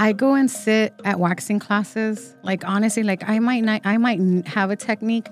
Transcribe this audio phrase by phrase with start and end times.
[0.00, 2.34] I go and sit at waxing classes.
[2.42, 5.28] Like honestly, like I might not, I might have a technique,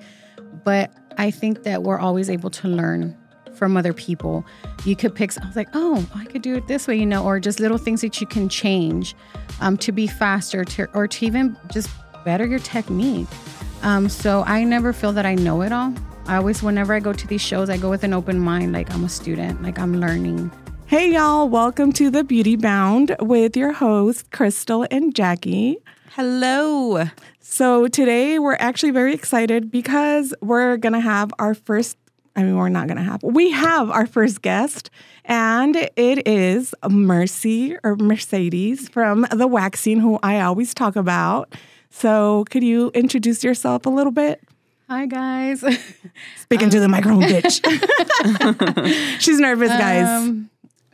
[0.62, 3.16] but I think that we're always able to learn
[3.54, 4.44] from other people.
[4.84, 5.32] You could pick.
[5.42, 7.78] I was like, oh, I could do it this way, you know, or just little
[7.78, 9.16] things that you can change
[9.62, 11.88] um, to be faster, to or to even just
[12.26, 13.26] better your technique.
[13.80, 15.94] Um, so I never feel that I know it all.
[16.26, 18.92] I always, whenever I go to these shows, I go with an open mind, like
[18.92, 20.52] I'm a student, like I'm learning.
[20.88, 25.76] Hey, y'all, welcome to the Beauty Bound with your hosts, Crystal and Jackie.
[26.12, 27.04] Hello.
[27.40, 31.98] So, today we're actually very excited because we're going to have our first,
[32.36, 34.88] I mean, we're not going to have, we have our first guest,
[35.26, 41.54] and it is Mercy or Mercedes from The Wax Scene, who I always talk about.
[41.90, 44.42] So, could you introduce yourself a little bit?
[44.88, 45.62] Hi, guys.
[46.38, 47.60] Speaking to the microphone, bitch.
[49.20, 50.06] She's nervous, guys.
[50.06, 50.48] Um,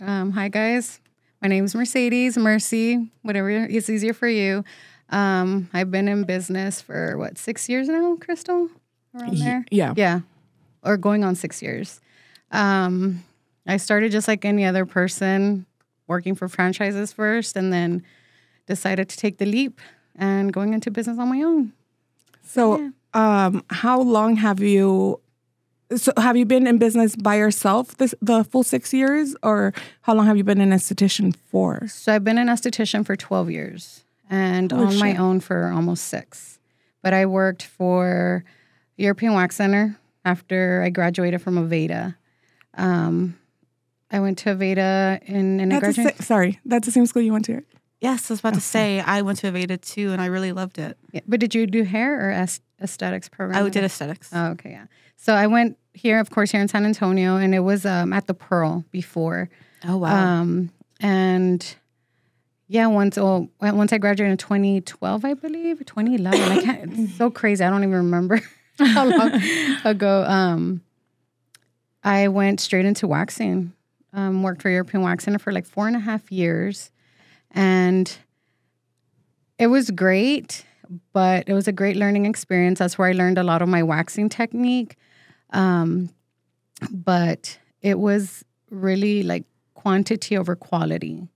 [0.06, 1.00] um, hi, guys.
[1.40, 4.64] My name's Mercedes, Mercy, whatever is easier for you.
[5.10, 8.68] Um, I've been in business for what, six years now, Crystal?
[9.14, 9.64] Around there?
[9.70, 9.94] yeah.
[9.96, 10.20] Yeah.
[10.82, 12.00] Or going on six years.
[12.50, 13.24] Um,
[13.66, 15.66] I started just like any other person,
[16.06, 18.02] working for franchises first, and then
[18.66, 19.80] decided to take the leap
[20.16, 21.72] and going into business on my own.
[22.42, 25.20] So, um, how long have you?
[25.94, 30.14] So, have you been in business by yourself this the full six years, or how
[30.14, 31.86] long have you been an esthetician for?
[31.88, 36.04] So I've been an esthetician for 12 years and Holy on my own for almost
[36.04, 36.58] six.
[37.02, 38.44] But I worked for
[38.96, 42.16] European Wax Center after I graduated from Aveda.
[42.78, 43.38] Um,
[44.10, 46.16] I went to Aveda in, and I That's the graduated.
[46.18, 47.62] sa- sorry, that's the same school you went to.
[48.00, 50.78] Yes, I was about to say I went to Aveda too, and I really loved
[50.78, 50.96] it.
[51.12, 53.64] Yeah, But did you do hair or aes- aesthetics program?
[53.64, 54.30] I did aesthetics.
[54.32, 54.86] Oh, okay, yeah.
[55.24, 58.26] So I went here, of course, here in San Antonio, and it was um, at
[58.26, 59.48] the Pearl before.
[59.88, 60.40] oh wow.
[60.40, 61.76] Um, and
[62.68, 66.40] yeah, once oh, once I graduated in 2012, I believe, 2011.
[66.40, 66.92] I can't.
[66.92, 67.64] It's so crazy.
[67.64, 68.38] I don't even remember
[68.78, 69.40] how long
[69.84, 70.24] ago.
[70.24, 70.82] Um,
[72.02, 73.72] I went straight into waxing.
[74.12, 76.90] Um, worked for European Wax Center for like four and a half years,
[77.50, 78.14] and
[79.58, 80.66] it was great.
[81.14, 82.78] But it was a great learning experience.
[82.78, 84.98] That's where I learned a lot of my waxing technique.
[85.54, 86.10] Um,
[86.90, 89.44] but it was really like
[89.74, 91.28] quantity over quality.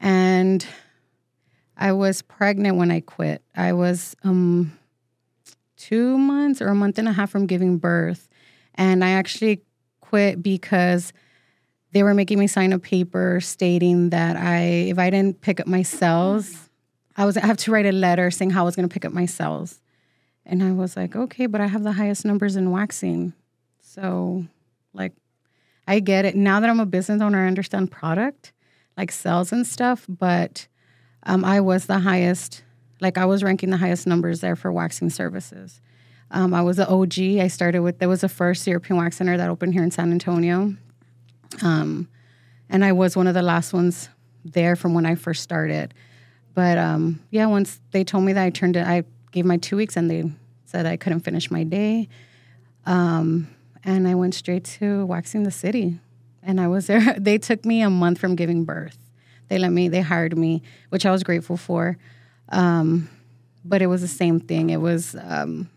[0.00, 0.66] And
[1.76, 3.42] I was pregnant when I quit.
[3.56, 4.78] I was um,
[5.76, 8.28] two months or a month and a half from giving birth.
[8.74, 9.62] And I actually
[10.00, 11.12] quit because
[11.92, 14.60] they were making me sign a paper stating that I,
[14.90, 16.68] if I didn't pick up my cells,
[17.16, 19.04] I was I have to write a letter saying how I was going to pick
[19.04, 19.80] up my cells.
[20.48, 23.34] And I was like, okay, but I have the highest numbers in waxing.
[23.80, 24.46] So,
[24.94, 25.12] like,
[25.86, 26.34] I get it.
[26.34, 28.52] Now that I'm a business owner, I understand product,
[28.96, 30.06] like sales and stuff.
[30.08, 30.66] But
[31.24, 32.64] um, I was the highest,
[33.00, 35.82] like, I was ranking the highest numbers there for waxing services.
[36.30, 37.18] Um, I was the OG.
[37.40, 40.12] I started with, there was the first European Wax Center that opened here in San
[40.12, 40.74] Antonio.
[41.62, 42.08] Um,
[42.70, 44.08] and I was one of the last ones
[44.44, 45.92] there from when I first started.
[46.54, 49.04] But um, yeah, once they told me that I turned it, I
[49.38, 50.24] gave my two weeks and they
[50.64, 52.08] said I couldn't finish my day.
[52.86, 53.48] Um,
[53.84, 56.00] and I went straight to waxing the city.
[56.42, 57.14] And I was there.
[57.18, 58.98] They took me a month from giving birth.
[59.48, 61.96] They let me, they hired me, which I was grateful for.
[62.48, 63.08] Um,
[63.64, 64.70] but it was the same thing.
[64.70, 65.70] It was um,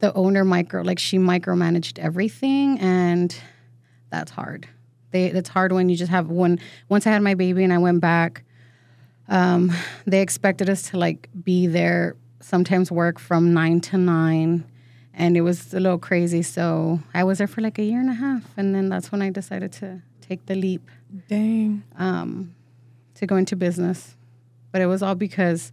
[0.00, 2.80] the owner micro, like she micromanaged everything.
[2.80, 3.34] And
[4.10, 4.66] that's hard.
[5.12, 6.58] They, it's hard when you just have one.
[6.88, 8.42] Once I had my baby and I went back,
[9.30, 9.72] um,
[10.06, 14.64] they expected us to like be there, sometimes work from nine to nine,
[15.14, 16.42] and it was a little crazy.
[16.42, 19.22] So I was there for like a year and a half, and then that's when
[19.22, 20.90] I decided to take the leap
[21.28, 21.82] Dang.
[21.96, 22.54] um,
[23.14, 24.16] to go into business.
[24.72, 25.72] But it was all because,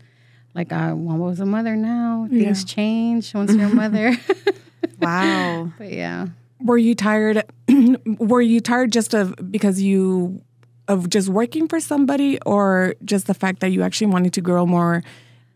[0.55, 2.27] like, I was a mother now.
[2.29, 2.67] Things Yeah.
[2.75, 4.15] change once you're a mother.
[5.01, 5.71] wow.
[5.77, 6.27] but yeah.
[6.61, 7.43] Were you tired?
[8.17, 10.41] were you tired just of because you
[10.87, 14.65] of just working for somebody, or just the fact that you actually wanted to grow
[14.65, 15.03] more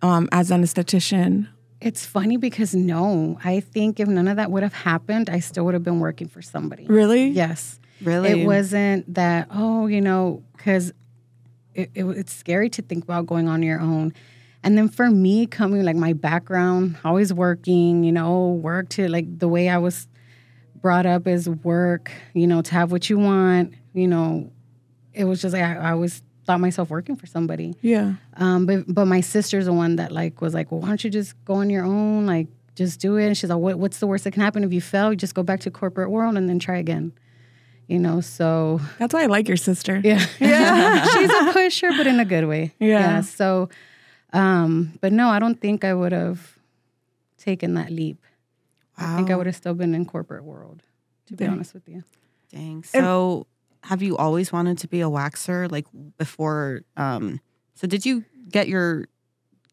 [0.01, 1.47] um, as an esthetician?
[1.79, 5.65] It's funny because no, I think if none of that would have happened, I still
[5.65, 6.85] would have been working for somebody.
[6.85, 7.29] Really?
[7.29, 7.79] Yes.
[8.03, 8.41] Really?
[8.41, 10.91] It wasn't that, oh, you know, because
[11.73, 14.13] it, it, it's scary to think about going on your own.
[14.63, 19.39] And then for me, coming like my background, always working, you know, work to like
[19.39, 20.07] the way I was
[20.75, 24.51] brought up is work, you know, to have what you want, you know,
[25.13, 27.75] it was just like I, I always thought myself working for somebody.
[27.81, 28.13] Yeah.
[28.35, 31.09] Um, but but my sister's the one that like was like, well, why don't you
[31.09, 32.25] just go on your own?
[32.25, 33.27] Like, just do it.
[33.27, 35.11] And she's like, what, what's the worst that can happen if you fail?
[35.11, 37.13] You just go back to corporate world and then try again.
[37.87, 39.99] You know, so That's why I like your sister.
[40.03, 42.73] yeah, yeah, she's a pusher, but in a good way.
[42.79, 43.19] Yeah.
[43.21, 43.67] So,
[44.31, 46.57] um, but no, I don't think I would have
[47.37, 48.23] taken that leap.
[48.97, 49.13] Wow.
[49.13, 50.83] I think I would have still been in corporate world.
[51.27, 51.53] To be Dang.
[51.53, 52.03] honest with you.
[52.51, 52.83] Dang.
[52.83, 53.45] So,
[53.83, 55.71] have you always wanted to be a waxer?
[55.71, 55.85] Like
[56.17, 56.81] before?
[56.97, 57.39] Um,
[57.75, 59.05] so, did you get your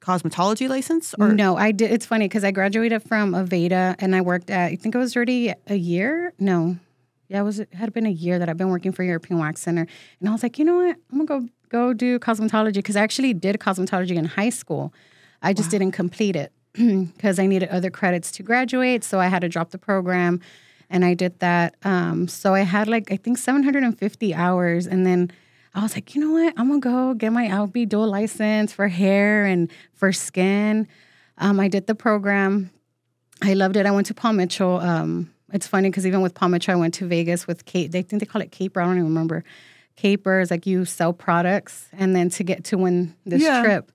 [0.00, 1.14] cosmetology license?
[1.19, 1.90] Or no, I did.
[1.90, 4.72] It's funny because I graduated from Aveda and I worked at.
[4.72, 6.32] I think it was already a year.
[6.38, 6.78] No,
[7.28, 7.60] yeah, it was.
[7.60, 9.87] It had been a year that I've been working for European Wax Center,
[10.20, 13.02] and I was like, you know what, I'm gonna go go do cosmetology because I
[13.02, 14.93] actually did cosmetology in high school.
[15.43, 19.43] I just didn't complete it because I needed other credits to graduate, so I had
[19.43, 20.40] to drop the program,
[20.90, 21.75] and I did that.
[21.85, 25.31] Um, so I had like I think 750 hours, and then.
[25.75, 26.55] I was like, you know what?
[26.56, 30.88] I'm gonna go get my LB dual license for hair and for skin.
[31.37, 32.70] Um, I did the program.
[33.43, 33.87] I loved it.
[33.87, 34.81] I went to Paul Mitchell.
[34.81, 37.93] Um, it's funny because even with Paul Mitchell, I went to Vegas with Kate.
[37.93, 38.81] They think they call it Caper.
[38.81, 39.44] I don't even remember.
[39.94, 43.62] Caper is like you sell products, and then to get to win this Yeah.
[43.62, 43.93] trip.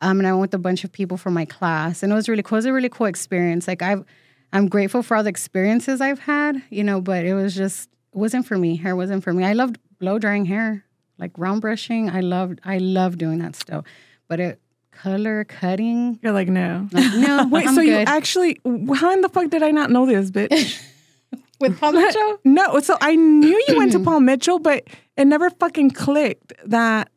[0.00, 2.28] Um, and I went with a bunch of people from my class, and it was
[2.28, 2.56] really cool.
[2.56, 3.66] It was a really cool experience.
[3.68, 4.04] Like I've,
[4.52, 7.00] I'm grateful for all the experiences I've had, you know.
[7.00, 8.76] But it was just it wasn't for me.
[8.76, 9.44] Hair wasn't for me.
[9.44, 10.84] I loved blow drying hair,
[11.18, 12.10] like round brushing.
[12.10, 13.84] I loved I love doing that still,
[14.28, 14.60] but it
[14.90, 16.18] color cutting.
[16.22, 16.88] You're like, no.
[16.92, 18.60] Like, no, Wait, I'm so you actually,
[18.94, 20.82] how in the fuck did I not know this, bitch?
[21.60, 22.38] with Paul Mitchell.
[22.44, 24.84] no, so I knew you went to Paul Mitchell, but
[25.16, 27.10] it never fucking clicked that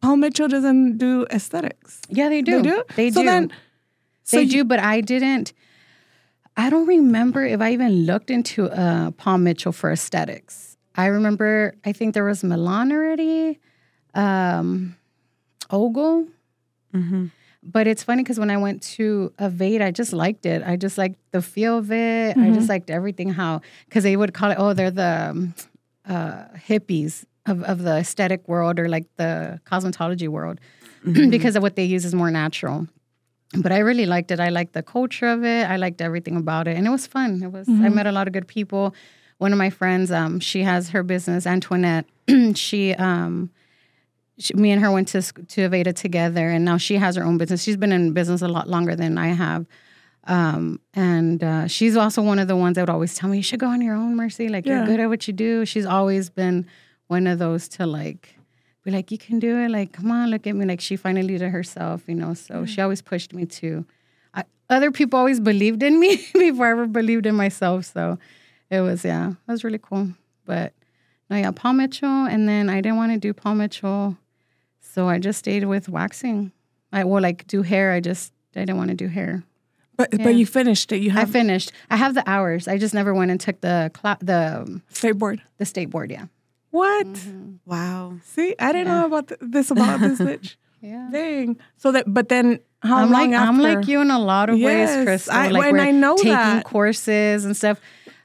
[0.00, 2.00] Paul Mitchell doesn't do aesthetics.
[2.08, 2.62] Yeah, they do.
[2.62, 2.84] They do?
[2.96, 3.26] They so do.
[3.26, 3.52] then,
[4.22, 5.52] so they you- do, but I didn't.
[6.56, 10.76] I don't remember if I even looked into uh, Paul Mitchell for aesthetics.
[10.94, 13.58] I remember, I think there was Milan already,
[14.14, 14.96] um,
[15.70, 16.28] Ogle.
[16.94, 17.26] Mm-hmm.
[17.64, 20.62] But it's funny because when I went to Aveda, I just liked it.
[20.64, 22.36] I just liked the feel of it.
[22.36, 22.54] I Mm-hmm.
[22.54, 23.30] just liked everything.
[23.30, 25.54] How because they would call it, oh, they're the um,
[26.06, 30.60] uh, hippies of, of the aesthetic world or like the cosmetology world
[31.06, 31.28] Mm-hmm.
[31.36, 32.86] because of what they use is more natural.
[33.56, 34.40] But I really liked it.
[34.40, 35.68] I liked the culture of it.
[35.68, 37.42] I liked everything about it, and it was fun.
[37.42, 37.66] It was.
[37.68, 37.84] Mm-hmm.
[37.84, 38.94] I met a lot of good people.
[39.38, 42.06] One of my friends, um, she has her business, Antoinette.
[42.54, 43.50] she um,
[44.38, 47.38] she, me and her went to to Aveda together, and now she has her own
[47.38, 47.62] business.
[47.62, 49.66] She's been in business a lot longer than I have,
[50.24, 53.42] um, and uh, she's also one of the ones that would always tell me, "You
[53.42, 54.48] should go on your own, Mercy.
[54.48, 54.78] Like Yeah.
[54.78, 56.66] you're good at what you do." She's always been
[57.08, 58.33] one of those to like
[58.84, 60.64] be like, "You can do it." Like, come on, look at me.
[60.66, 62.34] Like she finally did it herself, you know.
[62.34, 63.84] So she always pushed me to.
[64.34, 67.86] I, other people always believed in me before I ever believed in myself.
[67.86, 68.18] So
[68.70, 70.10] it was yeah, it was really cool.
[70.44, 70.72] But
[71.30, 74.16] no, yeah, Paul Mitchell, and then I didn't want to do Paul Mitchell,
[74.80, 76.52] so I just stayed with waxing.
[76.92, 77.92] I well, like do hair.
[77.92, 79.42] I just I didn't want to do hair.
[79.96, 80.24] but Yeah.
[80.24, 80.98] but you finished it.
[80.98, 81.72] You have I finished.
[81.90, 82.68] I have the hours.
[82.68, 85.40] I just never went and took the cla- the um, state board.
[85.58, 86.10] the state board.
[86.10, 86.26] Yeah.
[86.74, 87.06] What?
[87.66, 88.18] Wow.
[88.24, 90.56] See, I didn't know about th- this about this bitch.
[90.80, 91.08] Yeah.
[91.12, 91.56] Dang.
[91.76, 93.48] So that, but then how I'm long like after?
[93.48, 95.32] I'm like you in a lot of Yes, ways, Crystal.
[95.34, 96.22] I- like and I know that.
[96.22, 96.64] taking that.
[96.64, 97.80] courses and stuff.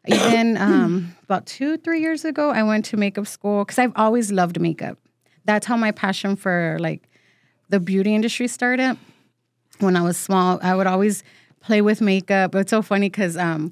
[0.08, 4.32] Even um, about two, three years ago, I went to makeup school because I've always
[4.32, 4.98] loved makeup.
[5.46, 7.08] That's how my passion for like
[7.70, 8.98] the beauty industry started.
[9.80, 11.24] When I was small, I would always
[11.62, 12.56] play with makeup.
[12.56, 13.72] It's so funny because um,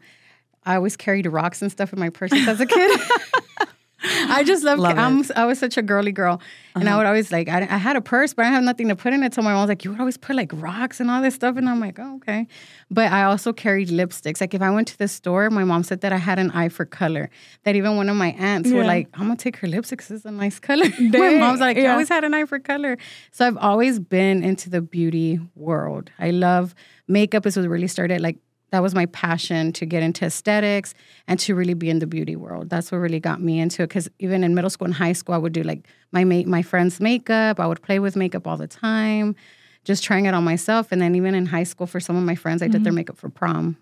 [0.66, 3.02] I always carried rocks and stuff in my purses as a kid.
[4.04, 4.64] I just.
[4.64, 4.80] Love.
[4.80, 6.40] I'm, I was such a girly girl,
[6.76, 7.50] and I would always like.
[7.50, 9.34] I, I had a purse, but I had nothing to put in it.
[9.34, 11.58] So my mom was like, "You would always put like rocks and all this stuff,"
[11.58, 12.48] and I'm like, "Oh, okay."
[12.92, 14.40] But I also carried lipsticks.
[14.40, 16.70] Like if I went to the store, my mom said that I had an eye
[16.70, 17.30] for color.
[17.64, 20.12] That even one of my aunts were like, "I'm gonna take her lipsticks.
[20.12, 21.94] it's a nice color." my mom's like, "You yeah.
[21.94, 22.98] always had an eye for color."
[23.32, 26.12] So I've always been into the beauty world.
[26.20, 26.76] I love
[27.08, 27.46] makeup.
[27.48, 28.38] Is what really started like
[28.72, 30.94] that was my passion to get into aesthetics
[31.28, 32.70] and to really be in the beauty world.
[32.70, 33.88] That's what really got me into it.
[33.88, 36.62] Because even in middle school and high school, I would do like my ma- my
[36.62, 37.60] friends' makeup.
[37.60, 39.36] I would play with makeup all the time,
[39.84, 40.92] just trying it on myself.
[40.92, 42.98] And then even in high school, for some of my friends, I did their mm-hmm.
[42.98, 43.78] makeup for prom.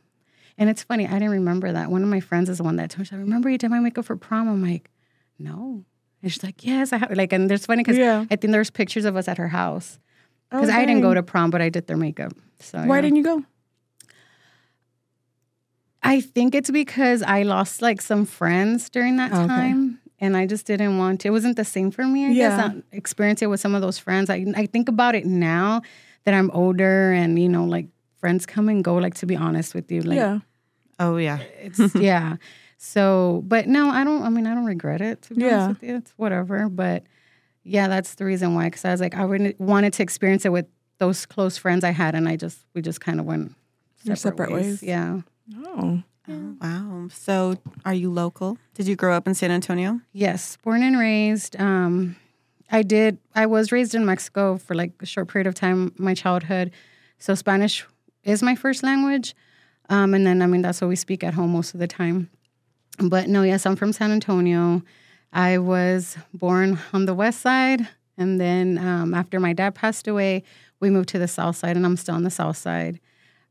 [0.57, 1.91] And it's funny, I didn't remember that.
[1.91, 3.79] One of my friends is the one that told me, "I remember you did my
[3.79, 4.89] makeup for prom." I'm like,
[5.39, 5.83] no.
[6.21, 7.11] And she's like, yes, I have.
[7.11, 8.25] Like, and there's funny because Yeah.
[8.31, 9.99] I think there's pictures of us at her house
[10.51, 12.33] Oh, because I didn't go to prom, but I did their makeup.
[12.59, 13.01] So Why yeah.
[13.01, 13.43] didn't you go?
[16.05, 19.47] I think it's because I lost like some friends during that oh, Okay.
[19.47, 19.99] time.
[20.19, 21.27] And I just didn't want to.
[21.27, 22.33] It wasn't the same for me, I Yeah.
[22.49, 22.57] guess.
[22.57, 24.29] Not experience it with some of those friends.
[24.29, 25.81] I, I think about it now
[26.23, 27.87] that I'm older and, you know, like
[28.19, 30.01] friends come and go, like to be honest with you.
[30.01, 30.39] Like yeah.
[30.99, 31.39] Oh yeah.
[31.61, 32.37] it's yeah.
[32.77, 35.63] So but no, I don't I mean I don't regret it to be Yeah.
[35.65, 35.97] honest with you.
[35.97, 36.69] It's whatever.
[36.69, 37.03] But
[37.63, 38.69] yeah, that's the reason why.
[38.69, 41.89] Cause I was like, I would wanted to experience it with those close friends I
[41.91, 43.53] had and I just we just kind of went
[44.03, 44.81] Your separate ways.
[44.81, 45.21] Yeah.
[45.53, 46.03] Oh.
[46.27, 47.07] Oh, wow.
[47.11, 48.57] So, are you local?
[48.73, 50.01] Did you grow up in San Antonio?
[50.11, 51.55] Yes, born and raised.
[51.59, 52.15] Um,
[52.71, 53.19] I did.
[53.35, 56.71] I was raised in Mexico for like a short period of time, my childhood.
[57.19, 57.85] So Spanish
[58.23, 59.35] is my first language,
[59.89, 62.29] um, and then I mean that's what we speak at home most of the time.
[62.97, 64.81] But no, yes, I'm from San Antonio.
[65.31, 67.87] I was born on the west side,
[68.17, 70.43] and then um, after my dad passed away,
[70.79, 72.99] we moved to the south side, and I'm still on the south side.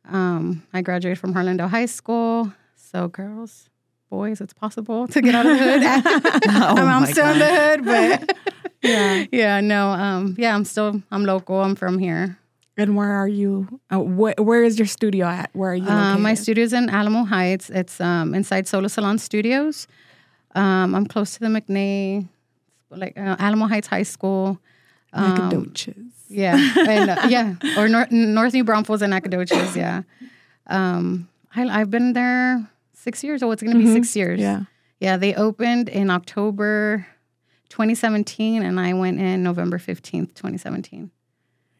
[0.06, 2.52] Um, I graduated from Harlandale High School.
[2.76, 3.70] So, girls,
[4.10, 6.42] boys, it's possible to get out of the hood.
[6.50, 8.36] Oh I'm, I'm still in the hood, but
[8.82, 9.24] Yeah.
[9.32, 11.58] yeah, no, um, yeah, I'm still, I'm local.
[11.60, 12.38] I'm from here.
[12.76, 13.80] And where are you?
[13.90, 15.48] Uh, wh- where is your studio at?
[15.54, 15.88] Where are you?
[15.88, 17.70] Uh, my studio's in Alamo Heights.
[17.70, 19.86] It's um, inside Sola Salon Studios.
[20.54, 22.28] Um, I'm close to the McNay,
[22.90, 24.58] like uh, Alamo Heights High School.
[25.14, 25.96] Um, Nacogdoches.
[26.28, 26.56] Yeah,
[26.88, 29.76] and uh, yeah, or North, North New Braunfels and Nacogdoches.
[29.76, 30.02] Yeah,
[30.66, 33.42] um, I, I've been there six years.
[33.42, 34.40] Oh, it's going to be six years.
[34.40, 34.62] Yeah.
[34.98, 35.16] yeah.
[35.16, 37.06] They opened in October
[37.68, 41.10] 2017, and I went in November 15th, 2017.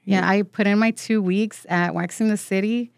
[0.04, 2.92] Yeah, I put in my two weeks at Waxing the City,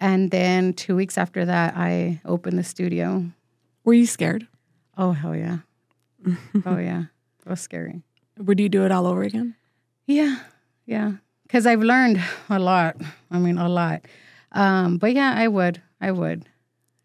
[0.00, 3.26] and then two weeks after that, I opened the studio.
[3.84, 4.48] Were you scared?
[4.96, 5.58] Oh hell yeah!
[6.66, 7.04] oh yeah,
[7.44, 8.02] it was scary.
[8.38, 9.54] Would you do it all over again?
[10.06, 10.36] Yeah,
[10.86, 11.12] yeah.
[11.44, 12.96] Because I've learned a lot.
[13.30, 14.02] I mean, a lot.
[14.52, 15.80] Um, but yeah, I would.
[16.00, 16.46] I would.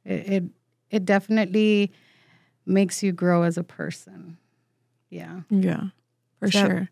[0.05, 0.43] It, it
[0.89, 1.91] it definitely
[2.65, 4.38] makes you grow as a person.
[5.10, 5.41] Yeah.
[5.50, 5.89] Yeah,
[6.39, 6.89] for So- sure.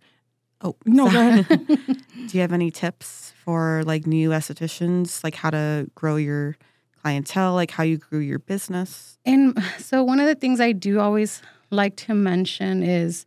[0.62, 1.48] Oh, No, go ahead.
[1.68, 6.56] Do you have any tips for like new estheticians, like how to grow your
[7.02, 9.18] clientele, like how you grew your business?
[9.26, 13.26] And so one of the things I do always like to mention is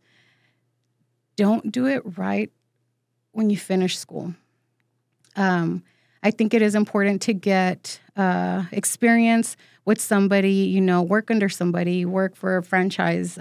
[1.43, 2.51] don't do it right
[3.31, 4.33] when you finish school.
[5.35, 5.83] Um,
[6.21, 9.55] I think it is important to get uh, experience
[9.85, 13.35] with somebody, you know, work under somebody, work for a franchise.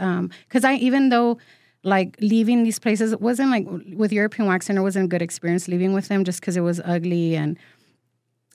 [0.47, 1.39] Because I, even though
[1.83, 5.67] like leaving these places, it wasn't like with European Wax Center, wasn't a good experience
[5.67, 7.59] leaving with them just because it was ugly and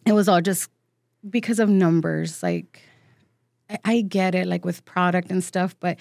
[0.06, 0.70] it was all just
[1.30, 2.42] because of numbers.
[2.42, 2.82] Like,
[3.70, 5.98] I- I get it, like with product and stuff, but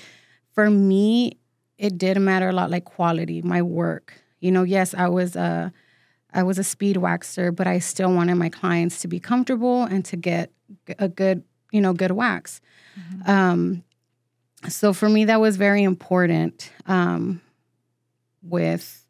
[0.54, 1.38] for me,
[1.82, 4.14] it did matter a lot, like quality, my work.
[4.40, 5.72] You know, yes, I was a,
[6.32, 10.04] I was a speed waxer, but I still wanted my clients to be comfortable and
[10.06, 10.52] to get
[10.98, 12.60] a good, you know, good wax.
[13.26, 13.82] Um,
[14.68, 17.40] so for me, that was very important um,
[18.42, 19.04] with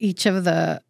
[0.00, 0.82] each of the,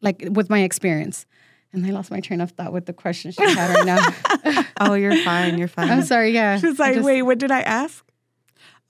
[0.00, 1.26] like with my experience.
[1.72, 4.64] And I lost my train of thought with the question she had right now.
[4.80, 5.58] Oh, you're fine.
[5.58, 5.90] You're fine.
[5.90, 6.30] I'm sorry.
[6.30, 6.58] Yeah.
[6.60, 8.04] She's like, just- wait, what did I ask?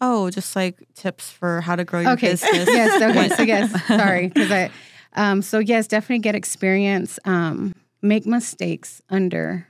[0.00, 2.30] Oh, just like tips for how to grow your Okay.
[2.32, 2.68] business.
[2.68, 3.02] yes.
[3.02, 3.28] Okay.
[3.34, 3.86] So yes.
[3.88, 4.28] Sorry.
[4.28, 4.70] Because I.
[5.14, 7.18] Um, so yes, definitely get experience.
[7.24, 9.66] Um, make mistakes under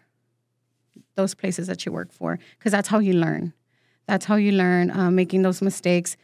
[1.14, 3.52] those places that you work for, because that's how you learn.
[4.06, 4.90] That's how you learn.
[4.90, 6.16] Uh, making those mistakes,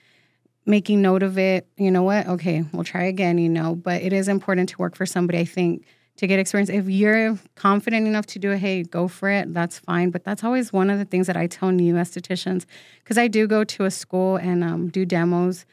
[0.66, 1.66] making note of it.
[1.78, 2.26] You know what?
[2.28, 3.38] Okay, we'll try again.
[3.38, 5.38] You know, but it is important to work for somebody.
[5.38, 5.84] I think
[6.16, 6.70] to get experience.
[6.70, 9.52] If you're confident enough to do it, hey, go for it.
[9.52, 10.10] That's fine.
[10.10, 12.66] But that's always one of the things that I tell new estheticians
[13.02, 15.66] because I do go to a school and um, do demos.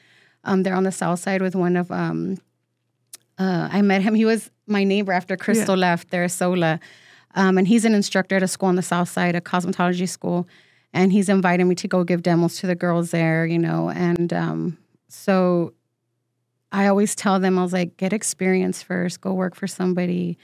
[0.44, 1.92] Um, they're on the south side with one of.
[1.92, 2.38] Um,
[3.38, 4.14] uh, I met him.
[4.16, 6.12] He was my neighbor after Crystal left.
[6.12, 6.80] There, Sola,
[7.36, 10.48] um, and he's an instructor at a school on the south side, a cosmetology school,
[10.94, 13.46] and he's invited me to go give demos to the girls there.
[13.46, 15.74] You know, and um, so
[16.72, 20.38] I always tell them, I was like, get experience first, go work for somebody,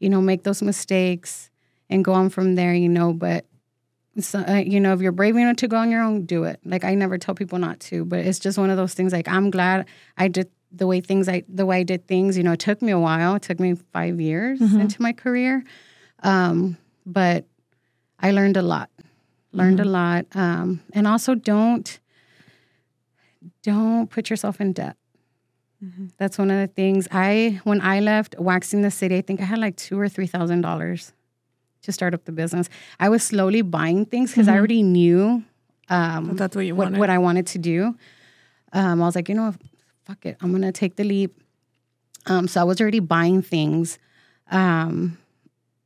[0.00, 1.50] you know, make those mistakes
[1.88, 3.12] and go on from there, you know.
[3.12, 3.46] But,
[4.18, 6.60] so, uh, you know, if you're brave enough to go on your own, do it.
[6.64, 9.12] Like, I never tell people not to, but it's just one of those things.
[9.12, 9.86] Like, I'm glad
[10.18, 12.82] I did the way things, I, the way I did things, you know, it took
[12.82, 13.34] me a while.
[13.34, 15.64] It took me five years into my career.
[16.22, 17.46] Um, but
[18.18, 18.90] I learned a lot,
[19.52, 20.26] learned a lot.
[20.34, 21.98] Um, and also don't,
[23.62, 24.96] don't put yourself in debt.
[26.16, 29.44] That's one of the things I when I left waxing the city, I think I
[29.44, 31.12] had like two or three thousand dollars
[31.82, 32.68] to start up the business.
[33.00, 35.42] I was slowly buying things because I already knew
[35.88, 36.98] um, That's what you what, wanted.
[37.00, 37.96] what I wanted to do.
[38.72, 39.52] Um, I was like, you know,
[40.06, 41.36] fuck it, I'm gonna take the leap.
[42.26, 43.98] Um, so I was already buying things.
[44.50, 45.18] Um,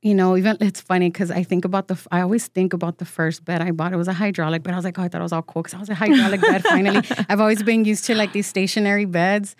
[0.06, 1.98] you know, even it's funny because I think about the.
[2.12, 3.92] I always think about the first bed I bought.
[3.92, 4.72] It was a hydraulic bed.
[4.72, 6.40] I was like, oh, I thought it was all cool because I was a hydraulic
[6.40, 6.62] bed.
[6.62, 9.56] Finally, I've always been used to like these stationary beds.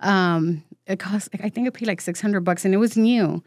[0.00, 1.30] Um, it cost.
[1.42, 3.42] I think it paid like six hundred bucks, and it was new.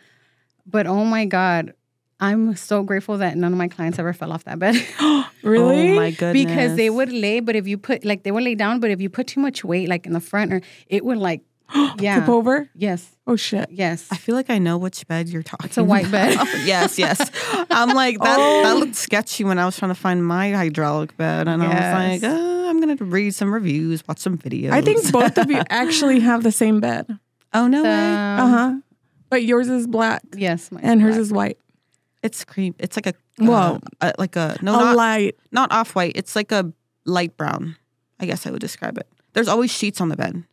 [0.66, 1.74] But oh my god,
[2.20, 4.74] I'm so grateful that none of my clients ever fell off that bed.
[5.44, 5.92] really?
[5.92, 6.34] Oh my goodness.
[6.34, 9.00] because they would lay, but if you put like they would lay down, but if
[9.00, 11.42] you put too much weight like in the front or it would like
[12.00, 12.20] yeah.
[12.20, 12.70] Tip over?
[12.76, 13.16] Yes.
[13.30, 13.70] Oh shit.
[13.70, 14.08] Yes.
[14.10, 15.68] I feel like I know which bed you're talking.
[15.68, 16.34] It's a white bed.
[16.66, 17.30] yes, yes.
[17.70, 18.38] I'm like that.
[18.40, 18.64] Oh.
[18.64, 22.22] That looked sketchy when I was trying to find my hydraulic bed, and I was
[22.22, 22.36] like, uh,
[22.70, 24.72] I'm gonna read some reviews, watch some videos.
[24.72, 27.06] I think both of you actually have the same bed.
[27.54, 27.90] Oh no way!
[27.90, 28.76] Uh huh.
[29.30, 30.72] But yours is black Yes.
[30.72, 31.22] mine's and hers black.
[31.22, 31.58] is white.
[32.24, 32.74] It's cream.
[32.80, 33.54] It's like a Whoa.
[33.54, 35.36] uh, uh, like a no, a not light.
[35.52, 36.14] not off white.
[36.16, 36.74] It's like a
[37.06, 37.76] light brown.
[38.20, 39.08] I guess I would describe it.
[39.34, 40.44] There's always sheets on the bed,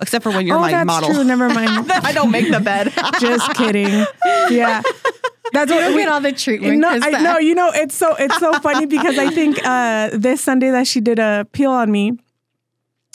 [0.00, 1.10] except for when you're oh, my that's model.
[1.14, 1.24] true.
[1.24, 1.90] Never mind.
[1.90, 2.92] I don't make the bed.
[3.20, 3.88] Just kidding.
[4.50, 4.82] Yeah.
[5.52, 6.78] That's what Don't we get all the treatment.
[6.78, 7.38] No, Chris, I that- know.
[7.38, 11.00] You know, it's so it's so funny because I think uh, this Sunday that she
[11.00, 12.18] did a peel on me.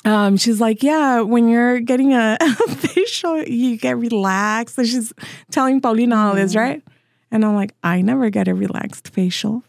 [0.04, 4.78] Um, she's like, yeah, when you're getting a, facial, you get relaxed.
[4.78, 5.12] And she's
[5.50, 6.84] telling Paulina all this, right?
[7.32, 9.64] And I'm like, I never get a relaxed facial.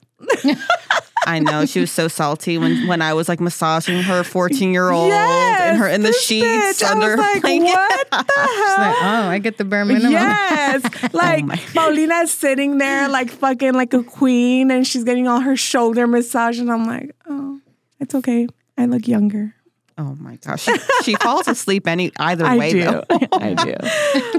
[1.26, 4.90] I know she was so salty when when I was like massaging her 14 year
[4.90, 6.47] old Yes, and her in the sheets
[6.83, 6.85] bitch.
[6.85, 7.66] I under was like, blanket.
[7.75, 8.78] what the She's hell?
[8.78, 10.12] like, oh, I get the bare minimum.
[10.12, 10.83] Yes.
[11.02, 15.40] Oh like my- Paulina's sitting there like fucking like a queen and she's getting all
[15.40, 17.61] her shoulder massage and I'm like, oh,
[18.00, 18.47] it's okay.
[18.78, 19.54] I look younger.
[19.98, 20.74] Oh my gosh, she,
[21.04, 22.82] she falls asleep any either I way do.
[22.84, 23.04] though.
[23.32, 23.74] I do.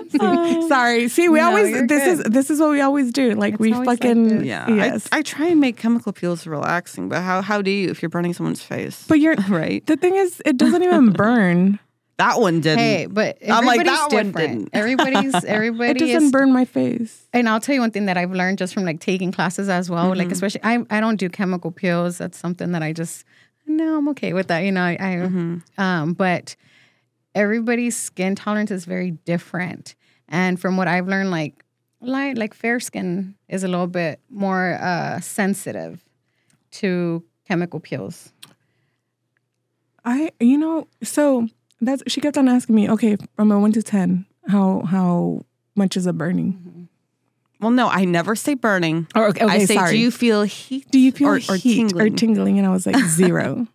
[0.10, 1.08] See, sorry.
[1.10, 2.08] See, we No, always this good.
[2.20, 3.32] is this is what we always do.
[3.34, 4.46] Like It's we always like fucking.
[4.46, 5.08] Yeah, yes.
[5.12, 8.10] I, I try and make chemical peels relaxing, but how how do you if you're
[8.10, 9.04] burning someone's face?
[9.08, 11.80] but you're right, the thing is, it doesn't even burn.
[12.18, 12.78] that one didn't.
[12.80, 14.54] Hey, but I'm like, everybody's that one different.
[14.56, 14.70] didn't.
[14.74, 15.90] Everybody's everybody.
[15.90, 17.26] It doesn't is burn my face.
[17.34, 19.90] And I'll tell you one thing that I've learned just from like taking classes as
[19.90, 20.10] well.
[20.12, 20.20] Mm-hmm.
[20.20, 22.20] Like especially I I don't do chemical peels.
[22.20, 23.26] That's something that I just
[23.68, 24.60] no, I'm okay with that.
[24.60, 25.58] You know, I, I Mm-hmm.
[25.82, 26.56] um but
[27.36, 29.96] everybody's skin tolerance is very different.
[30.28, 31.64] And from what I've learned, like
[32.02, 36.04] light like fair skin is a little bit more uh sensitive
[36.72, 38.32] to chemical peels.
[40.06, 41.48] I you know, so
[41.82, 45.46] that's she kept on asking me, okay, from a one to ten, how how
[45.76, 46.90] much is it burning?
[47.60, 49.08] Well, no, I never say burning.
[49.16, 49.92] Oh, or okay, I say, sorry.
[49.92, 50.90] do you feel heat?
[50.92, 52.02] Do you feel or, heat or tingling?
[52.02, 52.58] or tingling?
[52.60, 53.68] And I was like zero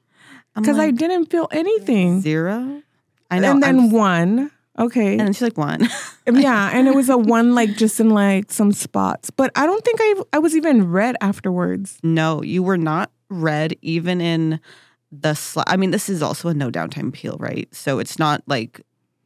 [0.55, 2.21] because I didn't feel anything.
[2.21, 2.83] zero.
[3.31, 3.51] I know.
[3.53, 5.89] and then I'm- one, okay, and then she's like one.
[6.25, 9.67] Um, yeah, and it was a one like just in like some spots, but I
[9.67, 11.99] don't think I I was even red afterwards.
[12.05, 14.61] No, you were not red even in
[15.11, 17.67] the sli- I mean, this is also a no downtime peel, right?
[17.75, 18.83] So it's not like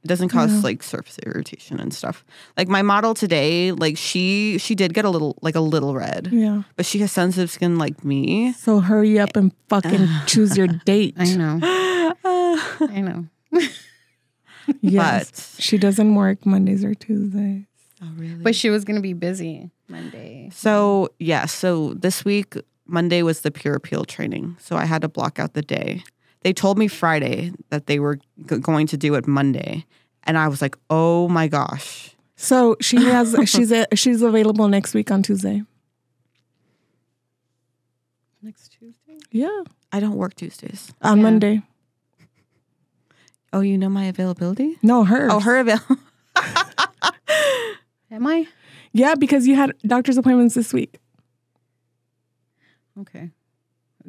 [0.07, 0.61] it doesn't cause Yeah.
[0.63, 2.25] like surface irritation and stuff.
[2.57, 6.29] Like my model today, like she she did get a little like a little red,
[6.31, 6.63] Yeah.
[6.77, 8.53] but she has sensitive skin like me.
[8.53, 11.15] So hurry up and fucking choose your date.
[11.19, 11.59] I know.
[12.97, 13.27] I know.
[14.81, 15.55] Yes.
[15.57, 17.65] But she doesn't work Mondays or Tuesdays.
[18.03, 18.43] oh really?
[18.43, 20.51] But she was gonna be busy Monday.
[20.53, 22.55] so yeah, so this week
[22.87, 26.05] Monday was the pure peel training, so I had to block out the day.
[26.47, 29.85] They told me Friday that they were g- going to do it Monday,
[30.23, 32.15] and I was like, oh my gosh.
[32.37, 35.65] So she has she's a, she's available next week on Tuesday.
[38.41, 39.19] Next Tuesday?
[39.33, 39.63] Yeah.
[39.91, 40.93] I don't work Tuesdays.
[41.03, 41.23] On Yeah.
[41.25, 41.63] Monday.
[43.53, 44.79] Oh, you know my availability?
[44.85, 45.27] No, her.
[45.29, 45.81] Oh, her avail.
[48.13, 48.47] Am I?
[48.93, 51.01] Yeah, because you had doctor's appointments this week.
[53.01, 53.31] Okay.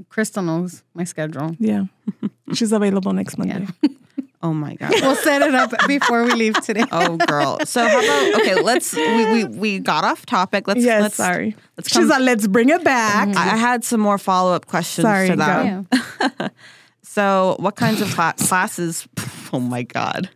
[0.10, 1.56] Crystal knows my schedule.
[1.60, 1.86] Yeah.
[2.54, 3.68] she's available next Monday.
[4.44, 4.92] Oh my god.
[5.02, 6.86] We'll set it up before we leave today.
[6.92, 7.58] Oh girl.
[7.66, 8.62] So how about okay?
[8.62, 10.68] Let's we we, we got off topic.
[10.68, 11.56] Let's yes, let's sorry.
[11.76, 13.30] Let's She's come, like, let's bring it back.
[13.36, 15.86] I, I had some more follow up questions Sorry, to that.
[15.90, 16.50] Yeah.
[17.02, 19.08] So what kinds of cla- classes?
[19.52, 20.30] Oh my god.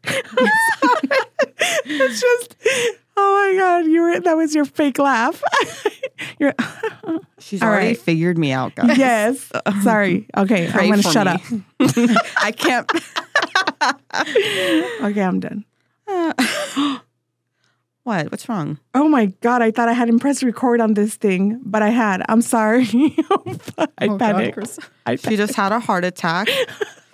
[1.85, 2.55] It's just,
[3.23, 5.41] oh my god, you were that was your fake laugh.
[6.39, 6.53] You're,
[7.39, 7.97] She's All already right.
[7.97, 8.95] figured me out, guys.
[8.97, 9.51] yes.
[9.83, 10.27] Sorry.
[10.37, 11.63] Okay, Pray I'm gonna shut me.
[11.79, 12.17] up.
[12.37, 12.89] I can't.
[15.03, 15.65] Okay, I'm done.
[18.03, 18.31] What?
[18.31, 18.79] What's wrong?
[18.95, 22.23] Oh my god, I thought I hadn't pressed record on this thing, but I had.
[22.29, 22.87] I'm sorry.
[23.77, 24.55] I Oh, panicked.
[24.55, 24.79] Chris.
[25.05, 26.47] I She just had a heart attack.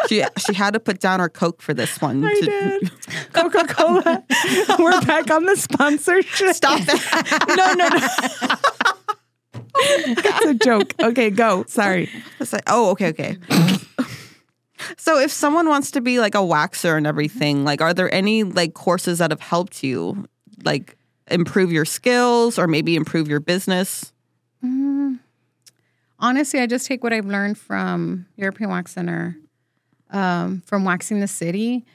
[0.07, 2.23] She she had to put down her coke for this one.
[2.23, 2.91] I to- did.
[3.33, 4.23] Coca Cola.
[4.79, 6.55] We're back on the sponsorship.
[6.55, 7.45] Stop that.
[7.57, 9.57] no, no, no.
[9.79, 10.93] It's a joke.
[11.01, 11.63] Okay, go.
[11.67, 12.09] Sorry.
[12.39, 13.37] Like, oh, okay, okay.
[14.97, 18.43] so if someone wants to be like a waxer and everything, like are there any
[18.43, 20.25] like courses that have helped you
[20.63, 20.95] like
[21.29, 24.11] improve your skills or maybe improve your business?
[24.63, 25.19] Mm.
[26.19, 29.37] Honestly, I just take what I've learned from European Wax Center,
[30.11, 31.85] um, from waxing the city.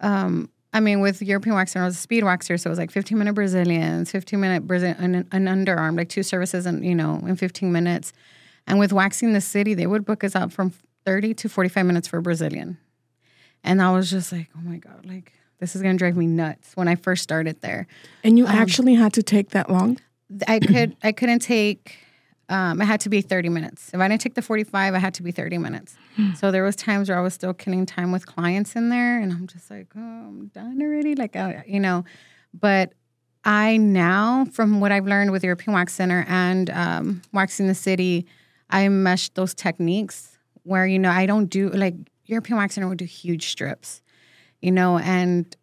[0.00, 2.78] Um, I mean, with European Wax Center, I was a speed waxer, so it was
[2.78, 6.94] like 15 minute Brazilians, 15 minute Brazil, an, an underarm, like two services, and you
[6.94, 8.12] know, in 15 minutes.
[8.66, 10.72] And with waxing the city, they would book us out from
[11.04, 12.78] 30 to 45 minutes for a Brazilian.
[13.62, 16.72] And I was just like, oh my God, like this is gonna drive me nuts
[16.74, 17.86] when I first started there.
[18.22, 19.98] And you actually had to take that long?
[20.48, 21.98] I could I couldn't take
[22.48, 23.90] um, it had to be 30 minutes.
[23.92, 25.96] If I didn't take the 45, I had to be 30 minutes.
[26.36, 29.32] so there was times where I was still killing time with clients in there and
[29.32, 31.14] I'm just like, oh, I'm done already.
[31.14, 32.04] Like, uh, you know,
[32.52, 32.92] but
[33.44, 38.26] I now, from what I've learned with European Wax Center and um, Waxing the City,
[38.70, 42.98] I mesh those techniques where, you know, I don't do like European Wax Center would
[42.98, 44.02] do huge strips,
[44.62, 45.54] you know, and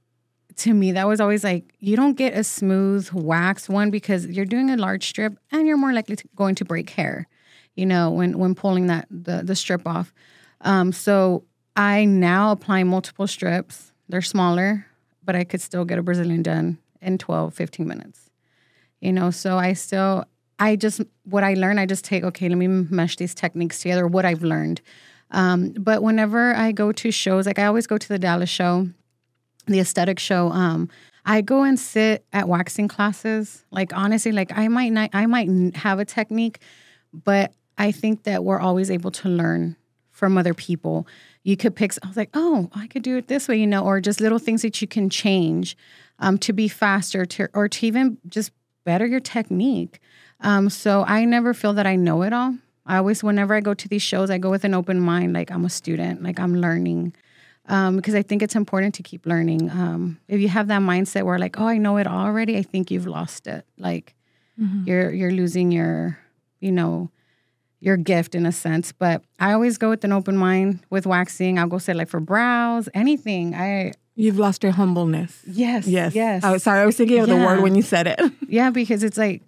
[0.57, 4.45] to me that was always like you don't get a smooth wax one because you're
[4.45, 7.27] doing a large strip and you're more likely to going to break hair
[7.75, 10.13] you know when when pulling that the, the strip off.
[10.61, 11.43] Um, so
[11.75, 13.91] i now apply multiple strips.
[14.09, 14.85] They're smaller
[15.23, 18.29] but i could still get a brazilian done in 12 15 minutes
[18.99, 19.31] you know?
[19.31, 20.25] So i still
[20.59, 24.07] i just what i learned i just take okay let me mesh these techniques together
[24.07, 24.81] what i've learned.
[25.31, 28.87] Um, but whenever i go to shows like i always go to the dallas show
[29.67, 30.89] the aesthetic show um
[31.25, 33.63] i go and sit at waxing classes.
[33.71, 36.59] Like honestly like i might not i might have a technique
[37.13, 39.75] but i think that we're always able to learn
[40.11, 41.07] from other people.
[41.43, 43.83] You could pick i was like oh i could do it this way you know
[43.83, 45.77] or just little things that you can change
[46.19, 48.51] um, to be faster to or to even just
[48.83, 49.99] better your technique.
[50.39, 52.57] Um, so i never feel that i know it all.
[52.85, 55.51] I always whenever i go to these shows i go with an open mind like
[55.51, 57.13] i'm a student like i'm learning
[57.67, 59.69] um, because I think it's important to keep learning.
[59.69, 62.91] Um, if you have that mindset where like, oh, I know it already, I think
[62.91, 63.65] you've lost it.
[63.77, 64.15] Like
[64.85, 66.19] you're you're losing your,
[66.59, 67.09] you know,
[67.79, 68.91] your gift in a sense.
[68.91, 71.57] But I always go with an open mind with waxing.
[71.57, 73.55] I'll go say like for brows, anything.
[73.55, 75.41] I You've lost your humbleness.
[75.47, 76.13] yes, Yes.
[76.13, 76.43] yes.
[76.43, 76.81] I was sorry.
[76.81, 78.19] I was thinking of the word when you said it.
[78.47, 79.41] Yeah, because it's like,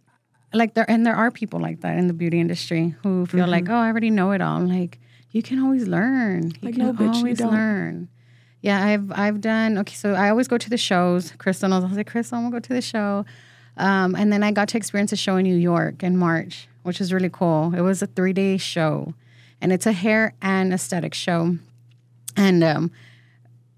[0.53, 3.65] like there and there are people like that in the beauty industry who feel like,
[3.65, 3.73] Mm-hmm.
[3.73, 4.55] oh, I already know it all.
[4.57, 4.99] I'm like,
[5.33, 6.51] you can always learn.
[6.51, 7.51] You Like, can no, bitch, you always don't.
[7.51, 8.07] learn.
[8.61, 9.93] Yeah, I've I've done okay.
[9.95, 11.33] So I always go to the shows.
[11.37, 11.83] Crystal knows.
[11.83, 13.25] I was like, Crystal, I'm gonna go to the show.
[13.75, 16.99] Um, and then I got to experience a show in New York in March, which
[16.99, 17.73] was really cool.
[17.75, 19.13] It was a three day show,
[19.59, 21.57] and it's a hair and aesthetic show.
[22.37, 22.91] And um,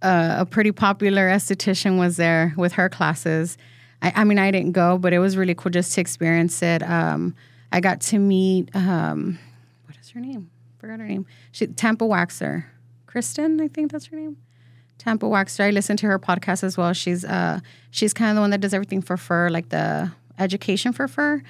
[0.02, 3.58] uh, a pretty popular esthetician was there with her classes.
[4.02, 6.84] I, I mean, I didn't go, but it was really cool just to experience it.
[6.84, 7.34] Um,
[7.72, 9.39] I got to meet um,
[9.86, 10.52] what is her name?
[10.86, 11.26] Forgot her name.
[11.52, 12.65] She Tampa Waxer,
[13.08, 14.38] Kristen, I think that's her name.
[15.00, 15.62] Tampa Waxer.
[15.63, 16.93] I listen to her podcast as well.
[16.93, 20.93] She's uh, she's kind of the one that does everything for fur, like the education
[20.93, 21.41] for fur.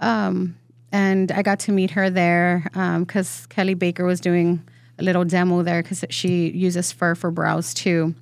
[0.00, 0.56] Um,
[0.90, 4.60] and I got to meet her there um because Kelly Baker was doing
[4.98, 8.12] a little demo there because she uses fur for brows too.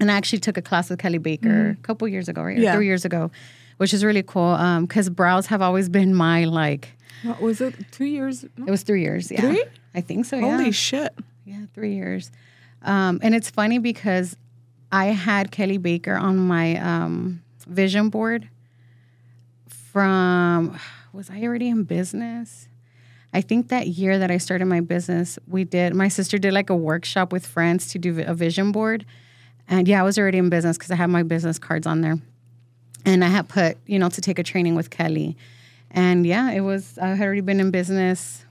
[0.00, 2.58] And I actually took a class with Kelly Baker a couple years ago, right?
[2.58, 2.74] Yeah.
[2.74, 3.30] Three years ago,
[3.76, 6.88] which is really cool Um, because brows have always been my like.
[7.22, 7.74] What was it?
[7.92, 8.42] Two years?
[8.42, 9.30] It was three years.
[9.30, 9.42] Yeah.
[9.42, 9.64] Three?
[9.94, 10.36] I think so.
[10.36, 10.56] Yeah.
[10.56, 11.14] Holy shit.
[11.44, 12.30] Yeah, three years.
[12.82, 14.36] Um, and it's funny because
[14.90, 18.48] I had Kelly Baker on my um, vision board
[19.68, 20.78] from,
[21.12, 22.68] was I already in business?
[23.34, 26.68] I think that year that I started my business, we did, my sister did like
[26.68, 29.06] a workshop with friends to do a vision board.
[29.68, 32.16] And yeah, I was already in business because I had my business cards on there.
[33.06, 35.36] And I had put, you know, to take a training with Kelly.
[35.90, 38.41] And yeah, it was, I had already been in business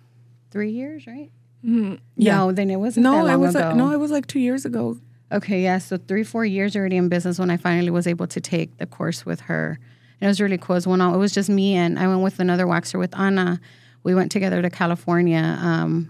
[0.51, 1.31] three years, right?
[1.63, 2.37] yeah.
[2.37, 3.67] No, then it wasn't that No, long it was ago.
[3.67, 4.97] like, no, it was like two years ago.
[5.31, 5.77] Okay, yeah.
[5.77, 8.85] So three, four years already in business when I finally was able to take the
[8.85, 9.79] course with her.
[10.19, 10.75] And it was really cool.
[10.75, 13.59] It was, one, it was just me and I went with another waxer with Anna.
[14.03, 16.09] We went together to California, um,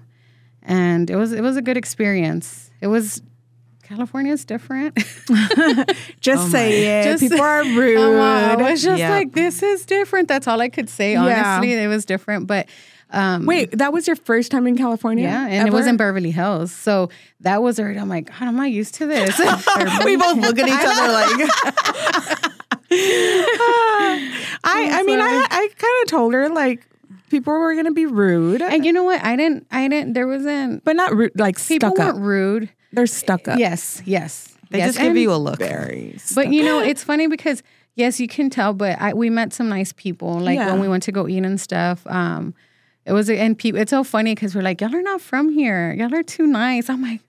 [0.64, 2.72] and it was it was a good experience.
[2.80, 3.22] It was
[3.84, 4.98] California's different.
[6.22, 7.04] Just say it.
[7.04, 8.00] Just- People are rude.
[8.00, 9.10] I was just Yeah.
[9.10, 10.28] like, this is different.
[10.30, 11.14] That's all I could say.
[11.14, 11.58] Yeah.
[11.58, 12.48] Honestly, it was different.
[12.48, 12.70] But
[13.12, 15.26] um, Wait, that was your first time in California?
[15.26, 17.10] yeah, and it was in Beverly Hills, so
[17.42, 18.00] that was already.
[18.00, 19.38] I'm like, God, I'm not used to this.
[20.06, 22.52] we both look at each other like,
[24.64, 26.86] I, I mean, I, I kind of told her like
[27.30, 29.24] people were gonna be rude, And you know what?
[29.24, 29.68] I didn't.
[29.72, 30.14] I didn't.
[30.14, 30.84] There wasn't.
[30.84, 31.98] but not rude, like People up.
[31.98, 32.70] weren't rude.
[32.94, 33.58] They're stuck up.
[33.58, 34.02] Yes.
[34.06, 34.50] Yes.
[34.70, 34.90] they yes.
[34.90, 35.60] just give And- you a look.
[35.60, 36.18] Very.
[36.36, 37.64] But you know, it's funny because
[37.96, 38.74] yes, you can tell.
[38.74, 40.40] But I, we met some nice people.
[40.40, 40.72] Like Yeah.
[40.72, 42.06] when we went to go eat and stuff.
[42.08, 42.54] Um,
[43.06, 43.82] it was and people.
[43.82, 45.94] It's so funny because we're like, y'all are not from here.
[45.94, 46.90] Y'all are too nice.
[46.90, 47.22] I'm like.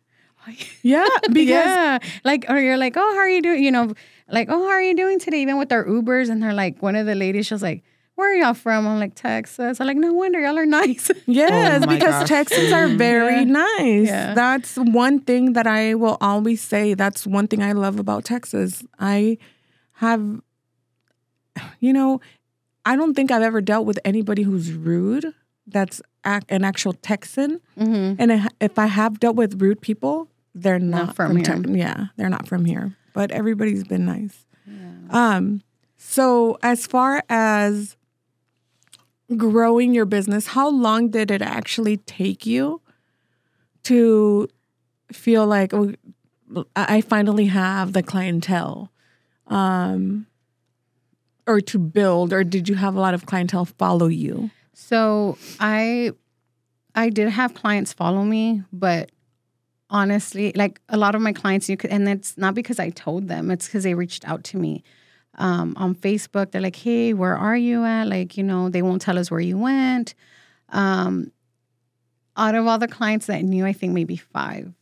[0.83, 3.63] Yeah, because yeah, like or you're like, oh, how are you doing?
[3.63, 3.95] You know,
[4.29, 5.41] like, oh, how are you doing today?
[5.41, 8.33] Even with our Ubers, and they're like, one of the ladies, she was like, where
[8.33, 8.87] are y'all from?
[8.87, 9.81] I'm like, Texas.
[9.81, 11.11] I'm like, no wonder y'all are nice.
[11.27, 12.29] Yes, Oh because gosh.
[12.29, 12.99] Texans are mm-hmm.
[12.99, 13.45] very Yeah.
[13.45, 14.07] nice.
[14.09, 14.35] Yeah.
[14.35, 16.95] That's one thing that I will always say.
[16.95, 18.85] That's one thing I love about Texas.
[18.99, 19.39] I
[19.95, 20.41] have,
[21.81, 22.21] you know,
[22.85, 25.33] I don't think I've ever dealt with anybody who's rude.
[25.67, 27.61] That's ac- an actual Texan.
[27.79, 28.15] mm-hmm.
[28.21, 31.45] And if- if I have dealt with rude people, they're not, from from, here.
[31.45, 32.97] Tex- Yeah, they're not from here.
[33.15, 34.45] but everybody's been nice.
[35.11, 35.63] Um,
[35.97, 37.97] so as far as
[39.37, 42.81] growing your business, how long did it actually take you
[43.85, 44.49] to
[45.13, 45.95] feel like oh,
[46.77, 48.91] I I finally have the clientele?
[49.49, 50.27] Um,
[51.47, 54.51] or to build, or did you have a lot of clientele follow you?
[54.75, 56.13] So I
[56.95, 59.11] I did have clients follow me, but
[59.91, 63.29] honestly, like a lot of my clients, you could, and it's not because I told
[63.29, 64.83] them; it's because they reached out to me
[65.39, 66.51] um, on Facebook.
[66.51, 69.41] They're like, "Hey, where are you at?" Like, you know, they won't tell us where
[69.41, 70.15] you went.
[70.71, 71.33] Um,
[72.37, 74.73] out of all the clients that I knew, I think maybe five.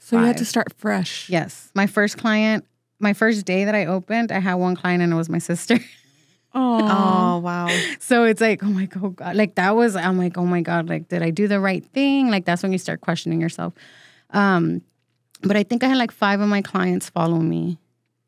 [0.00, 1.28] So you had to start fresh.
[1.30, 2.66] Yes, my first client,
[2.98, 5.78] my first day that I opened, I had one client, and it was my sister.
[6.54, 7.68] Oh, Oh wow.
[8.00, 9.36] So it's like, oh my god, God.
[9.36, 9.96] like that was.
[9.96, 12.30] I'm like, oh my god, like did I do the right thing?
[12.30, 13.72] Like that's when you start questioning yourself.
[14.30, 14.82] Um,
[15.42, 17.78] but I think I had like five of my clients follow me,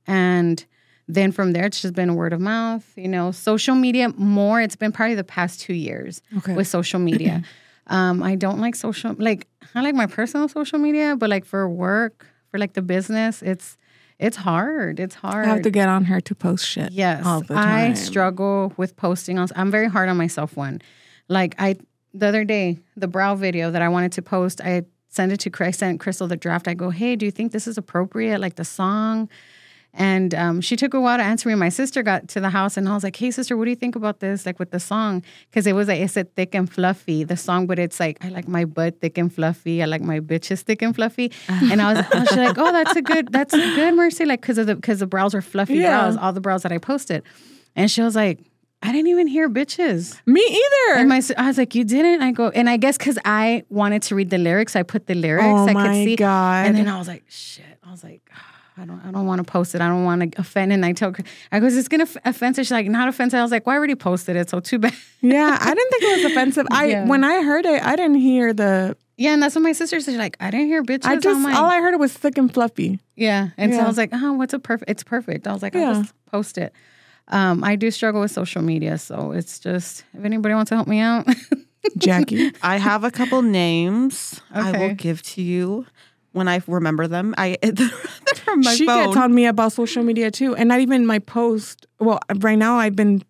[0.06, 0.64] and
[1.06, 2.84] then from there it's just been word of mouth.
[2.96, 4.60] You know, social media more.
[4.60, 6.54] It's been probably the past two years Okay.
[6.54, 7.42] with social media.
[7.88, 11.68] um, I don't like social like I like my personal social media, but like for
[11.68, 13.76] work, for like the business, it's
[14.24, 14.98] it's hard.
[14.98, 15.46] It's hard.
[15.46, 16.92] I have to get on her to post shit.
[16.92, 19.48] Yes, all the I struggle with posting on.
[19.54, 20.56] I'm very hard on myself.
[20.56, 20.80] One,
[21.28, 21.76] like I
[22.14, 25.50] the other day, the brow video that I wanted to post, I sent it to
[25.50, 25.68] Chris.
[25.68, 26.68] I sent Crystal the draft.
[26.68, 28.40] I go, hey, do you think this is appropriate?
[28.40, 29.28] Like the song.
[29.96, 31.54] And um, she took a while to answer me.
[31.54, 33.76] My sister got to the house and I was like, hey, sister, what do you
[33.76, 34.44] think about this?
[34.44, 35.22] Like with the song?
[35.48, 38.28] Because it was like, it's a thick and fluffy, the song, but it's like, I
[38.30, 39.82] like my butt thick and fluffy.
[39.82, 41.30] I like my bitches thick and fluffy.
[41.48, 44.24] and I was, I was like, oh, that's a good, that's a good, Mercy.
[44.24, 45.90] Like, because of the, because the brows are fluffy Yeah.
[45.90, 47.22] brows, all the brows that I posted.
[47.76, 48.40] And she was like,
[48.82, 50.20] I didn't even hear bitches.
[50.26, 50.98] Me either.
[50.98, 52.20] And my, I was like, you didn't?
[52.20, 55.14] I go, and I guess because I wanted to read the lyrics, I put the
[55.14, 55.46] lyrics.
[55.46, 56.16] Oh I my could see.
[56.16, 56.66] God.
[56.66, 57.64] And then I was like, shit.
[57.86, 58.28] I was like,
[58.76, 59.80] I don't, I don't want to post it.
[59.80, 60.72] I don't want to offend.
[60.72, 62.56] And I told, her- I goes, it's gonna f- offend.
[62.56, 63.38] her." She's like, not offensive.
[63.38, 64.92] I was like, well, I already posted it, so too bad.
[65.20, 66.66] yeah, I didn't think it was offensive.
[66.70, 67.06] I Yeah.
[67.06, 68.96] when I heard it, I didn't hear the.
[69.16, 70.10] yeah, and that's what my sister said.
[70.12, 71.04] She's like, I didn't hear bitches.
[71.06, 72.98] I just like, all I heard was thick and fluffy.
[73.14, 73.50] yeah.
[73.56, 74.90] And so I was like, oh, what's a perfect?
[74.90, 75.46] It's perfect.
[75.46, 75.90] I was like, Yeah.
[75.90, 76.72] I'll just post it.
[77.28, 80.88] Um, I do struggle with social media, so it's just if anybody wants to help
[80.88, 81.26] me out.
[81.96, 82.50] Jackie.
[82.62, 85.86] I have a couple names I will give to you
[86.32, 87.34] when I remember them.
[87.38, 87.88] I they're
[88.44, 89.06] from my she phone.
[89.06, 91.86] gets on me about social media too, and not even my post.
[91.98, 93.22] Well, right now I've been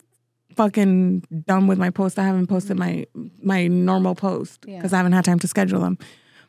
[0.57, 2.19] fucking done with my post.
[2.19, 3.07] I haven't posted my
[3.43, 4.77] my normal post Yeah.
[4.79, 5.99] because I haven't had time to schedule them.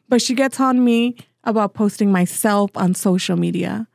[0.09, 3.87] But she gets on me about posting myself on social media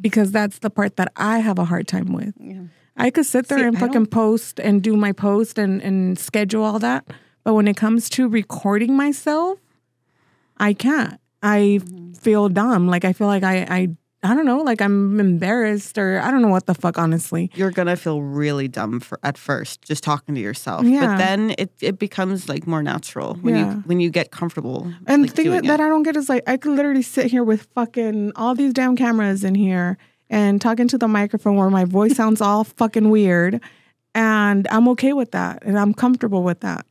[0.00, 2.34] because that's the part that I have a hard time with.
[2.38, 2.62] Yeah.
[2.96, 6.62] I could sit there See, and fucking post and do my post and, and schedule
[6.64, 7.06] all that.
[7.44, 9.58] But when it comes to recording myself,
[10.58, 11.18] I can't.
[11.42, 12.12] I Mm-hmm.
[12.14, 12.86] feel dumb.
[12.86, 13.88] Like I feel like I, I
[14.22, 17.50] I don't know, like I'm embarrassed or I don't know what the fuck, honestly.
[17.54, 20.84] You're gonna feel really dumb for at first, just talking to yourself.
[20.84, 21.06] Yeah.
[21.06, 23.74] But then it, it becomes like more natural when Yeah.
[23.76, 24.92] you when you get comfortable.
[25.06, 25.80] And like, the thing that, that.
[25.80, 28.94] I don't get is like I could literally sit here with fucking all these damn
[28.94, 29.96] cameras in here
[30.28, 33.60] and talking to the microphone where my voice sounds all fucking weird.
[34.14, 35.62] And I'm okay with that.
[35.62, 36.84] And I'm comfortable with that.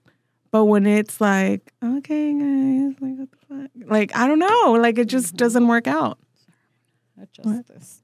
[0.51, 3.69] But when it's like, okay, guys, like what the fuck?
[3.91, 4.71] Like, I don't know.
[4.81, 6.17] Like it just doesn't work out.
[7.21, 8.01] Adjust this.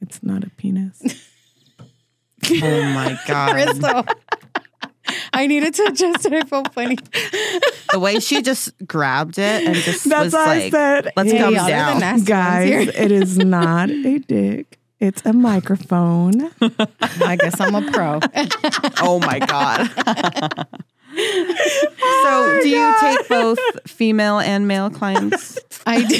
[0.00, 1.00] It's not a penis.
[2.50, 4.04] oh my god, Crystal.
[5.32, 6.32] I needed to adjust it.
[6.32, 6.96] I felt funny.
[7.92, 11.38] the way she just grabbed it and just That's was I like, said, "Let's Hey,
[11.38, 14.78] come y'all are the down." guys, it is not a dick.
[15.00, 16.50] It's a microphone.
[17.20, 18.20] I guess I'm a pro.
[19.00, 20.66] Oh my god.
[21.14, 25.58] So, do you take both female and male clients?
[25.86, 26.18] I do.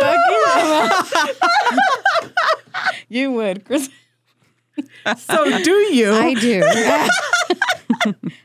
[0.00, 0.20] Fuck
[3.08, 3.22] you.
[3.22, 3.88] you would, Chris.
[5.16, 6.12] So do you?
[6.12, 6.62] I do.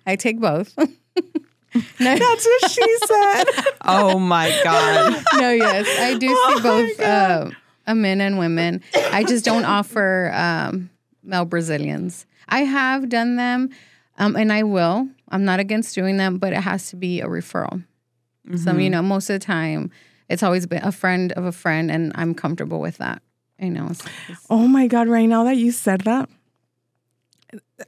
[0.06, 0.74] I take both.
[0.78, 0.90] no,
[2.00, 3.44] That's what she said.
[3.86, 5.24] Oh my god.
[5.36, 7.52] no, yes, I do Oh see both uh,
[7.88, 8.82] uh, men and women.
[9.12, 10.90] I just don't offer um,
[11.24, 12.26] male Brazilians.
[12.50, 13.70] I have done them,
[14.18, 15.08] um, and I will.
[15.30, 17.84] I'm not against doing them, but it has to be a referral.
[18.64, 19.90] So you know, most of the time,
[20.30, 23.22] it's always been a friend of a friend, and I'm comfortable with that.
[23.60, 25.08] You know, it's- it's- Oh my god!
[25.08, 26.28] Right now that you said that,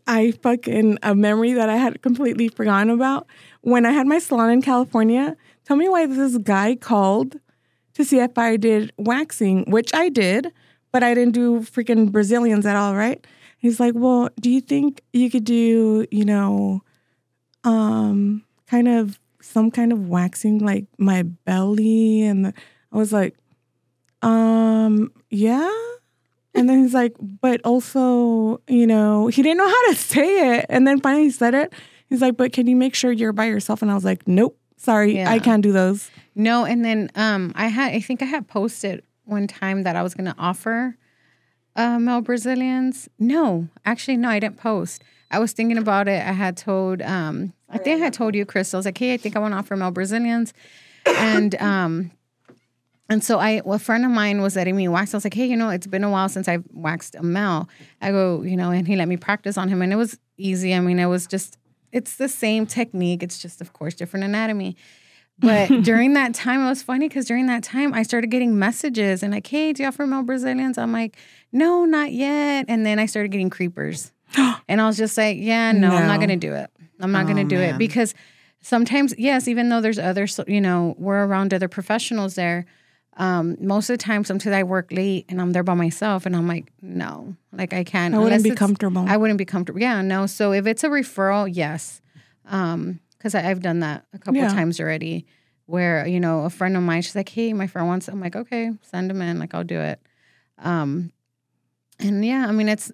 [0.07, 3.27] I fucking a memory that I had completely forgotten about.
[3.61, 5.35] When I had my salon in California,
[5.65, 7.37] tell me why this guy called
[7.95, 10.51] to see if I did waxing, which I did,
[10.91, 12.95] but I didn't do freaking Brazilians at all.
[12.95, 13.25] Right?
[13.65, 16.81] He's like, "Well, do you think you could do, you know,
[17.63, 22.53] um, kind of some kind of waxing, like my belly?" And the,
[22.91, 23.35] I was like.
[24.21, 25.69] um, yeah.
[26.53, 30.65] And then he's like, but also, you know, he didn't know how to say it.
[30.69, 31.73] And then finally he said it.
[32.07, 33.81] He's like, but can you make sure you're by yourself?
[33.81, 35.29] And I was like, nope, sorry, Yeah.
[35.29, 36.09] I can't do those.
[36.33, 40.01] No, and then um, I had I think I had posted one time that I
[40.03, 40.95] was going to offer
[41.75, 43.09] uh, male Brazilians.
[43.19, 45.03] No, actually, no, I didn't post.
[45.31, 46.25] I was thinking about it.
[46.25, 48.77] I had told, um, I think I had told you, Crystal.
[48.77, 50.53] I was like, hey, I think I want to offer male Brazilians,
[51.05, 52.11] and um,
[53.09, 55.13] and so I, a friend of mine was letting me wax.
[55.13, 57.69] I was like, hey, you know, it's been a while since I've waxed a male.
[58.01, 60.73] I go, you know, and he let me practice on him, and it was easy.
[60.73, 61.57] I mean, it was just,
[61.91, 63.21] it's the same technique.
[63.21, 64.75] It's just, of course, different anatomy.
[65.39, 69.21] But during that time, it was funny because during that time, I started getting messages
[69.23, 70.77] and like, hey, do you offer male Brazilians?
[70.77, 71.17] I'm like,
[71.51, 72.65] no, not yet.
[72.67, 74.11] And then I started getting creepers.
[74.67, 76.69] and I was just like, yeah, no, I'm not going to do it.
[76.99, 78.13] I'm not going to Oh, do it because
[78.61, 82.65] sometimes, yes, even though there's other, you know, we're around other professionals there.
[83.17, 86.35] Um, most of the time, sometimes I work late and I'm there by myself, and
[86.35, 88.13] I'm like, no, like I can't.
[88.13, 89.05] I wouldn't be comfortable.
[89.07, 89.79] I wouldn't be comfortable.
[89.79, 90.25] Yeah, no.
[90.25, 92.01] So if it's a referral, yes,
[93.25, 94.49] because I've done that a couple Yeah.
[94.49, 95.25] times already.
[95.65, 98.35] Where you know a friend of mine, she's like, "Hey, my friend wants." I'm like,
[98.35, 99.39] "Okay, send him in.
[99.39, 99.99] Like, I'll do it."
[100.59, 101.11] Um,
[101.99, 102.91] and yeah, I mean, it's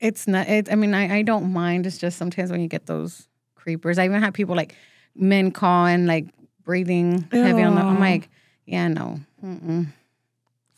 [0.00, 0.46] it's not.
[0.48, 1.86] It, I mean, I I don't mind.
[1.86, 3.96] It's just sometimes when you get those creepers.
[3.96, 4.74] I even had people like
[5.14, 6.26] men call and like
[6.62, 7.80] breathing heavy on the.
[7.86, 8.28] I'm like,
[8.66, 9.20] yeah, no.
[9.42, 9.86] Mm-mm.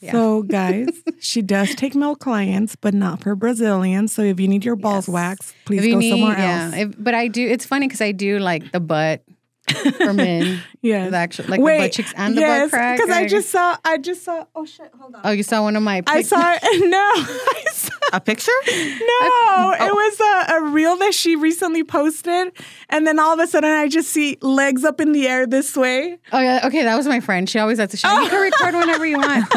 [0.01, 0.13] Yeah.
[0.13, 0.89] So, guys,
[1.21, 4.13] she does take male clients, but not for Brazilians.
[4.13, 5.15] So, if you need your balls Yes.
[5.15, 6.65] waxed, please go need- somewhere yeah.
[6.67, 6.75] else.
[6.77, 7.47] If, but I do.
[7.47, 9.23] It's funny because I do like the butt
[9.71, 10.61] for men.
[10.83, 12.97] yeah, The actual, like the butt cheeks and the yes, butt crack.
[12.99, 15.21] Because I just saw, I just saw, oh shit, hold on.
[15.25, 16.01] Oh, you saw one of my.
[16.01, 16.33] Pictures?
[16.33, 16.89] I saw it.
[16.89, 18.51] No, I saw, A picture?
[18.67, 18.73] no.
[18.73, 19.75] oh.
[19.79, 22.53] It was a, a reel that she recently posted,
[22.89, 25.77] and then all of a sudden, I just see legs up in the air this
[25.77, 26.19] way.
[26.33, 26.61] Oh yeah.
[26.67, 27.49] Okay, that was my friend.
[27.49, 28.11] She always has to show.
[28.21, 29.49] You can record whenever you want.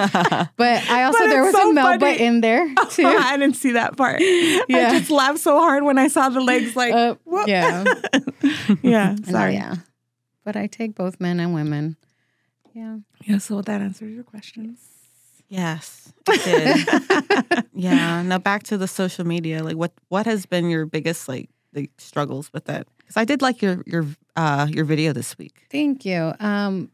[0.57, 2.19] But I also But there was so a Melba funny.
[2.21, 3.05] in there too.
[3.05, 4.17] I didn't see that part.
[4.21, 4.65] I
[4.99, 6.75] just laughed so hard when I saw the legs.
[6.75, 7.15] Like, Uh,
[7.47, 7.83] yeah.
[8.81, 9.09] yeah.
[9.11, 9.53] And, uh, Sorry.
[9.53, 9.75] yeah.
[10.43, 11.97] But I take both men and women.
[12.73, 12.97] Yeah.
[13.25, 13.37] Yeah.
[13.37, 14.79] So that answers your questions.
[15.49, 16.13] Yes,
[16.45, 16.87] did.
[17.73, 18.21] yeah.
[18.21, 19.61] Now back to the social media.
[19.63, 22.87] Like, what what has been your biggest like like struggles with it?
[22.99, 24.05] Because I did like your your
[24.37, 25.67] uh your video this week.
[25.69, 26.33] Thank you.
[26.39, 26.89] Um,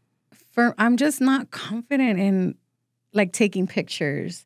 [0.50, 2.56] for I'm just not confident in
[3.12, 4.44] like taking pictures.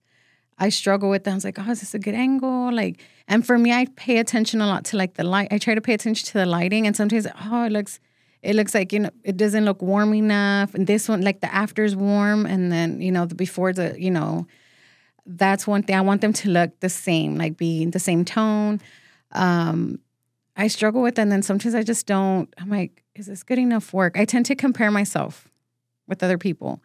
[0.58, 1.30] I struggle with that.
[1.30, 2.70] I was like, oh, is this a good angle?
[2.70, 5.48] Like, and for me, I pay attention a lot to like the light.
[5.50, 7.98] I try to pay attention to the lighting, and sometimes, oh, it looks,
[8.42, 10.74] it looks like you know, it doesn't look warm enough.
[10.74, 14.10] And this one, like the after's warm, and then you know, the before's a, you
[14.10, 14.46] know,
[15.26, 15.96] that's one thing.
[15.96, 18.80] I want them to look the same, like be the same tone.
[19.32, 20.00] Um,
[20.56, 22.52] I struggle with, and then sometimes I just don't.
[22.58, 24.18] I'm like, is this good enough work?
[24.18, 25.48] I tend to compare myself
[26.08, 26.82] with other people,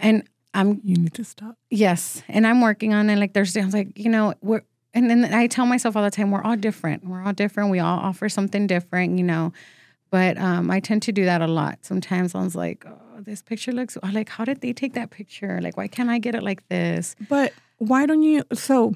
[0.00, 0.24] and
[0.54, 1.56] I'm You need to stop.
[1.70, 3.16] yes, and I'm working on it.
[3.16, 4.62] Like there's, I was like, you know, we're,
[4.94, 7.06] and then I tell myself all the time, we're all different.
[7.06, 7.70] We're all different.
[7.70, 9.52] We all offer something different, you know.
[10.10, 11.78] But um, I tend to do that a lot.
[11.82, 15.60] Sometimes I was like, oh, this picture looks like, how did they take that picture?
[15.60, 17.14] Like, why can't I get it like this?
[17.28, 18.42] But why don't you?
[18.52, 18.94] So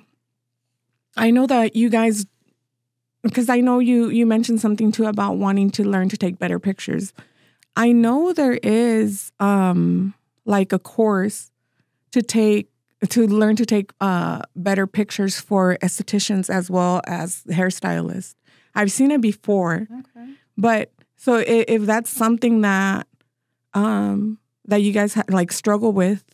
[1.17, 2.27] I know that you guys,
[3.23, 6.59] because I know you you mentioned something too about wanting to learn to take better
[6.59, 7.13] pictures.
[7.77, 11.51] I know there is um like a course
[12.13, 12.71] to take
[13.11, 18.35] to learn to take uh better pictures for estheticians as well as hairstylists.
[18.75, 20.31] I've seen it before, Okay.
[20.59, 20.91] but
[21.25, 23.07] so if, if that's something that
[23.73, 26.25] um that you guys ha- like struggle with,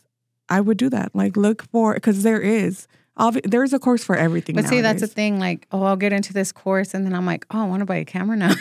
[0.49, 1.15] I would do that.
[1.15, 4.55] Like look for because there is obvi- there's a course for everything.
[4.55, 5.39] But see, that's the thing.
[5.39, 7.85] Like, oh, I'll get into this course, and then I'm like, oh, I want to
[7.85, 8.53] buy a camera now.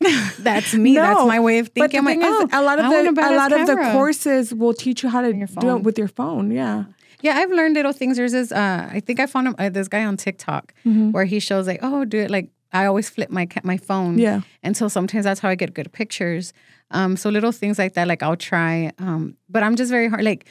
[0.40, 0.94] that's me.
[1.06, 2.04] that's my way of But thinking.
[2.04, 4.52] the thing like, is, oh, a lot of I the a lot of the courses
[4.54, 6.50] will teach you how to do it with your phone.
[6.50, 6.84] Yeah.
[7.22, 8.18] Yeah, I've learned little things.
[8.18, 8.52] There's this.
[8.52, 11.12] Uh, I think I found him, uh, this guy on TikTok Mhm.
[11.12, 14.18] where he shows like, oh, do it like I always flip my my phone.
[14.18, 14.40] Yeah.
[14.62, 16.52] and so sometimes that's how I get good pictures.
[16.90, 18.90] Um, so little things like that, like I'll try.
[18.98, 20.22] Um, but I'm just very hard.
[20.24, 20.46] Like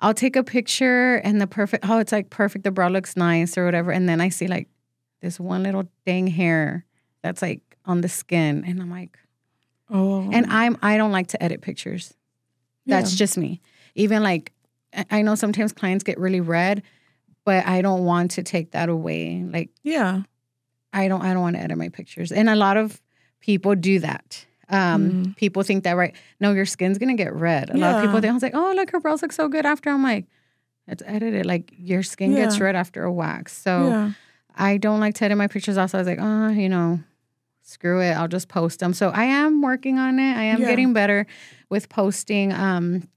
[0.00, 1.84] I'll take a picture and the perfect.
[1.88, 2.64] Oh, it's like perfect.
[2.64, 4.68] The bra looks nice or whatever, and then I see like
[5.22, 6.84] this one little dang hair
[7.22, 9.18] that's like on the skin, and I'm like,
[9.90, 10.28] Oh.
[10.30, 12.14] and I'm I don't like to edit pictures.
[12.86, 13.16] That's Yeah.
[13.18, 13.60] just me.
[13.94, 14.52] Even like
[14.94, 16.82] I- I know sometimes clients get really red,
[17.44, 19.42] but I don't want to take that away.
[19.42, 20.22] Like yeah.
[21.02, 22.30] I don't I don't want to edit my pictures.
[22.32, 23.00] And a lot of
[23.40, 24.44] people do that.
[24.70, 25.36] Um, Mm.
[25.36, 26.14] people think that right.
[26.40, 27.70] No, your skin's gonna get red.
[27.70, 28.20] A lot of people Yeah.
[28.22, 29.90] think I was like, oh look, her brows look so good after.
[29.90, 30.26] I'm like,
[30.86, 31.46] it's edited.
[31.46, 33.56] Like your skin gets red after a wax.
[33.56, 34.12] So yeah.
[34.56, 35.76] I don't like to edit my pictures.
[35.78, 37.00] Also, I was like, oh, you know,
[37.62, 38.12] screw it.
[38.12, 38.92] I'll just post them.
[38.92, 40.36] So I am working on it.
[40.36, 40.68] I am Yeah.
[40.70, 41.26] getting better
[41.70, 42.52] with posting.
[42.52, 43.08] Um,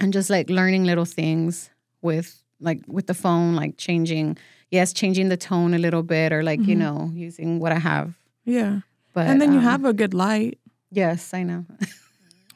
[0.00, 1.70] and just like learning little things
[2.02, 4.36] with like with the phone, like changing,
[4.70, 8.14] yes, changing the tone a little bit, or like you know using what I have.
[8.44, 8.80] Yeah.
[9.12, 10.58] But and then you um, have a good light.
[10.90, 11.64] yes, I know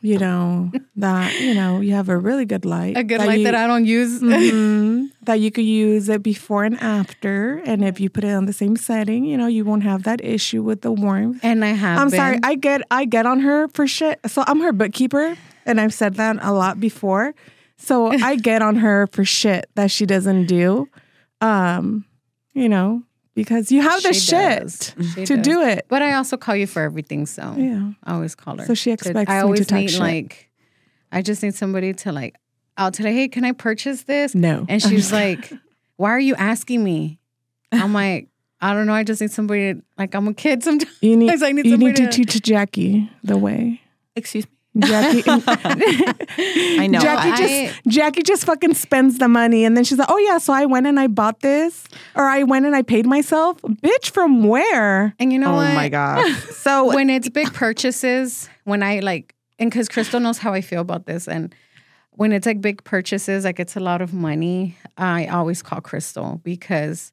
[0.00, 2.96] You know that you know you have a really good light.
[2.96, 4.20] a good light you, that I don't use.
[4.22, 5.10] Mhm.
[5.22, 8.52] that you could use it before and after, and if you put it on the
[8.52, 11.40] same setting, you know you won't have that issue with the warmth.
[11.42, 11.98] And I have.
[11.98, 12.18] I'm been.
[12.18, 14.20] sorry, I get I get on her for shit.
[14.26, 15.36] So I'm her bookkeeper,
[15.66, 17.34] and I've said that a lot before.
[17.76, 20.88] So I get on her for shit that she doesn't do.
[21.40, 22.04] Um,
[22.54, 23.02] you know,
[23.34, 24.30] because you have the She shit
[24.60, 24.94] does.
[25.14, 25.44] To does.
[25.46, 25.86] do it.
[25.88, 27.92] But I also call you for everything, so Yeah.
[28.04, 28.66] I always call her.
[28.66, 30.00] So she To- expects I me to always talk need shit.
[30.00, 30.50] like,
[31.12, 32.36] I just need somebody to like,
[32.76, 34.34] I'll tell her, hey, can I purchase this?
[34.34, 34.66] No.
[34.68, 35.52] And she's like,
[35.96, 37.18] why are you asking me?
[37.72, 38.28] I'm like,
[38.60, 38.92] I don't know.
[38.94, 39.74] I just need somebody.
[39.74, 40.96] To, like I'm a kid sometimes.
[41.00, 43.80] You need, I need you need to to- teach Jackie the way.
[44.16, 44.50] Excuse me.
[44.80, 47.00] Jackie, I know.
[47.00, 50.38] Jackie I- just Jackie just fucking spends the money, and then she's like, "Oh yeah,
[50.38, 54.10] so I went and I bought this, or I went and I paid myself." Bitch,
[54.10, 55.14] from where?
[55.18, 55.74] And you know oh what?
[55.74, 56.44] my gosh.
[56.68, 60.80] So when it's big purchases, when I like, and because Crystal knows how I feel
[60.80, 61.54] about this, and
[62.10, 66.40] when it's like big purchases, like it's a lot of money, I always call Crystal
[66.44, 67.12] because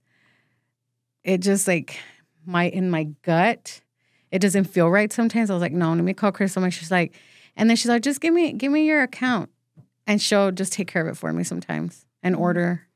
[1.24, 1.98] it just like
[2.46, 3.82] my in my gut,
[4.32, 5.50] it doesn't feel right sometimes.
[5.50, 7.14] I was like, no, let me call Crystal, and she's like,
[7.56, 9.50] and then she's like, just give me give me your account,
[10.08, 12.40] and she'll just take care of it for me sometimes and mm.
[12.40, 12.88] order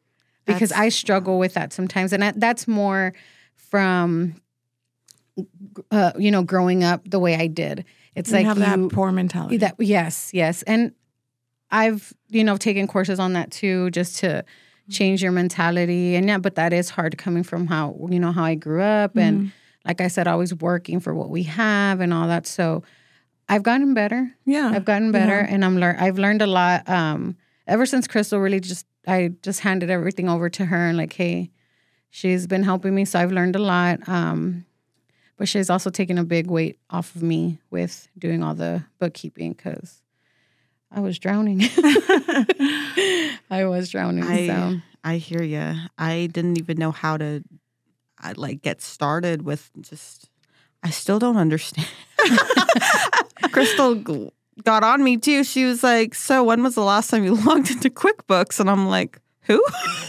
[0.46, 3.14] because That's- I struggle with that sometimes, and that, that's more
[3.56, 4.42] from
[5.92, 7.86] uh, you know, growing up the way I did.
[8.16, 9.58] It's You like have you, that poor mentality.
[9.58, 10.94] that yes, yes, and
[11.72, 14.94] I've you know taken courses on that too, just to mm.
[14.94, 16.16] change your mentality.
[16.16, 19.16] And yeah, but that is hard coming from how you know how I grew up,
[19.16, 19.52] and mm.
[19.86, 22.48] like I said, always working for what we have and all that.
[22.48, 22.84] So
[23.50, 24.32] I've gotten better.
[24.46, 25.96] yeah, I've gotten better, and I'm learn.
[25.98, 26.88] I've learned a lot.
[26.88, 27.36] Um,
[27.68, 31.52] ever since Crystal really just I just handed everything over to her and like, hey,
[32.10, 34.08] she's been helping me, so I've learned a lot.
[34.08, 34.66] Um,
[35.38, 39.54] but she's also taken a big weight off of me with doing all the bookkeeping
[39.54, 40.02] because
[40.92, 41.62] I was drowning.
[43.50, 44.26] I was drowning.
[44.26, 45.76] I so I hear you.
[45.98, 47.44] I didn't even know how to
[48.20, 50.30] I, like get started with just
[50.84, 51.88] I still don't understand.
[53.52, 53.96] Crystal
[54.64, 55.44] got on me too.
[55.44, 58.88] She was like, "So when was the last time you logged into QuickBooks?" And I'm
[58.88, 59.64] like, "Who?"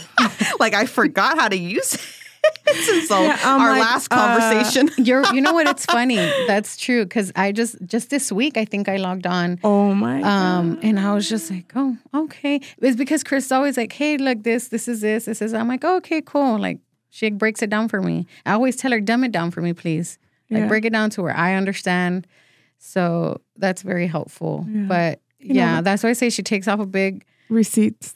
[0.59, 4.15] like I forgot how to use it since all- Yeah, I'm our like, last uh,
[4.15, 4.89] conversation.
[5.05, 5.67] you're, you know what?
[5.67, 6.15] It's funny.
[6.47, 10.21] That's true because I just just this week I think I logged on Oh my.
[10.21, 12.61] Um, and I was just like, oh, okay.
[12.79, 15.53] It's because Chris always like, hey, look, this, this is this, this is.
[15.53, 16.57] I'm like, oh, okay, cool.
[16.59, 18.25] Like she breaks it down for me.
[18.45, 20.17] I always tell her, dumb it down for me, please.
[20.51, 20.67] Like Yeah.
[20.67, 22.27] break it down to where I understand.
[22.77, 24.65] So that's very helpful.
[24.67, 28.13] But know, yeah, but- that's why I say she takes off a big, receipts.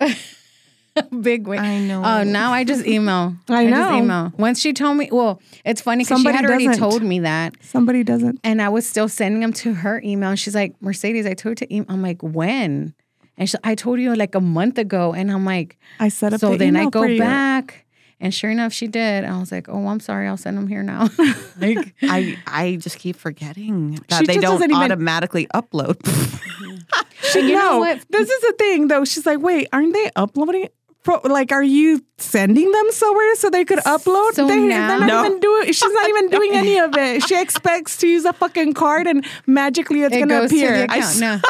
[1.20, 1.60] big weight.
[1.60, 2.02] I know.
[2.04, 3.36] Oh, now I just email.
[3.48, 3.96] I just know.
[3.98, 4.32] email.
[4.36, 6.80] Once she told me, well, it's funny because she had already doesn't.
[6.80, 7.54] told me that.
[7.62, 8.40] Somebody doesn't.
[8.44, 10.30] And I was still sending them to her email.
[10.30, 11.86] And she's like, Mercedes, I told you to email.
[11.88, 12.94] I'm like, when?
[13.38, 15.12] And she, I told you like a month ago.
[15.14, 16.40] And I'm like, I set up.
[16.40, 17.18] so the then I go you.
[17.18, 17.86] back.
[18.22, 19.24] And sure enough, she did.
[19.24, 20.28] And I was like, oh, I'm sorry.
[20.28, 21.08] I'll send them here now.
[21.58, 25.96] like, I I just keep forgetting that they don't even- automatically upload.
[27.36, 28.04] and you no, know what?
[28.10, 29.04] this is the thing though.
[29.04, 30.68] She's like, wait, aren't they uploading?
[31.02, 34.32] Pro- like, are you sending them somewhere so they could upload?
[34.34, 35.24] So they, now- they're not No.
[35.26, 35.66] even doing.
[35.72, 37.22] She's not even doing any of it.
[37.26, 40.64] She expects to use a fucking card and magically it's It gonna goes to the
[40.66, 40.84] appear.
[40.84, 41.20] account.
[41.20, 41.40] No.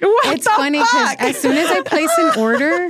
[0.00, 2.88] What It's the funny because as soon as I place an order,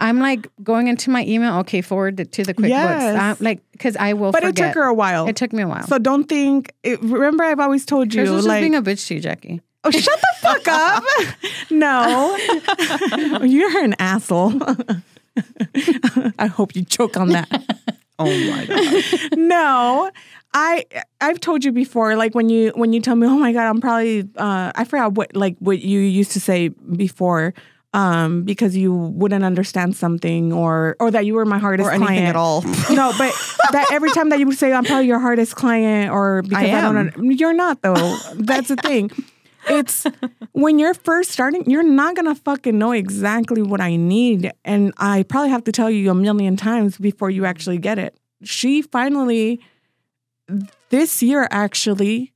[0.00, 1.58] I'm like going into my email.
[1.58, 2.68] Okay, forward it to the QuickBooks.
[2.68, 3.18] Yes.
[3.18, 5.28] I'm like, because I will but it took her a while.
[5.28, 5.86] It took me a while.
[5.86, 6.72] so don't think.
[6.82, 9.20] It, remember, I've always told you, Chris was just like, being a bitch to you,
[9.20, 9.60] Jackie.
[9.84, 11.04] oh, shut the fuck up.
[11.70, 12.36] no,
[13.42, 14.54] you're an asshole.
[16.38, 17.48] I hope you choke on that.
[18.18, 19.38] oh my god.
[19.38, 20.10] no
[20.52, 20.84] i
[21.22, 23.80] i've told you before like when you when you tell me oh my god i'm
[23.80, 27.54] probably uh i forgot what like what you used to say before
[27.92, 32.06] um because you wouldn't understand something or or that you were my hardest Or anything
[32.06, 32.62] client at all.
[32.90, 33.34] no but
[33.72, 36.80] that every time that you would say i'm probably your hardest client or because i,
[36.80, 37.12] don't am.
[37.16, 39.10] un- you're not though that's the thing
[39.68, 40.06] it's
[40.52, 44.50] when you're first starting, you're not gonna fucking know exactly what I need.
[44.64, 48.16] And I probably have to tell you a million times before you actually get it.
[48.42, 49.60] She finally,
[50.88, 52.32] this year actually,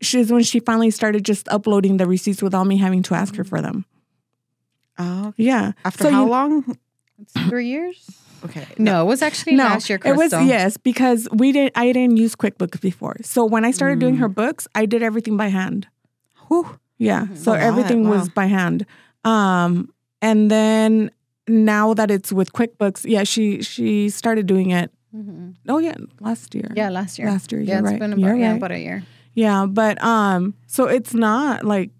[0.00, 3.44] she's when she finally started just uploading the receipts without me having to ask her
[3.44, 3.84] for them.
[4.98, 5.72] Oh, Yeah.
[5.84, 6.76] after So how you- long?
[7.48, 8.08] Three years.
[8.44, 8.66] Okay.
[8.78, 9.98] No, it was actually No, last year.
[10.04, 11.72] it was yes because we didn't.
[11.76, 14.20] I didn't use QuickBooks before, so when I started doing Mm.
[14.20, 15.88] her books, I did everything by hand.
[16.46, 16.78] Whew.
[16.98, 18.86] Yeah, so A lot, everything was by hand.
[19.24, 19.90] Um,
[20.22, 21.10] and then
[21.48, 24.92] now that it's with QuickBooks, yeah, she she started doing it.
[25.14, 25.54] Mhm.
[25.68, 26.70] Oh yeah, last year.
[26.76, 27.26] Yeah, last year.
[27.28, 27.98] Last year, Yeah, you're it's right.
[27.98, 28.56] been about, yeah, right.
[28.56, 29.02] about a year.
[29.34, 31.90] Yeah, but um, so it's not like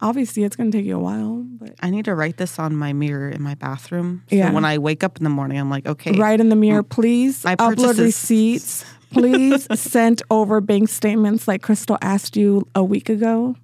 [0.00, 2.92] obviously it's gonna take you a while, but I need to write this on my
[2.92, 4.22] mirror in my bathroom.
[4.30, 4.52] So Yeah.
[4.52, 6.12] when I wake up in the morning, I'm like, okay.
[6.12, 6.88] write in the mirror, mm.
[6.88, 8.84] please I upload receipts.
[9.10, 13.56] Please send over bank statements like Crystal asked you a week ago.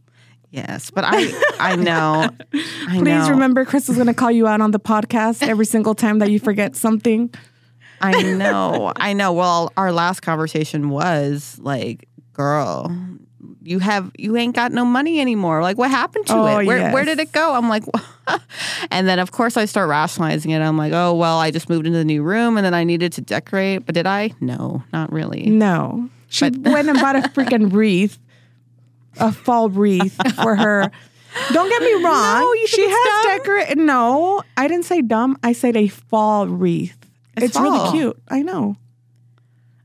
[0.51, 1.31] Yes, but I
[1.61, 2.31] I know.
[2.55, 3.29] I Please know.
[3.29, 6.77] remember Crystal's gonna call you out on the podcast every single time that you forget
[6.77, 7.29] something.
[8.01, 8.93] I know.
[8.97, 9.33] I know.
[9.35, 12.91] Well, our last conversation was like, girl,
[13.65, 15.63] you have you ain't got no money anymore.
[15.63, 16.67] Like what happened to Oh, it?
[16.67, 17.55] Where where did it go?
[17.55, 17.83] I'm like
[18.91, 20.61] and then of course I start rationalizing it.
[20.61, 23.13] I'm like, "Oh, well, I just moved into the new room and then I needed
[23.15, 24.31] to decorate." But did I?
[24.41, 25.47] No, not really.
[25.47, 26.09] No.
[26.29, 28.19] She went and bought a freaking wreath,
[29.19, 30.91] a fall wreath for her.
[31.53, 32.41] Don't get me wrong.
[32.41, 33.79] No, you she has decorated.
[33.79, 35.37] No, I didn't say dumb.
[35.43, 36.97] I said a fall wreath.
[37.37, 38.21] It's, It's really cute.
[38.29, 38.77] I know.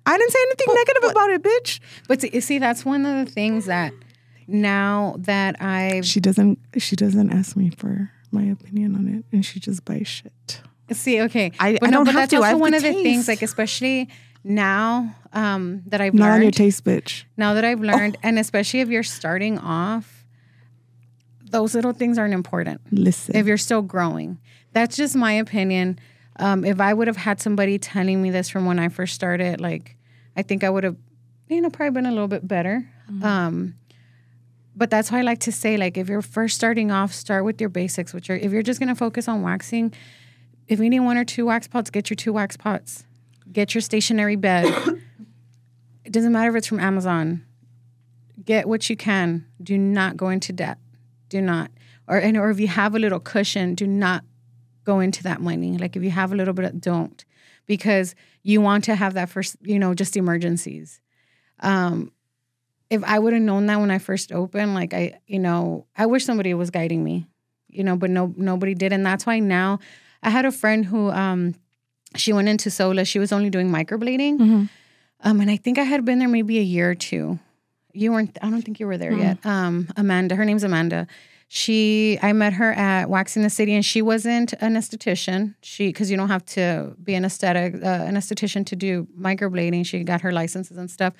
[0.06, 1.80] I didn't say anything negative about it, bitch.
[2.08, 3.94] But see, see, that's one of the things that
[4.48, 6.58] now that I've She doesn't.
[6.78, 10.62] She doesn't ask me for my opinion on it, and she just buys shit.
[10.92, 12.36] see, okay, I- but I no, don't but have that's to.
[12.38, 14.10] I also have one of the things, like especially
[14.44, 17.24] now um, that I've Not on your taste, bitch.
[17.38, 20.26] now that I've learned, and especially if you're starting off,
[21.52, 22.82] those little things aren't important.
[22.92, 23.36] Listen.
[23.36, 24.40] if you're still growing.
[24.72, 26.00] That's just my opinion.
[26.40, 29.60] Um, if I would have had somebody telling me this from when I first started,
[29.60, 29.98] like
[30.36, 30.96] I think I would have,
[31.50, 32.90] you know, probably been a little bit better.
[33.24, 33.76] Um,
[34.76, 37.60] but that's why I like to say, like, if you're first starting off, start with
[37.60, 38.14] your basics.
[38.14, 39.94] Which are, if you're just gonna focus on waxing,
[40.68, 43.04] if you need one or two wax pots, get your two wax pots.
[43.52, 44.66] Get your stationary bed.
[46.06, 47.44] it doesn't matter if it's from Amazon.
[48.46, 49.46] Get what you can.
[49.62, 50.78] Do not go into debt.
[51.28, 51.72] Do not.
[52.08, 54.24] Or and or if you have a little cushion, do not
[54.92, 55.72] go into that money.
[55.84, 57.20] Like if you have a little bit, of, don't,
[57.66, 61.00] because you want to have that first, you know, just emergencies.
[61.72, 62.12] Um,
[62.90, 66.06] if I would have known that when I first opened, like I, you know, I
[66.08, 67.28] wish somebody was guiding me,
[67.68, 69.80] you know, but no, nobody did, and that's why now
[70.24, 71.54] I had a friend who, um,
[72.16, 73.06] she went into Sola.
[73.06, 74.40] She was only doing microblading,
[75.22, 77.38] um, and I think I had been there maybe a year or two.
[77.94, 78.36] You weren't.
[78.42, 79.38] I don't think you were there yet.
[79.46, 80.34] Um, Amanda.
[80.36, 81.06] Her name's Amanda.
[81.52, 82.18] She.
[82.22, 85.56] I met her at Waxing the City, and she wasn't an esthetician.
[85.62, 89.84] She because you don't have to be an aesthetic uh, an esthetician to do microblading.
[89.86, 91.14] She got her licenses and stuff.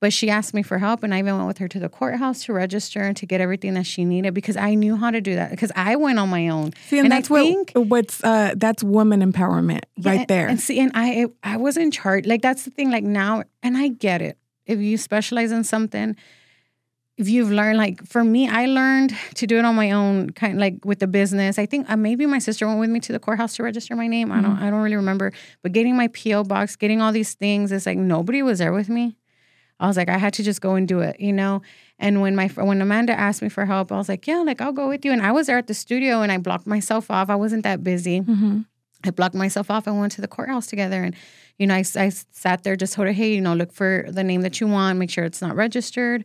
[0.00, 2.44] But she asked me for help, and I even went with her to the courthouse
[2.44, 5.34] to register and to get everything that she needed because I knew how to do
[5.34, 5.50] that.
[5.50, 8.82] Because I went on my own, See, and, I that's what think- what's uh that's
[8.84, 10.48] woman empowerment right and- there.
[10.48, 12.26] And see, and I I was in charge.
[12.26, 12.90] Like that's the thing.
[12.90, 14.38] Like now, and I get it.
[14.66, 16.14] If you specialize in something,
[17.18, 20.54] if you've learned, like for me, I learned to do it on my own, kind
[20.54, 21.58] of like with the business.
[21.58, 24.06] I think uh, maybe my sister went with me to the courthouse to register my
[24.06, 24.30] name.
[24.30, 25.32] I don't I don't really remember.
[25.62, 28.88] But getting my PO box, getting all these things, it's like nobody was there with
[28.88, 29.16] me.
[29.80, 31.62] I was like, I had to just go and do it, you know.
[31.98, 34.72] And when my when Amanda asked me for help, I was like, yeah, like I'll
[34.72, 35.10] go with you.
[35.12, 37.30] And I was there at the studio, and I blocked myself off.
[37.30, 38.20] I wasn't that busy.
[39.04, 41.02] I blocked myself off and went to the courthouse together.
[41.04, 41.14] And,
[41.56, 44.24] you know, I, I sat there, just told her, hey, you know, look for the
[44.24, 46.24] name that you want, make sure it's not registered.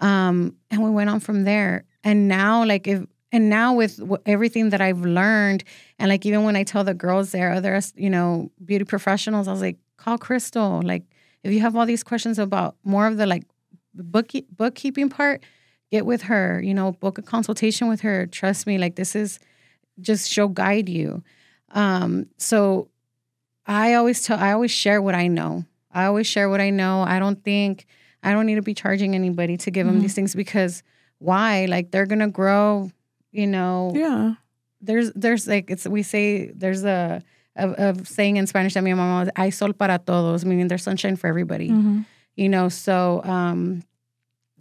[0.00, 1.84] Um, and we went on from there.
[2.04, 5.64] And now, like, if, and now with everything that I've learned,
[5.98, 9.52] and like, even when I tell the girls there, other, you know, beauty professionals, I
[9.52, 10.80] was like, call Crystal.
[10.82, 11.02] Like,
[11.42, 13.44] if you have all these questions about more of the like
[13.94, 15.42] book, bookkeeping part,
[15.90, 18.26] get with her, you know, book a consultation with her.
[18.26, 19.38] Trust me, like, this is
[20.00, 21.22] just, she'll guide you.
[21.72, 22.88] Um, so
[23.66, 25.64] I always tell, I always share what I know.
[25.92, 27.02] I always share what I know.
[27.02, 27.86] I don't think
[28.22, 30.82] I don't need to be charging anybody to give them these things because
[31.18, 31.66] why?
[31.66, 32.90] Like they're gonna grow.
[33.30, 34.34] You know, yeah.
[34.80, 37.22] there's there's like it's we say there's a
[37.56, 40.82] a, a saying in Spanish that mi mamá was, "Hay sol para todos," meaning there's
[40.82, 41.68] sunshine for everybody.
[41.68, 42.00] Mm-hmm.
[42.36, 43.82] You know, so um,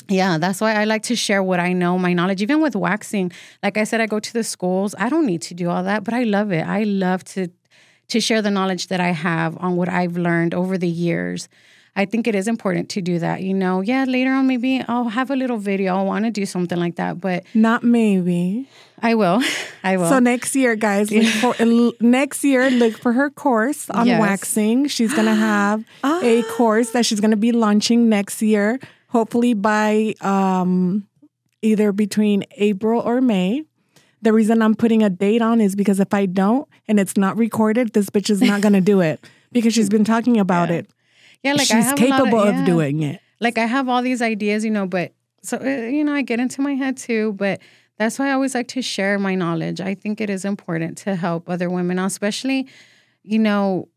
[0.10, 2.41] yeah, that's why I like to share what I know, my knowledge.
[2.41, 3.32] Even with waxing,
[3.62, 4.95] like I said, I go to the schools.
[4.97, 6.66] I don't need to do all that, but I love it.
[6.68, 7.47] I love to
[8.10, 11.49] to share the knowledge that I have on what I've learned over the years.
[11.98, 13.41] I think it is important to do that.
[13.41, 15.98] You know, yeah, later on maybe I'll have a little video.
[15.98, 18.70] I want to do something like that, but Not maybe.
[19.02, 19.41] I will.
[19.84, 20.08] I will.
[20.08, 21.10] So next year, guys,
[21.41, 21.56] for
[22.00, 22.70] next year.
[22.70, 24.22] Look for her course on Yes.
[24.22, 24.88] waxing.
[24.88, 28.80] She's gonna have a course that she's gonna be launching next year.
[29.10, 31.08] Hopefully by um,
[31.64, 33.64] either between April or May.
[34.22, 37.38] The reason I'm putting a date on is because if I don't and it's not
[37.38, 39.20] recorded, this bitch is not gonna do it
[39.52, 40.88] because she's been talking about it.
[41.43, 42.65] Yeah, like I she's have a lot capable of yeah.
[42.65, 43.21] doing it.
[43.39, 45.13] like I have all these ideas, you know, but
[45.43, 47.59] so uh, you know, I get into my head too, but
[47.97, 49.81] That's why I always like to share my knowledge.
[49.81, 52.67] I think it is important to help other women, especially,
[53.23, 53.88] you know,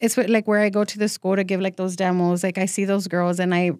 [0.00, 2.42] it's what- like where I go to the school to give like those demos.
[2.42, 3.72] Like I see those girls and I,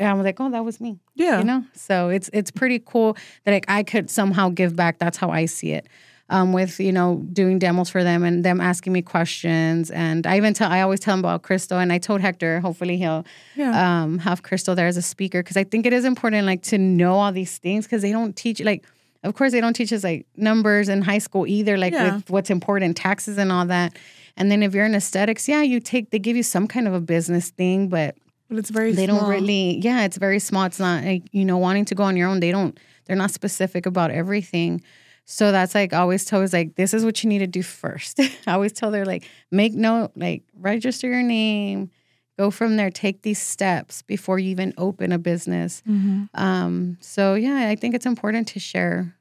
[0.00, 0.98] I'm like, oh, that was me.
[1.14, 1.38] Yeah.
[1.38, 4.98] You know, so it's it's pretty cool that like I could somehow give back.
[4.98, 5.86] That's how I see it.
[6.30, 10.38] Um, with you know doing demos for them and them asking me questions, and I
[10.38, 13.72] even tell I always tell them about Crystal, and I told Hector, hopefully he'll Yeah.
[14.02, 16.78] um, have Crystal there as a speaker because I think it is important like to
[16.78, 18.86] know all these things because they don't teach like
[19.22, 22.14] of course they don't teach us like numbers in high school either like Yeah.
[22.16, 23.94] with what's important taxes and all that
[24.38, 26.94] and then if you're in aesthetics yeah you take they give you some kind of
[26.94, 28.16] a business thing but
[28.48, 29.20] but it's very they small.
[29.20, 32.16] don't really yeah it's very small it's not like you know wanting to go on
[32.16, 34.82] your own they don't they're not specific about everything
[35.24, 37.62] so that's like I always tell is like this is what you need to do
[37.62, 41.90] first i always tell her like make note like register your name
[42.38, 46.28] go from there take these steps before you even open a business Mhm.
[46.34, 49.14] um so yeah i think it's important to share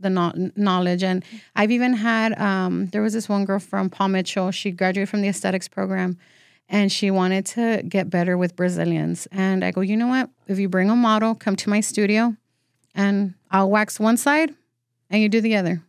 [0.00, 1.24] the no- knowledge and
[1.54, 5.20] i've even had um there was this one girl from paul mitchell she graduated from
[5.22, 6.18] the aesthetics program
[6.68, 9.28] and she wanted to get better with Brazilians.
[9.30, 10.30] And I go, you know what?
[10.48, 12.34] If you bring a model, come to my studio
[12.94, 14.54] and I'll wax one side
[15.14, 15.80] and you do the other.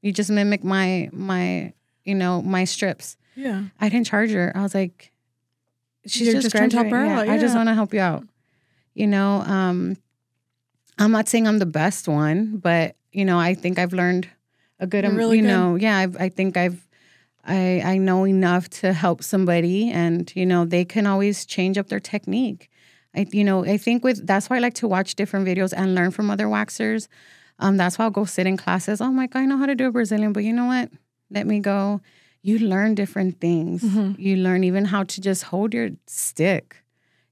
[0.00, 3.16] You just mimic my my, you know, my strips.
[3.36, 3.64] Yeah.
[3.80, 4.52] I didn't charge her.
[4.54, 5.12] I was like,
[6.06, 7.30] she's You're just, just trying to help her graduating.
[7.30, 8.24] out, I just want to help you out.
[8.94, 9.96] You know, um,
[10.98, 14.28] I'm not saying I'm the best one, but you know, I think I've learned
[14.80, 15.48] a good, You're really you good.
[15.48, 16.86] know, yeah, I've, I think I've,
[17.44, 21.88] I, I know enough to help somebody, and you know, they can always change up
[21.88, 22.70] their technique.
[23.14, 25.94] I, you know, I think with that's why I like to watch different videos and
[25.94, 27.08] learn from other waxers.
[27.58, 29.00] Um, that's why I'll go sit in classes.
[29.00, 30.90] Oh my god, I know how to do a Brazilian, but you know what?
[31.30, 32.00] Let me go.
[32.42, 33.82] You learn different things.
[33.82, 34.18] Mhm.
[34.18, 36.76] You learn even how to just hold your stick.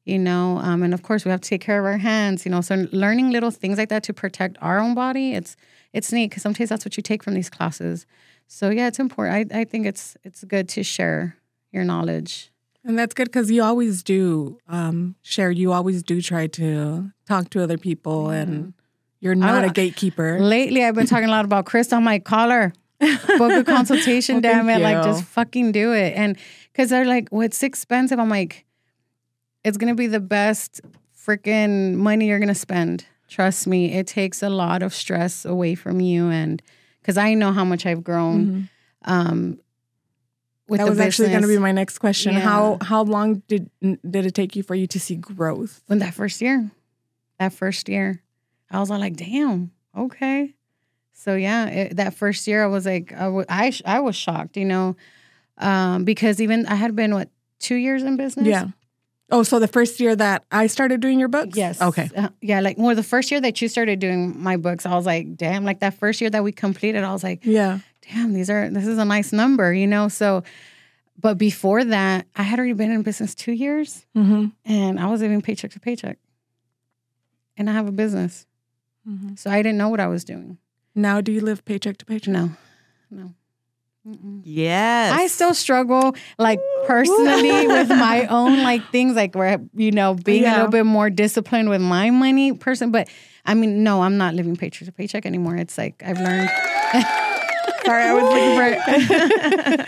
[0.04, 2.44] You know, um, and of course we have to take care of our hands.
[2.44, 5.54] You know, so learning little things like that to protect our own body, it's
[5.92, 8.06] it's neat because sometimes that's what you take from these classes.
[8.46, 9.52] So yeah, it's important.
[9.52, 11.36] I, I think it's it's good to share
[11.72, 12.50] your knowledge.
[12.84, 15.52] And that's good because you always do um, share.
[15.52, 18.74] You always do try to talk to other people, and
[19.22, 20.38] you're not a gatekeeper.
[20.40, 21.92] Lately, I've been talking a lot about Chris.
[21.92, 22.72] I'm like, call her,
[23.38, 24.34] book a consultation.
[24.42, 26.12] Well, damn it, thank like just fucking do it.
[26.16, 26.36] And
[26.72, 28.18] because they're like, well, it's expensive.
[28.18, 28.66] I'm like,
[29.64, 30.80] it's gonna be the best
[31.16, 33.06] freaking money you're gonna spend.
[33.28, 36.60] Trust me, it takes a lot of stress away from you, and
[37.00, 38.68] because I know how much I've grown.
[39.04, 39.58] Um,
[40.68, 40.84] with Mm-hmm.
[40.84, 42.34] that the was actually going to be my next question.
[42.34, 42.40] Yeah.
[42.40, 45.82] How how long did did it take you for you to see growth?
[45.86, 46.70] when that first year,
[47.38, 48.22] that first year,
[48.72, 50.54] I was all like, damn, okay.
[51.12, 54.56] So yeah, it, that first year, I was like, I, I, sh- I was shocked,
[54.56, 54.96] you know,
[55.58, 57.28] um, because even I had been what
[57.60, 58.46] two years in business.
[58.48, 58.68] Yeah.
[59.30, 61.56] Oh, so the first year that I started doing your books?
[61.56, 61.80] Yes.
[61.80, 62.10] Okay.
[62.16, 65.06] Uh, yeah, like well, the first year that you started doing my books, I was
[65.06, 65.64] like, damn.
[65.64, 67.78] Like that first year that we completed, I was like, Yeah.
[68.10, 70.08] damn, these are this is a nice number, you know.
[70.08, 70.42] So,
[71.20, 74.46] but before that, I had already been in business two years, Mm-hmm.
[74.64, 76.18] and I was living paycheck to paycheck,
[77.56, 78.46] and I have a business.
[79.08, 79.34] Mm-hmm.
[79.36, 80.58] So I didn't know what I was doing.
[80.94, 82.32] Now, do you live paycheck to paycheck?
[82.32, 82.50] No,
[83.10, 83.34] no.
[84.06, 84.40] Mm-mm.
[84.44, 85.12] Yes.
[85.12, 90.44] I still struggle, like personally, with my own like things, like where you know being
[90.44, 92.90] a little bit more disciplined with my money, person.
[92.90, 93.08] But
[93.46, 95.56] I mean, no, I'm not living paycheck to paycheck anymore.
[95.56, 96.48] It's like I've learned.
[97.84, 98.92] Sorry, I was looking for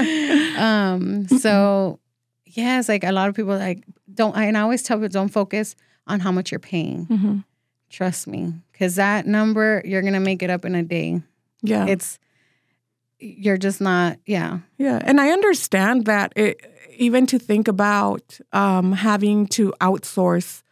[0.05, 0.57] it.
[0.59, 1.27] um.
[1.29, 1.99] So
[2.47, 4.37] yeah, it's like a lot of people like don't.
[4.37, 5.75] And I always tell people don't focus
[6.07, 7.07] on how much you're paying.
[7.07, 7.39] hmm
[7.91, 11.23] Trust me, because that number you're gonna make it up in a day.
[11.63, 11.87] Yeah.
[11.87, 12.19] It's
[13.19, 14.19] you're just not.
[14.27, 14.59] Yeah.
[14.79, 16.61] Yeah, and I understand that it,
[16.97, 20.63] even to think about um, having to outsource,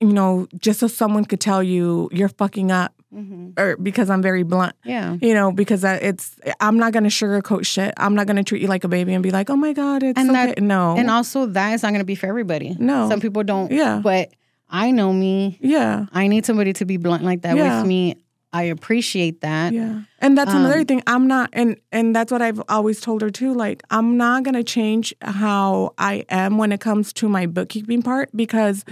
[0.00, 3.58] you know, just so someone could tell you you're fucking up, Mm-hmm.
[3.60, 5.16] or because I'm very blunt, Yeah.
[5.20, 7.92] you know, because it's I'm not gonna sugarcoat shit.
[7.96, 10.16] I'm not gonna treat you like a baby and be like, oh my god, it's
[10.16, 10.46] And okay.
[10.54, 12.76] that- no, And also, that is not to be for everybody.
[12.78, 13.08] No.
[13.08, 13.72] Some people don't.
[13.72, 13.98] Yeah.
[14.00, 14.30] But
[14.70, 15.58] I know me.
[15.60, 17.80] yeah, I need somebody to be blunt like that Yeah.
[17.80, 18.16] with me.
[18.52, 19.72] I appreciate that.
[19.72, 21.02] yeah, and that's another Um, thing.
[21.06, 23.52] I'm not, and and that's what I've always told her too.
[23.54, 28.28] Like, I'm not gonna change how I am when it comes to my bookkeeping part
[28.34, 28.84] because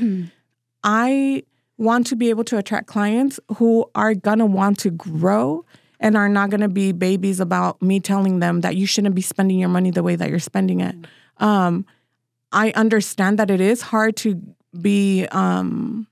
[0.84, 1.42] I
[1.76, 5.64] want to be able to attract clients who are gonna want to grow
[6.00, 9.58] and are not gonna be babies about me telling them that you shouldn't be spending
[9.58, 10.94] your money the way that you're spending it.
[11.38, 11.84] Um,
[12.52, 14.40] I understand that it is hard to
[14.78, 16.06] be, um,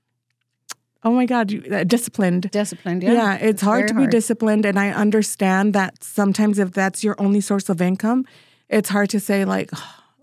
[1.03, 2.49] oh my God, you- uh, disciplined.
[2.51, 3.03] Disciplined.
[3.03, 3.35] Yeah, Yeah.
[3.35, 4.11] it's, hard to be hard.
[4.11, 4.65] disciplined.
[4.65, 8.25] And I understand that sometimes if that's your only source of income,
[8.69, 9.71] it's hard to say, like,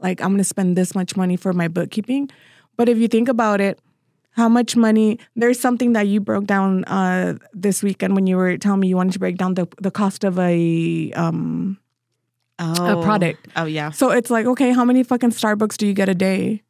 [0.00, 2.28] like I'm going to spend this much money for my bookkeeping.
[2.76, 3.78] But if you think about it,
[4.32, 8.58] how much money there's something that you broke down uh, this weekend when you were
[8.58, 11.78] telling me you wanted to break down the, the cost of a um
[12.58, 13.48] Oh, product.
[13.56, 13.90] Oh yeah.
[13.90, 16.62] so it's like okay how many fucking starbucks do you get a day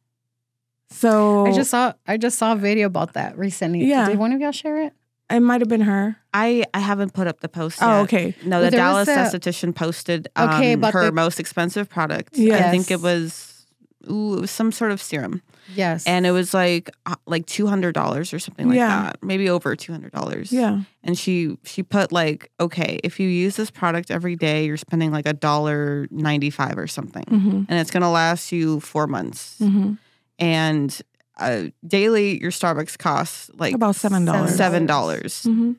[0.95, 3.85] so I just saw I just saw a video about that recently.
[3.85, 4.07] Yeah.
[4.09, 4.93] Did one of y'all share it?
[5.29, 7.81] it might have been her I I haven't put up the post.
[7.81, 7.87] Yet.
[7.89, 11.39] oh okay No, the Dallas was a- esthetician posted Okay, um, but her the- most
[11.39, 12.37] expensive product.
[12.37, 13.65] I think it was
[14.09, 15.41] ooh, it was some sort of serum,
[15.73, 16.05] Yes.
[16.05, 19.01] and it was like uh, like two hundred dollars or something like Yeah.
[19.05, 20.51] that, maybe over two hundred dollars.
[20.51, 24.77] yeah and she she put like, okay, if you use this product every day, you're
[24.77, 27.63] spending like a dollar ninety five or something, mm-hmm.
[27.67, 29.93] and it's gonna last you four months, Mm-hmm.
[30.39, 31.01] And
[31.37, 35.43] uh, daily your Starbucks costs like about seven dollars seven dollars.
[35.43, 35.73] Mm-hmm.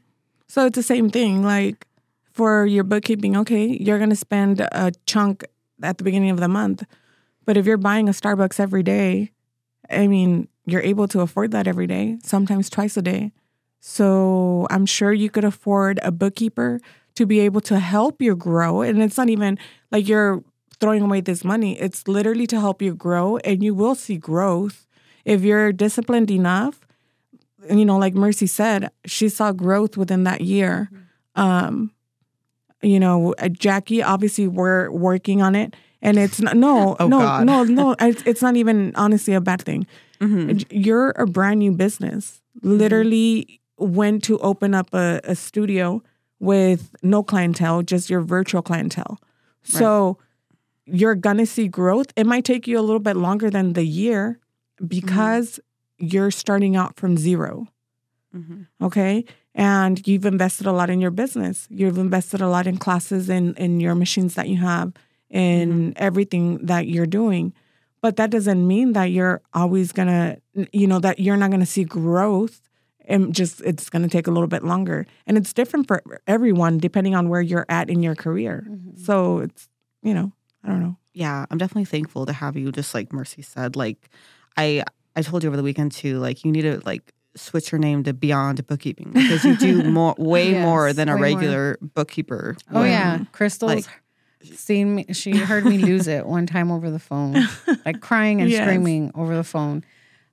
[0.49, 1.43] So it's the same thing.
[1.43, 1.87] Like
[2.33, 5.45] for your bookkeeping, okay, you're going to spend a chunk
[5.83, 6.85] at the beginning of the month.
[7.45, 9.33] But if you're buying a Starbucks every day,
[9.91, 13.33] I mean, you're able to afford that every day, sometimes twice a day.
[13.81, 16.81] So I'm sure you could afford a bookkeeper
[17.15, 18.83] to be able to help you grow.
[18.83, 19.59] And it's not even
[19.91, 20.43] like you're
[20.81, 24.87] throwing away this money, it's literally to help you grow, and you will see growth
[25.25, 26.81] if you're disciplined enough
[27.69, 30.89] you know, like Mercy said, she saw growth within that year.
[31.35, 31.91] Um,
[32.81, 37.19] you know, uh, Jackie, obviously, we're working on it, and it's not, no, Oh, no,
[37.19, 37.45] God.
[37.47, 37.97] no, no.
[37.99, 39.85] It's, it's not even honestly a bad thing.
[40.21, 40.65] Mhm.
[40.71, 42.41] You're a brand new business.
[42.63, 46.03] Literally went to open up a, a studio
[46.39, 49.19] with no clientele, just your virtual clientele.
[49.65, 50.19] So
[50.87, 52.07] you're gonna see growth.
[52.17, 54.39] It might take you a little bit longer than the year
[54.87, 55.61] because
[55.99, 57.67] you're starting out from zero.
[58.35, 58.67] Mhm.
[58.83, 59.25] Okay.
[59.55, 61.67] And you've invested a lot in your business.
[61.71, 64.93] You've invested a lot in classes and in your machines that you have
[65.31, 67.53] in everything that you're doing.
[68.03, 70.37] But that doesn't mean that you're always gonna,
[70.73, 72.61] you know, that you're not gonna see growth
[73.09, 75.07] and just it's gonna take a little bit longer.
[75.27, 78.67] And it's different for everyone depending on where you're at in your career.
[78.97, 79.69] So it's,
[80.03, 80.33] you know,
[80.67, 80.97] I don't know.
[81.15, 82.73] yeah, I'm definitely thankful to have you.
[82.73, 84.11] Just like Mercy said, like
[84.57, 84.83] I
[85.15, 86.19] I told you over the weekend too.
[86.19, 90.15] Like you need to like switch your name to Beyond Bookkeeping because you do more,
[90.19, 91.41] way Yes, more than a way more.
[91.41, 92.57] regular bookkeeper.
[92.73, 92.89] oh would.
[92.89, 93.85] yeah, Crystal's like-
[94.55, 95.07] seen me.
[95.13, 97.37] She heard me lose it one time over the phone,
[97.85, 98.63] like crying and Yes.
[98.67, 99.85] screaming over the phone.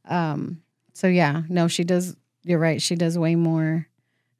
[0.05, 0.61] Um.
[0.93, 2.15] So yeah, no, she does.
[2.43, 2.81] You're right.
[2.81, 3.87] She does way more.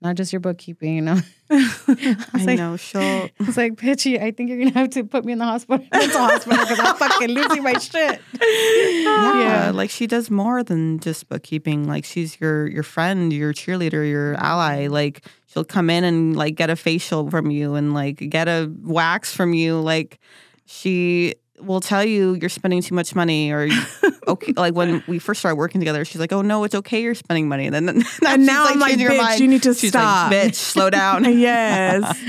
[0.04, 1.18] Not just your bookkeeping, you know.
[1.50, 2.76] I was like- know.
[2.76, 5.46] She'll I was like, Pitchy, I think you're gonna have to put me in the
[5.46, 5.86] hospital.
[5.94, 8.22] It's hospital because I'm fucking losing my shit.
[8.42, 11.88] yeah, like she does more than just bookkeeping.
[11.88, 14.88] Like she's your your friend, your cheerleader, your ally.
[14.88, 18.70] Like she'll come in and like get a facial from you and like get a
[18.82, 19.80] wax from you.
[19.80, 20.20] Like
[20.66, 23.70] she will tell you you're spending too much money or
[24.28, 27.14] okay like when we first started working together she's like oh no it's okay you're
[27.16, 29.40] spending money and then And she's, now I'm like, "Bitch, mind.
[29.40, 32.20] you need to she's stop." like bitch slow down yes.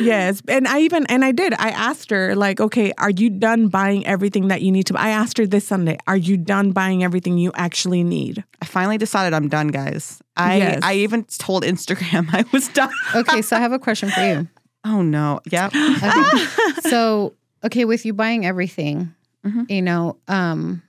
[0.00, 0.42] Yes.
[0.48, 1.54] And I even and I did.
[1.54, 5.10] I asked her, like, okay, are you done buying everything that you need to I
[5.10, 8.44] asked her this Sunday, are you done buying everything you actually need?
[8.60, 10.80] I finally decided I'm done guys I Yes.
[10.82, 14.48] I even told Instagram I was done Okay, so I have a question for you.
[14.84, 16.44] oh no yep Okay.
[16.88, 17.32] so,
[17.64, 19.70] okay, with you buying everything, Mhm.
[19.70, 20.82] you know, um,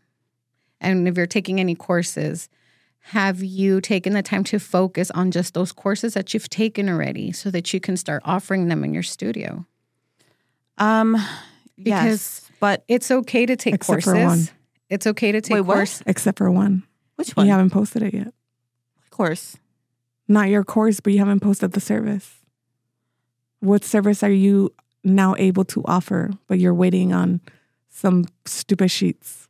[0.82, 2.50] and if you're taking any courses,
[3.10, 7.32] have you taken the time to focus on just those courses that you've taken already
[7.32, 9.66] so that you can start offering them in your studio?
[10.78, 11.14] um
[11.78, 14.50] Because- yes but It's okay to take Except for courses.
[14.50, 14.58] one.
[14.90, 16.04] It's okay to take Wait, courses.
[16.06, 16.84] Except for one.
[17.16, 18.28] which one You haven't posted it yet.
[19.04, 19.58] of course
[20.28, 22.34] Not your course, but you haven't posted the service.
[23.60, 24.74] What service are you
[25.06, 27.42] now able to offer, but you're waiting on
[27.90, 29.48] some stupid sheets?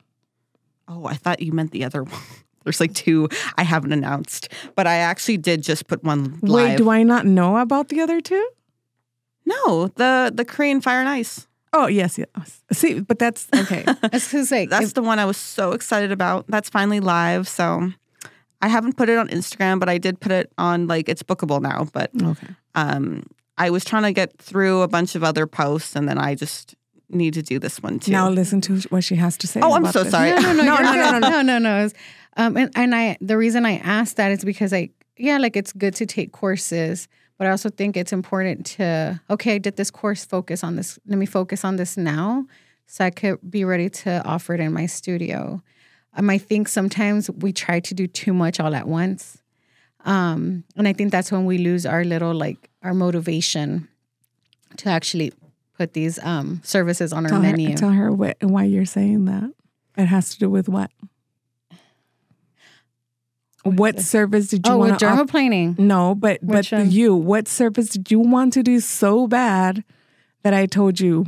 [0.88, 2.20] Oh, I thought you meant the other one.
[2.64, 6.70] There's like two I haven't announced, but I actually did just put one live.
[6.70, 8.48] Wait, do I not know about the other two?
[9.44, 11.46] No, the the Korean Fire and Ice.
[11.72, 12.62] Oh, yes, yes.
[12.72, 13.84] See, but that's okay.
[14.00, 16.46] That's because like That's if- the one I was so excited about.
[16.48, 17.46] That's finally live.
[17.46, 17.92] So
[18.62, 21.60] I haven't put it on Instagram, but I did put it on like it's bookable
[21.60, 21.86] now.
[21.92, 22.48] But okay.
[22.74, 23.24] um,
[23.58, 26.74] I was trying to get through a bunch of other posts, and then I just
[27.08, 28.12] need to do this one too.
[28.12, 29.60] Now listen to what she has to say.
[29.62, 30.10] Oh, I'm so this.
[30.10, 30.30] sorry.
[30.30, 31.82] No, no, no, No, no, no, no, no, no, no.
[31.82, 31.94] Was,
[32.36, 35.72] um, and, and I, the reason I asked that is because I, yeah, like it's
[35.72, 39.90] good to take courses, but I also think it's important to, okay, I did this
[39.90, 40.98] course, focus on this.
[41.06, 42.46] Let me focus on this now,
[42.86, 45.62] so I could be ready to offer it in my studio.
[46.14, 49.42] Um, I think sometimes we try to do too much all at once,
[50.04, 53.88] um, and I think that's when we lose our little like our motivation
[54.78, 55.32] to actually
[55.76, 57.70] put these um, services on our Tell menu.
[57.70, 59.50] her, tell her what, why you're saying that.
[59.96, 60.90] It has to do with what?
[63.64, 65.76] what service did you Oh, want to dermaplaning.
[65.78, 66.90] No, but Which but one?
[66.92, 69.82] you, what service did you want to do so bad
[70.44, 71.26] that I told you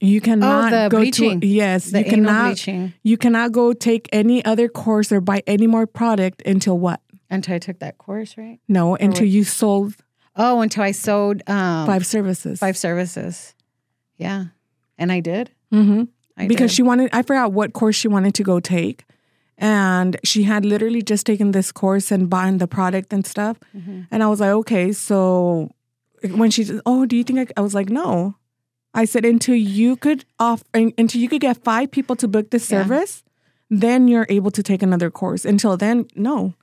[0.00, 1.40] you cannot Oh, go bleaching.
[1.40, 2.94] to yes, The you cannot bleaching.
[3.02, 7.00] you cannot go take any other course or buy any more product until what?
[7.30, 8.58] Until I took that course, right?
[8.68, 9.94] No, until you sold
[10.36, 12.58] Oh, until I sold um, five services.
[12.60, 13.54] five services.
[14.16, 14.46] Yeah,
[14.96, 15.50] and I did.
[15.72, 16.04] Mm-hmm.
[16.36, 16.76] I because did.
[16.76, 19.04] she wanted I forgot what course she wanted to go take.
[19.60, 23.58] And she had literally just taken this course and buying the product and stuff.
[23.76, 24.06] Mhm.
[24.10, 25.72] And I was like, okay, so
[26.30, 28.36] when she said, oh, do you think I, I was like, no.
[28.94, 32.70] I said, until you could off until you could get five people to book this
[32.70, 32.82] Yeah.
[32.84, 33.24] service,
[33.68, 35.44] then you're able to take another course.
[35.44, 36.54] Until then, no.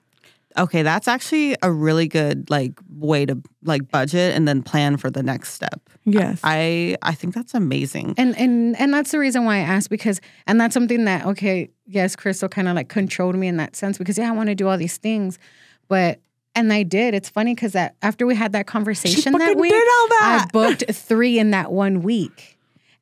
[0.57, 5.09] Okay, that's actually a really good like way to like budget and then plan for
[5.09, 5.89] the next step.
[6.05, 6.39] Yes.
[6.43, 8.15] I I think that's amazing.
[8.17, 11.69] And and and that's the reason why I asked because and that's something that okay,
[11.85, 14.55] yes, Crystal kind of like controlled me in that sense because yeah, I want to
[14.55, 15.39] do all these things,
[15.87, 16.19] but
[16.55, 17.13] and I did.
[17.13, 20.85] It's funny because that after we had that conversation that week, did all I booked
[20.91, 22.54] three in that one week.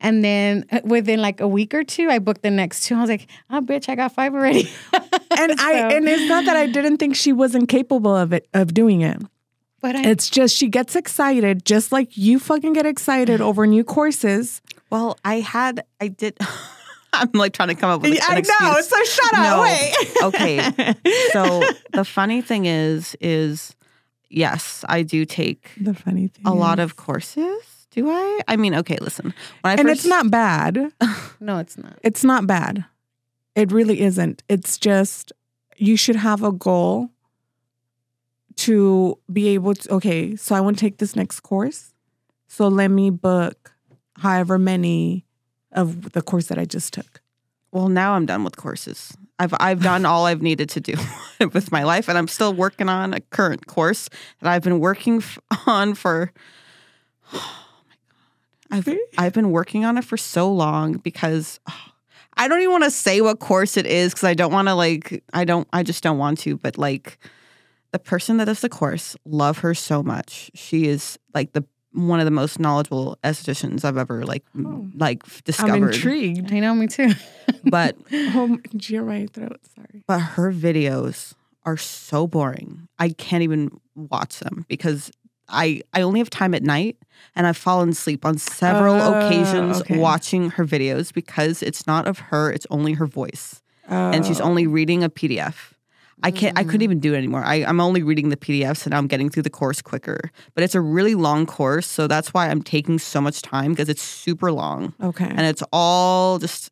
[0.03, 2.95] And then uh, within like a week or two, I booked the next two.
[2.95, 4.69] I was like, oh, bitch, I got five already.
[4.93, 8.73] and I and it's not that I didn't think she wasn't capable of it of
[8.73, 9.21] doing it.
[9.81, 13.83] but I, It's just she gets excited, just like you fucking get excited over new
[13.85, 14.61] courses.
[14.89, 16.37] Well, I had I did
[17.13, 18.81] I'm like trying to come up with an I know.
[18.81, 19.43] So shut up.
[19.43, 19.61] No.
[19.61, 19.93] Wait.
[20.23, 20.93] Okay.
[21.31, 23.73] So the funny thing is is
[24.29, 27.55] yes, I do take the funny thing, a lot of courses.
[27.93, 28.41] Do I?
[28.47, 29.35] I mean, okay, listen.
[29.61, 30.91] When I and first, it's not bad.
[31.39, 31.99] no, it's not.
[32.01, 32.85] It's not bad.
[33.55, 34.41] It really isn't.
[34.49, 35.31] It's just
[35.77, 37.11] you should have a goal
[38.55, 39.93] to be able to.
[39.93, 41.93] Okay, so I want to take this next course.
[42.47, 43.73] So let me book
[44.17, 45.25] however many
[45.71, 47.21] of the course that I just took.
[47.71, 49.15] Well, now I'm done with courses.
[49.37, 50.95] I've I've done all I've needed to do
[51.53, 55.17] with my life, and I'm still working on a current course that I've been working
[55.17, 55.37] f-
[55.67, 56.31] on for.
[58.73, 61.79] My I've I've been working on it for so long because oh,
[62.35, 64.73] I don't even want to say what course it is because I don't want to
[64.73, 66.57] like I don't I just don't want to.
[66.57, 67.19] But like
[67.91, 70.49] the person that does the course, love her so much.
[70.55, 74.87] She is like the one of the most knowledgeable estheticians I've ever like Oh.
[74.95, 75.21] like
[75.59, 76.51] I'm intrigued.
[76.51, 77.11] I know, me too.
[77.65, 79.31] But Oh, you're right.
[79.31, 79.59] Throat.
[79.75, 80.03] Sorry.
[80.07, 81.33] but her videos
[81.65, 82.87] are so boring.
[82.97, 85.11] I can't even watch them because
[85.47, 86.97] I I only have time at night
[87.35, 89.97] and I've fallen asleep on several Oh, occasions okay.
[89.97, 93.61] watching her videos because it's not of her, it's only her voice.
[93.89, 94.45] And she's Oh.
[94.45, 95.73] only reading a PDF.
[96.25, 97.43] I can't I couldn't even do it anymore.
[97.43, 100.31] I, I'm only reading the PDFs and I'm getting through the course quicker.
[100.55, 103.89] But it's a really long course, so that's why I'm taking so much time because
[103.89, 105.25] it's super long okay.
[105.27, 106.71] and it's all just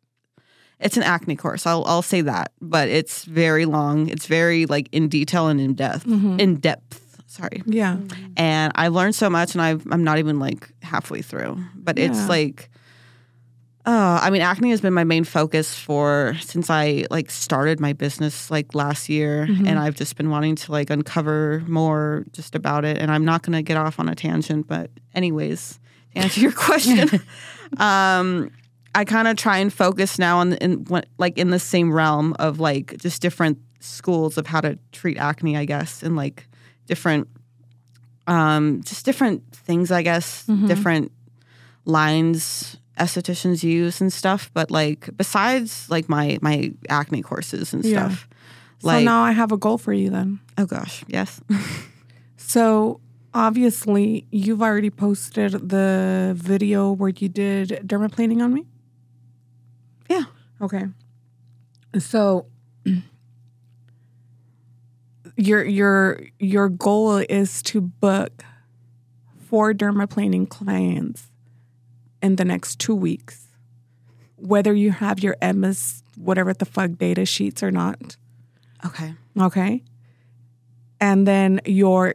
[0.80, 4.88] it's an acne course i'll i'll say that but it's very long it's very like
[4.90, 6.40] in detail and in depth Mhm.
[6.40, 7.01] in depth
[7.32, 7.96] sorry yeah.
[8.36, 12.06] and i've learned so much and I've, i'm not even like halfway through but Yeah.
[12.10, 12.68] it's like
[13.84, 17.92] uh, I mean, acne has been my main focus for since I like started my
[17.92, 19.66] business like last year, Mhm.
[19.66, 22.98] and I've just been wanting to like uncover more just about it.
[22.98, 25.80] And I'm not going to get off on a tangent, but anyways,
[26.14, 27.08] to answer your question,
[27.78, 28.52] um,
[28.94, 32.36] I kind of try and focus now on in what like in the same realm
[32.38, 36.46] of like just different schools of how to treat acne, I guess, and like
[36.86, 37.28] different,
[38.26, 40.66] um, just different things, I guess, Mhm.
[40.66, 41.12] different
[41.84, 44.50] lines estheticians use and stuff.
[44.54, 48.08] But like besides like my my acne courses and Yeah.
[48.08, 48.28] stuff,
[48.80, 50.40] so now I have a goal for you then.
[50.58, 51.40] oh gosh, yes,
[52.36, 53.00] So
[53.32, 58.66] obviously, you've already posted the video where you did dermaplaning on me.
[60.10, 60.24] Yeah.
[60.60, 60.84] Okay.
[61.98, 62.46] So
[65.42, 68.44] your your your goal is to book
[69.48, 71.30] four dermaplaning clients
[72.22, 73.48] in the next two weeks,
[74.36, 78.16] whether you have your Emma's whatever the fuck data sheets or not.
[78.86, 79.82] okay, Okay.
[81.00, 82.14] And then your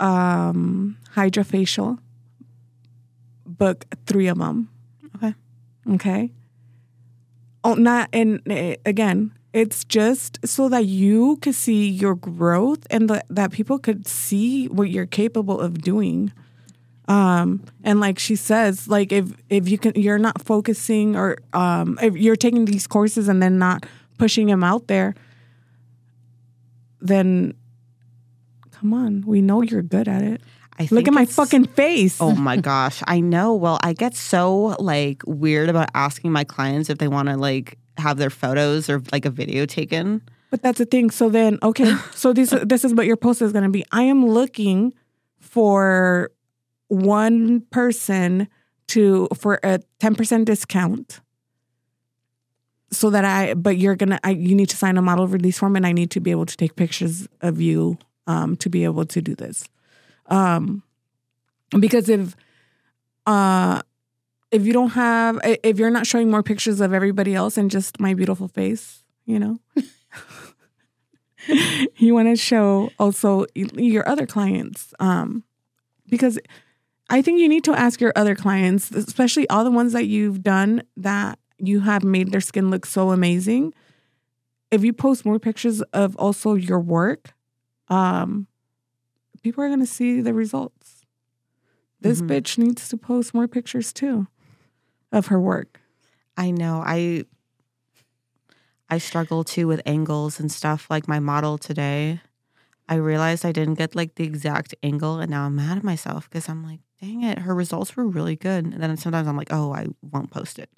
[0.00, 1.98] um hydrofacial
[3.46, 4.68] book three of them.
[5.16, 5.34] Okay.
[5.94, 6.30] Okay.
[7.62, 13.08] Oh, not and eh, again, it's just so that you could see your growth and
[13.30, 16.32] that people could see what you're capable of doing.
[17.06, 21.98] Um, and like she says, like if if you can, you're not focusing or um,
[22.02, 23.86] if you're taking these courses and then not
[24.18, 25.14] pushing them out there,
[27.00, 27.54] then
[28.72, 30.40] come on, we know you're good at it.
[30.80, 32.20] I Look at my fucking face.
[32.20, 33.54] Oh my gosh, I know.
[33.54, 37.78] Well, I get so like weird about asking my clients if they want to like
[38.04, 40.22] have their photos or like a video taken.
[40.50, 41.10] But that's the thing.
[41.10, 43.84] So then, okay, so this this is what your post is going to be.
[43.90, 44.94] I am looking
[45.40, 46.30] for
[46.88, 48.48] one person
[48.88, 51.20] to for a ten percent discount.
[52.92, 55.74] So that I, but you're gonna, I, you need to sign a model release form,
[55.74, 57.98] and I need to be able to take pictures of you
[58.28, 59.64] um, to be able to do this.
[60.28, 60.84] Um,
[61.80, 62.36] because if,
[63.26, 63.82] uh,
[64.54, 67.98] if you don't have, if you're not showing more pictures of everybody else and just
[67.98, 69.58] my beautiful face, you know,
[71.96, 75.42] you want to show also your other clients um,
[76.08, 76.38] because
[77.10, 80.42] i think you need to ask your other clients especially all the ones that you've
[80.42, 83.72] done that you have made their skin look so amazing.
[84.70, 87.34] If you post more pictures of also your work
[87.88, 88.46] um,
[89.42, 91.04] people are going to see the results.
[92.00, 92.28] This Mhm.
[92.28, 94.26] bitch needs to post more pictures too
[95.14, 95.80] of her work
[96.36, 96.82] I know.
[96.84, 97.24] I
[98.90, 100.88] I struggle too with angles and stuff.
[100.90, 102.20] Like my model today,
[102.88, 106.28] I realized I didn't get like the exact angle, and now I'm mad at myself
[106.28, 108.64] because I'm like, dang it, her results were really good.
[108.66, 110.70] And then sometimes I'm like, oh, I won't post it.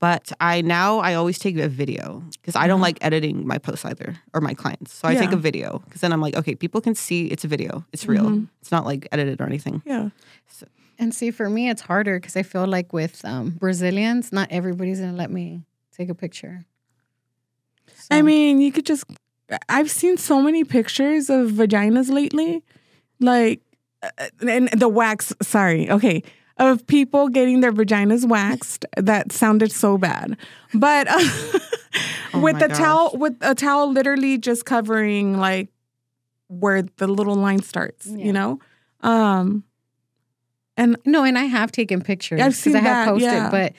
[0.00, 2.88] But I now I always take a video because I don't Uh-huh.
[2.90, 4.92] like editing my posts either or my clients.
[4.92, 7.48] So I take a video because then I'm like, okay, people can see it's a
[7.48, 8.48] video, it's real, Mhm.
[8.60, 9.80] it's not like edited or anything.
[9.86, 10.10] yeah
[10.98, 15.00] And see, for me, it's harder because I feel like with um, Brazilians, not everybody's
[15.00, 15.62] gonna let me
[15.96, 16.64] take a picture.
[18.10, 19.04] I mean, you could just.
[19.68, 22.62] I've seen so many pictures of vaginas lately,
[23.20, 23.60] like,
[24.02, 24.08] uh,
[24.48, 25.32] and the wax.
[25.42, 26.22] Sorry, okay,
[26.56, 28.86] of people getting their vaginas waxed.
[28.96, 30.36] That sounded so bad,
[30.72, 31.58] but uh,
[32.34, 32.78] Oh with the gosh.
[32.78, 35.68] towel, with a towel literally just covering like
[36.48, 38.06] where the little line starts.
[38.06, 38.24] Yeah.
[38.24, 38.58] You know,
[39.00, 39.62] um,
[40.76, 43.50] and no, and I have taken pictures I've because I have that, posted, yeah.
[43.50, 43.72] but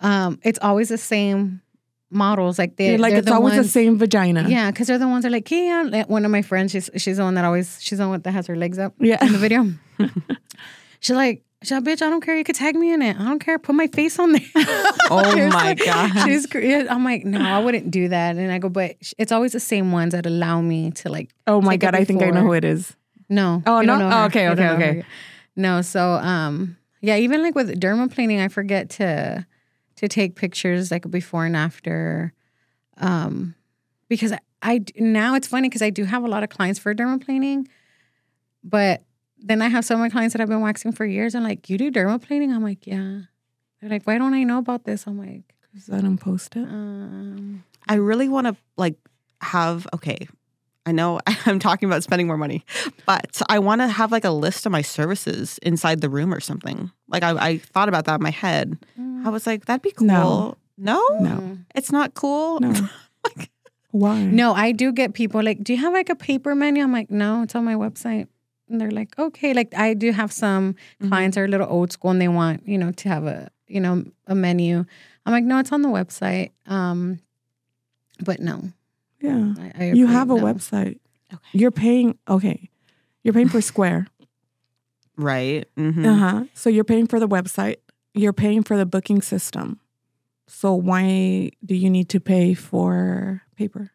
[0.00, 1.60] um, it's always the same
[2.10, 2.58] models.
[2.58, 4.48] Like they, you're like it's the always ones, the same vagina.
[4.48, 6.04] Yeah, because they're the ones that are like, yeah.
[6.04, 8.46] One of my friends, she's she's the one that always she's the one that has
[8.46, 9.24] her legs up yeah.
[9.24, 9.72] in the video.
[11.00, 12.36] she's like, she's bitch, I don't care.
[12.36, 13.18] You could tag me in it.
[13.18, 13.58] I don't care.
[13.58, 14.42] Put my face on there.
[15.08, 16.24] Oh my like- gosh.
[16.24, 16.46] She's
[16.90, 18.34] I'm like, no, I wouldn't do that.
[18.36, 21.32] And I go, but it's always the same ones that allow me to like.
[21.46, 22.96] Oh my god, I think I know who it is.
[23.28, 23.62] No.
[23.66, 24.00] Oh, no?
[24.00, 25.04] Oh, okay, okay, okay.
[25.56, 25.60] Her.
[25.62, 29.46] No, so um, yeah, even like with dermaplaning, I forget to
[29.96, 32.32] to take pictures like before and after,
[32.98, 33.54] um,
[34.08, 36.94] because I, I now it's funny because I do have a lot of clients for
[36.94, 37.66] dermaplaning,
[38.62, 39.02] but
[39.38, 41.34] then I have some of my clients that I've been waxing for years.
[41.34, 42.54] and like, you do dermaplaning?
[42.54, 43.20] I'm like, yeah.
[43.80, 45.06] They're like, why don't I know about this?
[45.06, 46.62] I'm like, Because I don't post it.
[46.64, 48.96] um, I really want to like
[49.40, 50.26] have okay.
[50.86, 52.64] I know I'm talking about spending more money,
[53.06, 56.40] but I want to have like a list of my services inside the room or
[56.40, 56.90] something.
[57.08, 58.78] Like I, I thought about that in my head.
[59.24, 60.06] I was like, that'd be cool.
[60.06, 60.56] No.
[60.78, 61.58] No, No.
[61.74, 62.60] it's not cool.
[62.60, 62.72] No.
[63.90, 64.24] Why?
[64.24, 66.82] No, I do get people like, do you have like a paper menu?
[66.82, 68.28] I'm like, no, it's on my website.
[68.68, 69.54] And they're like, okay.
[69.54, 71.08] Like I do have some Mm-hmm.
[71.08, 73.80] clients are a little old school and they want, you know, to have a, you
[73.80, 74.84] know, a menu.
[75.24, 76.50] I'm like, no, it's on the website.
[76.66, 77.20] Um,
[78.24, 78.70] but no,
[79.20, 79.54] Yeah.
[79.58, 80.98] I, I You have a website.
[81.32, 81.42] Okay.
[81.52, 82.70] You're paying okay.
[83.22, 84.06] You're paying for Square.
[85.16, 85.66] Right.
[85.76, 86.44] hmm Uh-huh.
[86.54, 87.76] So you're paying for the website.
[88.14, 89.80] You're paying for the booking system.
[90.46, 93.90] So why do you need to pay for paper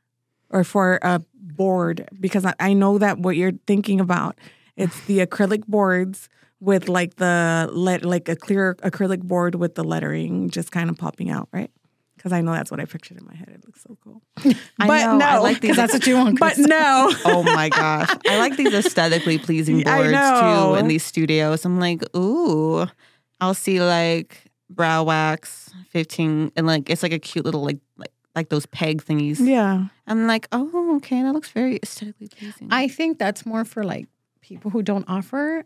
[0.50, 2.10] or for a board?
[2.20, 4.38] Because I, I know that what you're thinking about,
[4.76, 6.28] it's the acrylic boards
[6.60, 10.98] with like the let like a clear acrylic board with the lettering just kind of
[10.98, 11.72] popping out, right?
[12.22, 13.50] Because I know that's what I pictured in my head.
[13.50, 14.22] It looks so cool.
[14.80, 15.26] I But know.
[15.26, 15.76] I no, like these.
[15.76, 16.40] That's what you want.
[16.40, 17.12] But no.
[17.26, 21.66] oh my gosh, I like these aesthetically pleasing boards too in these studios.
[21.66, 22.86] I'm like, ooh,
[23.40, 24.38] I'll see like
[24.70, 29.04] brow wax, fifteen, and like it's like a cute little like like like those peg
[29.04, 29.40] thingies.
[29.40, 29.86] Yeah.
[30.06, 32.68] I'm like, oh, okay, that looks very aesthetically pleasing.
[32.70, 34.08] I think that's more for like
[34.42, 35.66] people who don't offer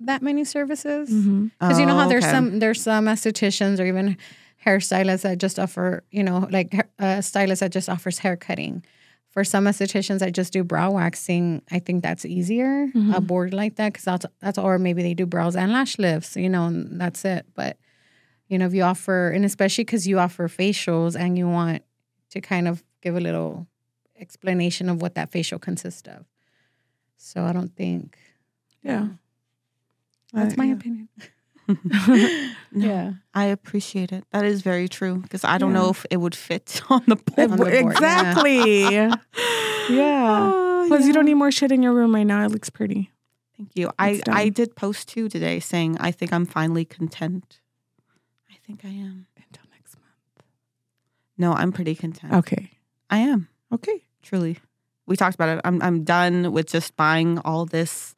[0.00, 1.10] that many services.
[1.10, 1.46] Mm-hmm.
[1.60, 2.32] Because you know how Oh, there's okay.
[2.32, 4.16] some there's some estheticians or even
[4.64, 8.84] hairstylists that just offer you know like a stylist that just offers hair cutting.
[9.30, 13.26] For some estheticians that just do brow waxing, I think that's easier a Mhm.
[13.26, 16.50] board like that because that's that's or maybe they do brows and lash lifts, you
[16.50, 17.46] know, and that's it.
[17.54, 17.78] But
[18.48, 21.82] you know, if you offer and especially because you offer facials and you want
[22.30, 23.66] to kind of give a little
[24.20, 26.26] explanation of what that facial consists of.
[27.16, 28.18] So I don't think
[28.82, 29.08] Yeah.
[30.34, 30.74] that's Uh, my yeah.
[30.74, 31.08] opinion.
[32.74, 33.12] No, Yeah.
[33.34, 34.24] I appreciate it.
[34.32, 35.80] That is very true because I don't Yeah.
[35.82, 37.50] know if it would fit on the board.
[37.50, 38.82] On the board, exactly.
[38.94, 39.14] yeah.
[39.90, 42.44] Oh, Plus, you don't need more shit in your room right now.
[42.44, 43.10] It looks pretty.
[43.56, 43.90] Thank you.
[43.98, 44.52] I, It's I done.
[44.52, 47.60] did post two today saying I think I'm finally content.
[48.50, 49.26] I think I am.
[49.36, 50.46] Until next month.
[51.38, 52.32] No, I'm pretty content.
[52.32, 52.70] Okay.
[53.10, 53.48] I am.
[53.72, 54.02] Okay.
[54.22, 54.58] truly.
[55.06, 55.60] We talked about it.
[55.64, 58.14] I'm I'm done with just buying all this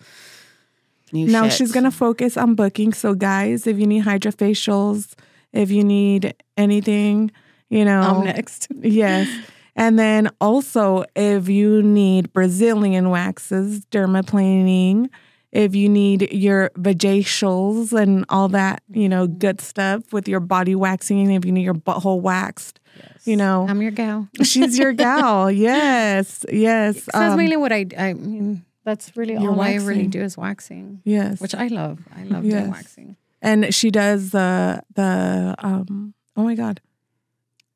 [1.14, 1.54] new Now shit.
[1.54, 2.92] she's gonna focus on booking.
[2.92, 5.14] So guys, if you need hydrofacials,
[5.52, 7.30] if you need anything,
[7.70, 8.68] you know, I'm next.
[8.82, 9.28] yes.
[9.76, 15.08] And then also, if you need Brazilian waxes, dermaplaning,
[15.50, 20.74] if you need your vajacials and all that, you know, good stuff with your body
[20.74, 22.80] waxing, if you need your butthole waxed,
[23.24, 24.28] you know, I'm your gal.
[24.42, 25.50] she's your gal.
[25.50, 27.08] Yes, yes.
[27.12, 27.86] That's um, mainly what I.
[27.96, 31.40] I mean, that's really You're all I really do is waxing, yes.
[31.40, 32.00] which I love.
[32.14, 32.54] I love Yes.
[32.60, 33.16] doing waxing.
[33.42, 36.14] and she does the the um.
[36.36, 36.80] Oh my god,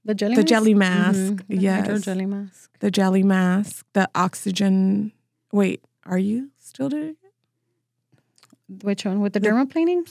[0.05, 0.35] The jelly.
[0.35, 0.49] The mask?
[0.49, 1.47] jelly mask, Mhm.
[1.49, 1.81] The yes.
[1.81, 2.79] hydro jelly mask.
[2.81, 5.13] the jelly mask, the oxygen.
[5.53, 8.85] Wait, are you still doing it?
[8.85, 10.03] Which one with the, The- dermaplaning?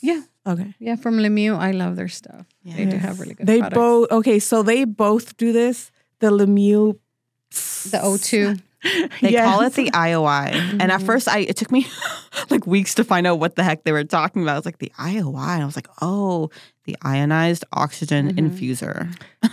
[0.00, 0.74] Yeah, Okay.
[0.78, 0.96] yeah.
[0.96, 2.46] From Lemieux, I love their stuff.
[2.64, 3.46] They do have really good.
[3.46, 5.90] They both okay, so they both do this.
[6.20, 6.98] The Lemieux,
[7.90, 8.60] the O2.
[9.20, 10.52] They call it the IOI.
[10.80, 11.06] And at Mhm.
[11.06, 11.86] first I it took me
[12.50, 14.52] like weeks to find out what the heck they were talking about.
[14.54, 15.54] I was like, the IOI.
[15.54, 16.50] And I was like, oh,
[16.84, 18.38] the ionized oxygen Mhm.
[18.50, 19.08] infuser.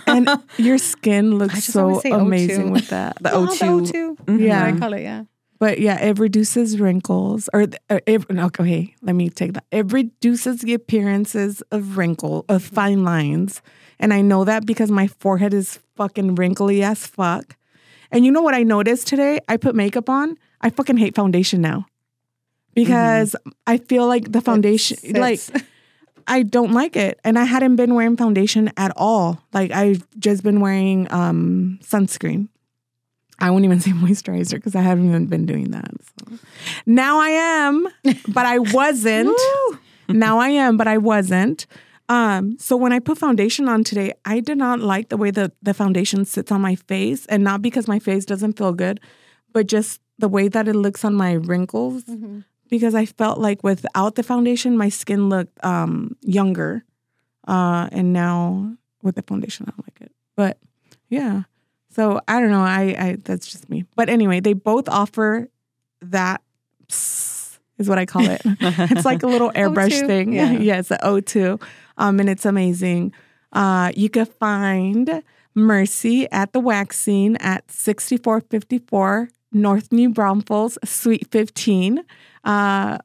[0.06, 2.20] and your skin looks so say O2.
[2.20, 3.16] amazing with that.
[3.20, 3.58] The Oh, O2.
[3.58, 4.16] The O2.
[4.26, 4.40] Mhm.
[4.40, 4.64] Yeah.
[4.64, 5.02] I call it.
[5.02, 5.24] Yeah.
[5.58, 9.64] But yeah, it reduces wrinkles, or, or it, okay, let me take that.
[9.72, 13.62] It reduces the appearances of wrinkle, of fine lines,
[13.98, 17.55] and I know that because my forehead is fucking wrinkly as fuck.
[18.10, 19.40] And you know what I noticed today?
[19.48, 20.36] I put makeup on.
[20.60, 21.86] I fucking hate foundation now
[22.74, 23.34] because
[23.66, 25.40] I feel like the foundation, It like.
[26.28, 29.40] I don't like it, and I hadn't been wearing foundation at all.
[29.52, 32.48] Like I've just been wearing um, sunscreen.
[33.38, 35.90] I won't even say moisturizer because I haven't even been doing that.
[36.02, 36.38] So.
[36.84, 37.88] Now I am,
[38.28, 39.38] but I wasn't.
[40.08, 41.66] now I am, but I wasn't.
[42.08, 45.52] Um, so when I put foundation on today, I did not like the way that
[45.62, 49.00] the foundation sits on my face, and not because my face doesn't feel good,
[49.52, 52.04] but just the way that it looks on my wrinkles.
[52.04, 52.44] Mhm.
[52.68, 56.84] Because I felt like without the foundation, my skin looked um, younger,
[57.46, 60.12] uh, and now with the foundation, I don't like it.
[60.36, 60.58] But
[61.08, 61.42] yeah,
[61.90, 62.62] so I don't know.
[62.62, 63.84] I, I that's just me.
[63.94, 65.48] But anyway, they both offer
[66.02, 66.40] that.
[66.88, 67.35] psst,
[67.78, 68.40] Is what I call it.
[68.44, 70.32] it's like a little airbrush O2, thing.
[70.32, 70.50] yeah.
[70.58, 71.60] yes, the O2.
[71.98, 73.12] Um, and it's amazing.
[73.52, 75.22] Uh, you can find
[75.54, 82.02] Mercy at The Wax Scene at 6454 North New Braunfels, Suite 15.
[82.44, 82.98] Uh,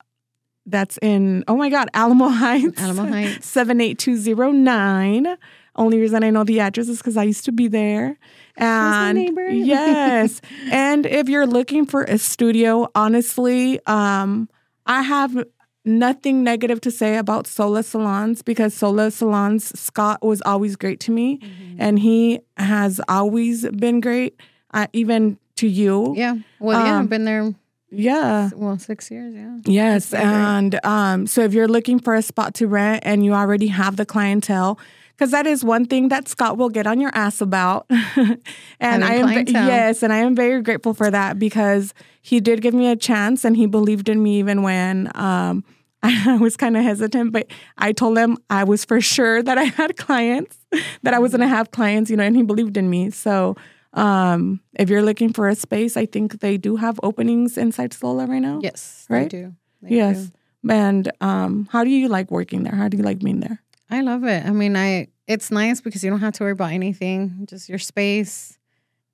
[0.66, 2.82] that's in, oh my God, Alamo Heights.
[2.82, 3.48] Alamo Heights.
[3.50, 5.38] 78209.
[5.76, 8.18] Only reason I know the address is because I used to be there.
[8.60, 9.48] my And neighbor.
[9.50, 10.42] yes.
[10.70, 14.50] and if you're looking for a studio, honestly, um,
[14.86, 15.44] I have
[15.84, 21.12] nothing negative to say about Sola Salons because Sola Salons, Scott was always great to
[21.12, 21.40] me.
[21.40, 21.76] Mm-hmm.
[21.80, 24.40] And he has always been great,
[24.74, 26.14] uh, even to you.
[26.16, 26.36] Yeah.
[26.60, 26.96] Well, yeah.
[26.96, 27.54] Um, I've been there.
[27.90, 28.50] Yeah.
[28.56, 29.34] Well, six years.
[29.36, 29.58] Yeah.
[29.66, 30.42] Yes, That's been great.
[30.42, 33.98] and um, so if you're looking for a spot to rent and you already have
[33.98, 34.80] the clientele,
[35.22, 37.86] because that is one thing that Scott will get on your ass about,
[38.80, 41.94] and I am yes, and I am very grateful for that because
[42.24, 45.64] he did give me a chance and he believed in me even when um,
[46.04, 47.46] I was kind of hesitant, but
[47.78, 50.58] I told him I was for sure that I had clients,
[51.04, 53.12] that I was going to have clients, you know, and he believed in me.
[53.12, 53.56] So.
[53.94, 58.26] Um, if you're looking for a space, I think they do have openings inside Sola
[58.26, 58.62] right now.
[58.64, 59.06] Yes.
[59.10, 59.30] Right?
[59.30, 59.56] They do.
[59.82, 60.28] They Yes.
[60.64, 60.72] do.
[60.72, 62.74] And um, how do you like working there?
[62.74, 63.62] How do you like being there?
[63.92, 64.46] I love it.
[64.46, 67.48] I mean, I it's nice because you don't have to worry about anything.
[67.50, 68.58] Just your space,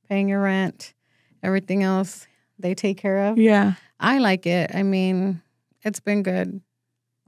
[0.10, 0.94] paying your rent,
[1.44, 2.28] everything else
[2.58, 3.38] they take care of.
[3.38, 3.74] Yeah.
[4.00, 4.72] I like it.
[4.74, 5.42] I mean,
[5.84, 6.60] it's been good.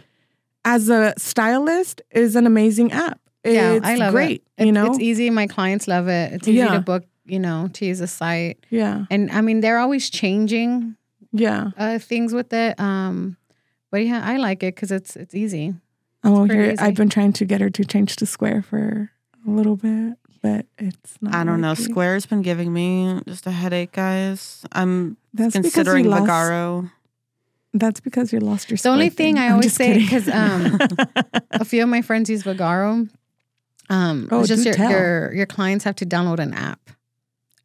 [0.66, 3.18] as a stylist, is an amazing app.
[3.44, 4.42] yeah, it's I love great.
[4.58, 4.66] it.
[4.66, 5.30] You know, it's easy.
[5.30, 6.32] My clients love it.
[6.34, 6.74] It's easy Yeah.
[6.74, 7.04] to book.
[7.28, 10.94] You know, to use a site, yeah, and I mean they're always changing
[11.32, 11.70] yeah.
[11.76, 12.78] uh, things with it.
[12.78, 13.36] Um,
[13.90, 15.74] but yeah, I like it because it's it's easy.
[16.22, 16.82] Oh, pretty here easy.
[16.84, 19.10] I've been trying to get her to change to Square for
[19.44, 20.14] a little bit.
[20.40, 21.34] but it's not.
[21.34, 21.70] I don't know.
[21.74, 21.84] working.
[21.90, 24.64] Square's been giving me just a headache, guys.
[24.70, 26.90] I'm That's because you considering lost- Vagaro.
[27.74, 28.78] That's because you lost your.
[28.78, 30.78] The only square thing I I'm always say because um,
[31.50, 33.08] a few of my friends use Vagaro.
[33.88, 34.90] Um, Oh, just do your, tell.
[34.90, 36.80] your your clients have to download an app.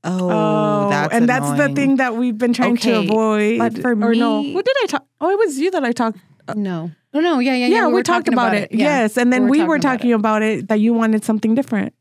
[0.03, 3.59] Oh, Oh, that's and that's the thing that we've been trying to avoid.
[3.59, 5.05] but for or no, me- who did I talk?
[5.21, 6.17] Oh, it was you that I talked.
[6.55, 7.39] No, no, no.
[7.39, 7.87] Yeah, yeah, Yeah, yeah.
[7.87, 8.71] we, were talked talking about, it.
[8.71, 9.01] Yeah.
[9.03, 11.23] Yes, and then We we were were talking talking about about it that you wanted
[11.23, 11.93] something different.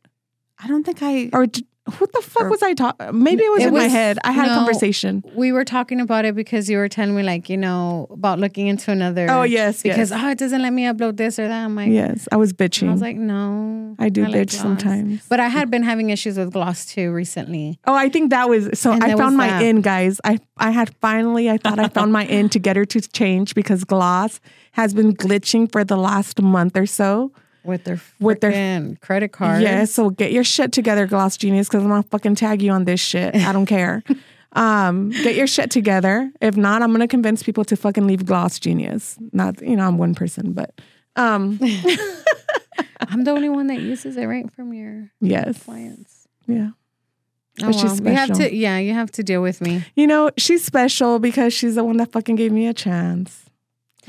[0.59, 1.31] I don't think I.
[1.33, 1.67] Or d-
[1.99, 3.23] what the fuck Or- was I talking?
[3.23, 4.19] Maybe it was It in my head.
[4.25, 5.23] I had a conversation.
[5.35, 8.67] We were talking about it because you were telling me like you know about looking
[8.67, 9.27] into another.
[9.31, 11.65] Oh yes, Because yes, oh, it doesn't let me upload this or that.
[11.65, 12.29] I'm like, yes.
[12.33, 12.89] I was bitching.
[12.89, 13.97] I was like, no.
[13.99, 14.63] I do like bitch gloss.
[14.63, 15.27] sometimes.
[15.29, 17.79] But I had been having issues with gloss too recently.
[17.87, 18.93] Oh, I think that was so.
[18.93, 19.63] And I found my that.
[19.63, 20.21] in, guys.
[20.25, 21.51] I I had finally.
[21.51, 24.41] I thought I found my in to get her to change because Gloss
[24.73, 27.33] has been glitching for the last month or so.
[27.65, 29.63] With their With their- credit card.
[29.63, 32.85] Yeah, so get your shit together, Gloss Genius, because I'm gonna fucking tag you on
[32.85, 33.35] this shit.
[33.35, 34.03] I don't care.
[34.53, 36.33] um, get your shit together.
[36.41, 39.17] If not, I'm gonna convince people to fucking leave Gloss Genius.
[39.33, 40.81] Not, you know, I'm one person, but
[41.17, 41.59] um,
[43.01, 46.27] I'm the only one that uses it right from your yes, clients.
[46.47, 46.71] yeah.
[47.63, 48.49] Oh, But she's well, you have special.
[48.51, 49.85] to, yeah, you have to deal with me.
[49.95, 53.45] You know, she's special because she's the one that fucking gave me a chance.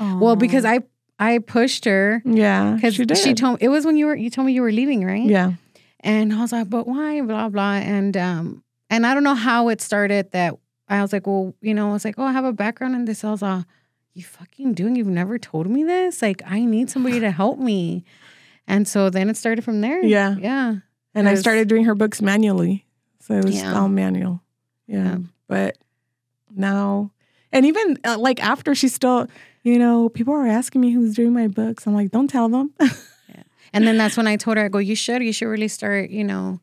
[0.00, 0.80] Well, because I
[1.28, 4.46] I pushed her Yeah, because she she, told it was when you were you told
[4.46, 5.24] me you were leaving, right?
[5.36, 5.52] yeah,
[6.00, 7.20] And I was like, but why?
[7.22, 7.74] Blah blah.
[7.96, 10.54] And um and I don't know how it started that
[10.88, 13.04] I was like, well, you know, I was like, oh, I have a background in
[13.06, 13.24] this.
[13.24, 13.64] I was like,
[14.14, 14.96] you fucking doing?
[14.96, 16.20] You've never told me this.
[16.20, 18.04] Like, I need somebody to help me.
[18.66, 20.04] And so then it started from there.
[20.04, 20.36] Yeah.
[20.38, 20.74] yeah.
[21.14, 22.84] and I started doing her books manually,
[23.20, 23.72] so it was Yeah.
[23.78, 24.42] all manual.
[24.86, 25.18] Yeah, Yeah.
[25.48, 25.78] but
[26.54, 27.10] now,
[27.52, 29.26] and even uh, like after, she still,
[29.62, 31.86] you know, people are asking me who's doing my books.
[31.86, 32.72] I'm like, don't tell them.
[33.74, 36.10] And then that's when I told her, I go, you should, you should really start,
[36.10, 36.60] you know,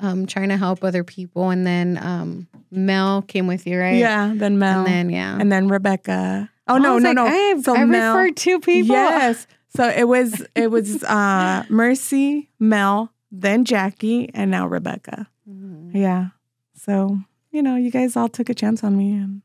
[0.00, 1.50] um, trying to help other people.
[1.50, 3.94] And then um, Mel came with you, right?
[3.94, 5.38] Yeah, then Mel, And then yeah.
[5.38, 6.50] and then Rebecca.
[6.66, 7.26] Oh no, no, like, no.
[7.26, 8.96] I, so I Mel, referred two people.
[8.96, 9.46] yes.
[9.76, 15.28] So it was it was uh Mercy, Mel, then Jackie, and now Rebecca.
[15.48, 15.94] Mhm.
[15.94, 16.30] Yeah.
[16.74, 17.18] So
[17.52, 19.42] you know, you guys all took a chance on me, and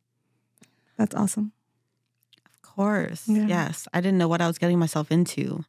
[0.97, 1.51] that's awesome.
[2.79, 3.27] Of course.
[3.27, 3.45] Yeah.
[3.45, 3.87] Yes.
[3.93, 5.65] I didn't know what I was getting myself into,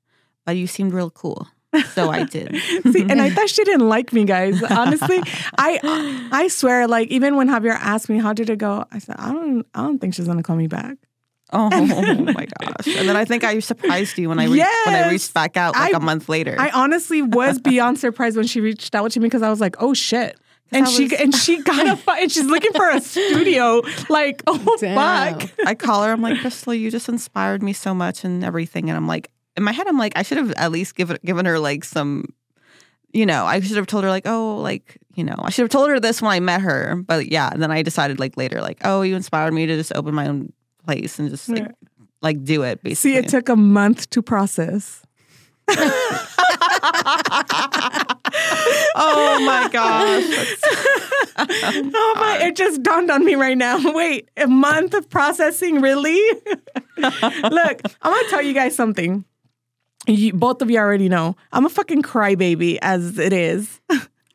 [0.46, 1.48] but you seemed real cool.
[1.94, 2.54] So I did.
[2.92, 4.62] See, and I thought she didn't like me, guys.
[4.62, 5.20] Honestly,
[5.58, 9.16] I I swear, like even when Javier asked me how did it go, I said
[9.18, 10.98] I don't I don't think she's gonna call me back.
[11.52, 12.86] Oh, oh my gosh.
[12.96, 15.74] And then I think I surprised you when I re- when I reached back out
[15.74, 16.54] like I- a month later.
[16.56, 19.74] I honestly was beyond surprised when she reached out to me because I was like,
[19.80, 20.38] oh shit.
[20.72, 23.82] And I she and she got a fu- and she's looking for a studio.
[24.08, 24.96] Like, oh Damn.
[25.38, 25.50] fuck.
[25.66, 26.12] I call her.
[26.12, 28.88] I'm like, Crystal, you just inspired me so much and everything.
[28.88, 31.44] And I'm like, in my head, I'm like, I should have at least given given
[31.46, 32.26] her like some,
[33.12, 35.70] you know, I should have told her like, oh, like, you know, I should have
[35.70, 36.94] told her this when I met her.
[37.04, 39.92] But yeah, and then I decided like later, like, oh, you inspired me to just
[39.96, 40.52] open my own
[40.86, 41.68] place and just like, Yeah.
[42.22, 42.82] like do it.
[42.82, 45.02] Basically, See, it took a month to process.
[48.94, 50.24] Oh my gosh,
[51.92, 52.38] Oh my!
[52.46, 53.78] It just dawned on me right now.
[53.94, 56.18] Wait, a month of processing, really?
[56.98, 59.24] Look, I'm gonna tell you guys something.
[60.06, 61.36] You, both of you already know.
[61.52, 63.80] I'm a fucking crybaby as it is.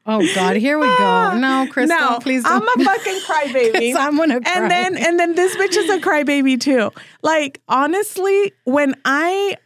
[0.07, 1.34] Oh God, here we go.
[1.40, 3.95] No, Crystal, no, please I'm a fucking crybaby.
[3.95, 4.53] I'm gonna cry.
[4.56, 6.91] and then and then this bitch is a crybaby too.
[7.24, 9.57] Like honestly, when I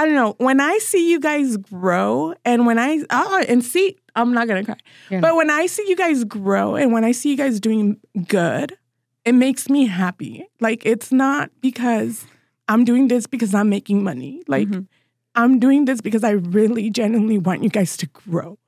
[0.00, 3.96] I don't know, when I see you guys grow and when I oh and see
[4.16, 4.76] I'm not gonna cry.
[5.20, 8.76] But when I see you guys grow and when I see you guys doing good,
[9.24, 10.46] it makes me happy.
[10.60, 12.24] Like it's not because
[12.68, 14.42] I'm doing this because I'm making money.
[14.48, 14.86] Like Mhm.
[15.34, 18.58] I'm doing this because I really genuinely want you guys to grow.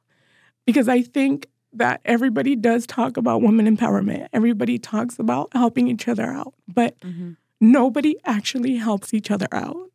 [0.66, 4.28] Because I think that everybody does talk about women empowerment.
[4.32, 7.36] Everybody talks about helping each other out, but Mhm.
[7.60, 9.90] nobody actually helps each other out.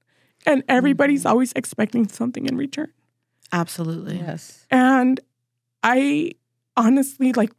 [0.48, 0.78] And mm-hmm.
[0.78, 2.92] everybody's always expecting something in return.
[3.52, 4.18] absolutely.
[4.18, 4.66] yes.
[4.72, 5.20] And
[5.84, 6.32] I
[6.76, 7.52] honestly like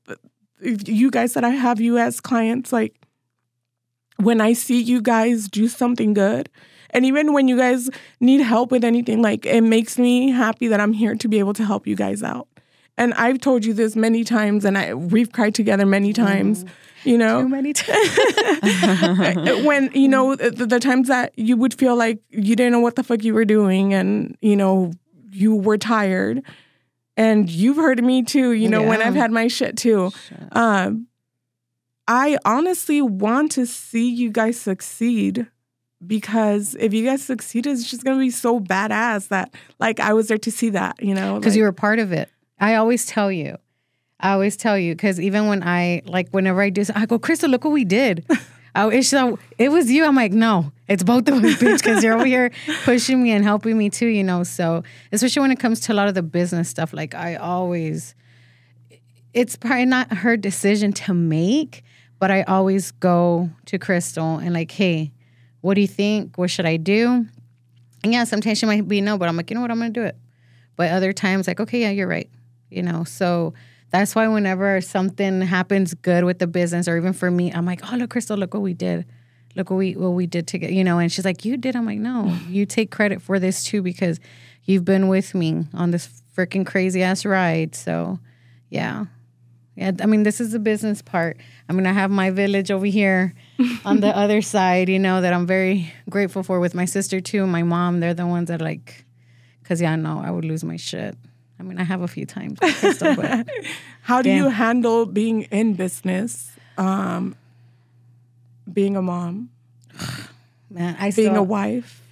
[0.60, 2.94] if you guys that I have you as clients, like
[4.16, 6.51] when I see you guys do something good,
[6.90, 7.90] and even when you guys
[8.20, 11.52] need help with anything, like it makes me happy that I'm here to be able
[11.55, 12.48] to help you guys out.
[12.99, 16.65] And I've told you this many times, and I we've cried together many times.
[17.05, 19.65] You know, Too many times.
[19.65, 22.97] when you know the, the times that you would feel like you didn't know what
[22.97, 24.93] the fuck you were doing and you know
[25.31, 26.43] you were tired
[27.16, 30.11] and you've heard me too you know when i've had my shit too
[30.53, 31.07] um
[32.09, 35.47] i honestly want to see you guys succeed
[36.05, 40.29] because if you guys succeed it's just gonna be so badass that like i was
[40.29, 42.29] there to see that you know Because like- you were part of it.
[42.60, 43.56] I always tell you.
[44.20, 47.48] I always tell you because even when I like whenever I do, I go, Crystal,
[47.48, 48.24] look what we did.
[48.74, 50.05] Oh, it's so it was you.
[50.05, 52.52] I'm like, no, it's both of us, bitch, because you're over here
[52.85, 54.44] pushing me and helping me too, you know.
[54.44, 58.14] So especially when it comes to a lot of the business stuff, like I always,
[59.35, 61.82] it's probably not her decision to make,
[62.20, 65.10] but I always go to Crystal and like, hey,
[65.60, 66.39] what do you think?
[66.39, 67.26] What should I do?
[68.05, 69.90] And yeah, sometimes she might be no, but I'm like, you know what, I'm gonna
[69.90, 70.16] do it.
[70.76, 72.30] But other times, like, okay, yeah, you're right.
[72.70, 73.55] You know, so
[73.90, 77.81] that's why whenever something happens good with the business, or even for me, I'm like,
[77.90, 79.07] oh look, Crystal, look what we did.
[79.57, 80.73] Look what we what we did together.
[80.73, 81.74] You know, and she's like, you did.
[81.74, 84.20] I'm like, no, you take credit for this too because
[84.65, 87.74] you've been with me on this freaking crazy ass ride.
[87.74, 88.19] So,
[88.70, 89.07] yeah.
[89.74, 91.36] Yeah, I mean, this is the business part.
[91.69, 93.32] I mean, I have my village over here
[93.85, 97.45] on the other side, you know, that I'm very grateful for with my sister too,
[97.45, 98.01] and my mom.
[98.01, 99.05] They're the ones that like,
[99.62, 101.16] because yeah, no, I would lose my shit.
[101.59, 103.14] I mean, I have a few times, Crystal,
[104.02, 104.36] How do Yeah.
[104.36, 107.35] you handle being in business, um,
[108.72, 109.51] being a mom,
[110.70, 112.02] man, I being still, a wife?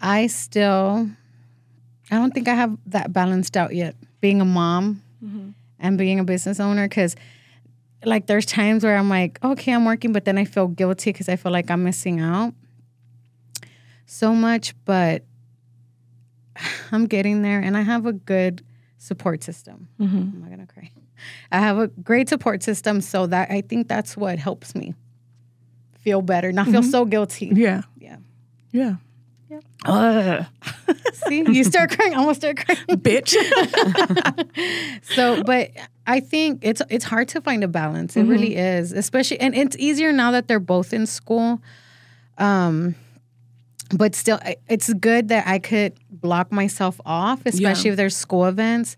[0.00, 1.08] I still,
[2.10, 3.96] I don't think I have that balanced out yet.
[4.20, 5.02] Being a mom
[5.80, 7.16] and being a business owner, because
[8.04, 11.28] like there's times where I'm like, okay, I'm working, but then I feel guilty because
[11.28, 12.54] I feel like I'm missing out
[14.06, 14.74] so much.
[14.84, 15.24] But
[16.92, 18.64] I'm getting there, and I have a good
[18.98, 19.88] support system.
[20.00, 20.16] Mm-hmm.
[20.16, 20.90] I'm not gonna cry.
[21.52, 24.94] I have a great support system, so that I think that's what helps me
[26.00, 26.90] feel better, not feel mm-hmm.
[26.90, 27.50] so guilty.
[27.54, 28.16] Yeah, Yeah.
[28.72, 28.96] yeah.
[29.50, 30.46] Yeah.
[31.12, 32.80] See, you start crying, I almost start crying.
[32.88, 33.34] Bitch.
[35.14, 35.70] So, but
[36.06, 38.16] I think it's it's hard to find a balance.
[38.16, 38.30] It mm-hmm.
[38.30, 41.62] really is, especially, and it's easier now that they're both in school.
[42.36, 42.94] Um,
[43.90, 44.38] but still,
[44.68, 48.96] it's good that I could block myself off, especially if there's school events.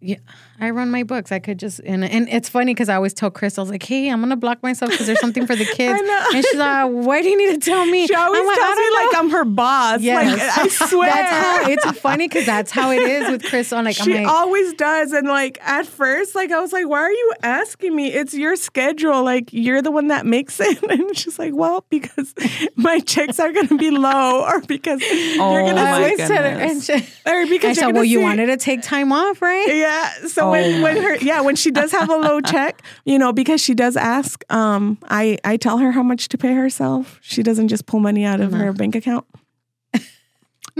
[0.00, 0.18] Yeah,
[0.60, 1.30] I run my books.
[1.30, 3.82] I could just and and it's funny because I always tell Chris, I was like,
[3.82, 6.24] "Hey, I'm gonna block myself because there's something for the kids." know.
[6.34, 8.70] And she's like, "Why do you need to tell me?" She always I'm like, tells
[8.70, 10.00] "I me don't like know." I'm her boss.
[10.00, 10.58] Yes.
[10.58, 11.10] Like I swear.
[11.10, 13.72] That's how it's funny because that's how it is with Chris.
[13.72, 15.12] On like, she I'm like, always does.
[15.12, 18.12] And like at first, like I was like, why are you asking me?
[18.12, 19.22] It's your schedule.
[19.22, 20.78] Like you're the one that makes it.
[20.88, 22.34] And she's like, well, because
[22.74, 26.34] my checks are gonna be low or because you're Oh gonna I my always her,
[26.34, 29.40] and she, or because I you're said, gonna "Well, you wanted to take time off,
[29.42, 30.10] right?" Yeah.
[30.26, 33.60] So When, when her yeah, when she does have a low check, you know, because
[33.60, 37.18] she does ask, um, I I tell her how much to pay herself.
[37.22, 39.26] She doesn't just pull money out of her bank account.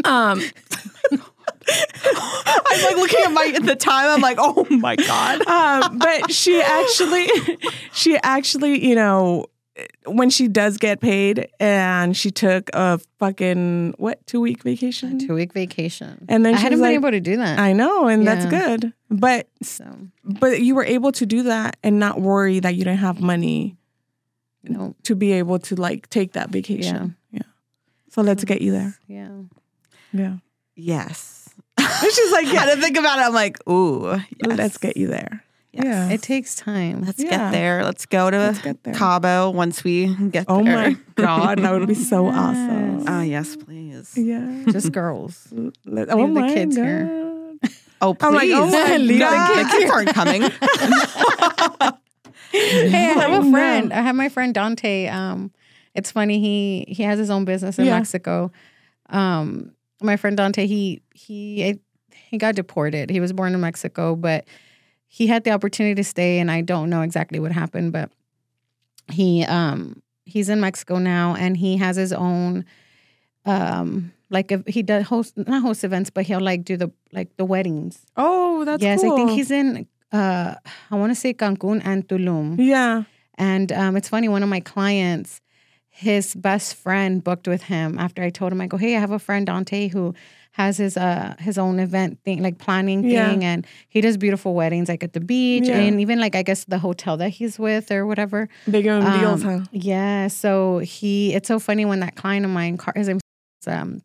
[0.05, 0.41] um
[1.71, 4.09] I'm like looking at my at the time.
[4.11, 5.47] I'm like, oh my god.
[5.49, 7.29] um, but she actually,
[7.93, 9.47] she actually, you know,
[10.07, 15.19] when she does get paid, and she took a fucking what two week vacation.
[15.19, 17.59] Two week vacation, And then I she hadn't was been like- able to do that.
[17.59, 18.93] I know, and that's good.
[19.11, 19.85] But so
[20.23, 23.77] but you were able to do that and not worry that you didn't have money
[24.65, 27.17] no, to be able to like take that vacation.
[27.31, 27.43] Yeah.
[28.11, 28.99] So let's get you there.
[29.07, 29.31] yeah.
[30.13, 30.37] Yeah.
[30.75, 31.49] Yes.
[31.79, 33.23] She's like, yeah, to think about it.
[33.23, 34.23] I'm like, ooh, yes.
[34.59, 35.43] let's get you there.
[35.73, 35.85] Yes.
[35.85, 36.09] Yeah.
[36.11, 37.03] It takes time.
[37.03, 37.31] Let's Yeah.
[37.31, 37.85] get there.
[37.85, 38.95] Let's go to Let's there.
[38.95, 40.87] Cabo once we get Oh there.
[40.87, 43.05] Oh my God, that would be so awesome.
[43.09, 44.17] Oh yes, please.
[44.17, 44.65] Yeah.
[44.71, 45.49] Just girls.
[45.85, 47.07] Let, oh Leave the kids here.
[48.01, 48.07] God.
[48.07, 48.25] Oh please.
[48.25, 49.59] I'm like, oh my Leave the God.
[49.59, 50.43] the kids aren't coming.
[52.51, 53.93] Hey, I have Oh, a friend.
[53.93, 55.07] I have my friend Dante.
[55.09, 55.53] Um,
[55.95, 56.41] it's funny.
[56.41, 57.97] He he has his own business in Yeah.
[57.99, 58.51] Mexico.
[59.11, 59.73] Um,
[60.03, 60.67] my friend Dante.
[60.67, 61.79] He he
[62.31, 63.11] he got deported.
[63.11, 64.47] He was born in Mexico, but
[65.09, 68.11] he had the opportunity to stay, and I don't know exactly what happened, but
[69.13, 72.65] he um he's in Mexico now, and he has his own
[73.45, 77.37] um like if he does host not host events, but he'll like do the like
[77.37, 78.05] the weddings.
[78.17, 79.13] Oh, that's yes, cool.
[79.13, 80.55] I think he's in uh
[80.91, 82.57] I want to say Cancun and Tulum.
[82.59, 83.05] Yeah.
[83.41, 85.41] And um, it's funny, one of my clients,
[85.89, 89.13] his best friend booked with him after I told him, I go, hey, I have
[89.13, 90.13] a friend, Dante, who
[90.53, 93.31] has his uh his own event thing, like planning Yeah.
[93.31, 95.79] thing, and he does beautiful weddings like at the beach Yeah.
[95.79, 98.49] and even like I guess the hotel that he's with or whatever.
[98.69, 99.65] Give him deals, Um, huh?
[99.71, 100.27] Yeah.
[100.29, 103.23] So he it's so funny when that client of mine, his name's
[103.69, 104.03] um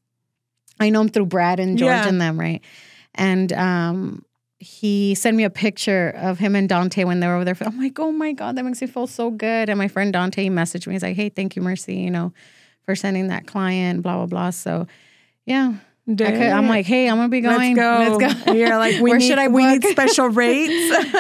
[0.84, 2.08] I know him through Brad and George Yeah.
[2.08, 2.62] and them, right?
[3.16, 4.26] And um
[4.60, 7.58] he sent me a picture of him and Dante when they were over there.
[7.66, 9.68] I'm like, oh my God, that makes me feel so good.
[9.70, 10.94] And my friend Dante messaged me.
[10.94, 12.32] He's like, hey, thank you, Mercy, you know,
[12.86, 14.50] for sending that client, blah, blah, blah.
[14.52, 14.88] So
[15.46, 15.74] yeah.
[16.06, 17.76] I could, I'm like, hey, I'm gonna be going.
[17.78, 18.18] Let's go.
[18.28, 18.52] Let's go.
[18.52, 20.74] You're like, we Where need, should I we need special rates.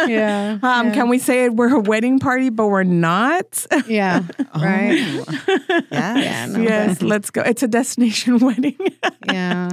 [0.09, 0.59] yeah.
[0.61, 0.93] Um, yeah.
[0.93, 3.65] Can we say we're a wedding party, but we're not?
[3.87, 4.23] Yeah.
[4.55, 4.99] Right.
[4.99, 5.25] Oh,
[5.67, 5.87] yes.
[5.91, 7.41] Yeah, no, yes, let's go.
[7.41, 8.77] It's a destination wedding.
[9.25, 9.69] Yeah.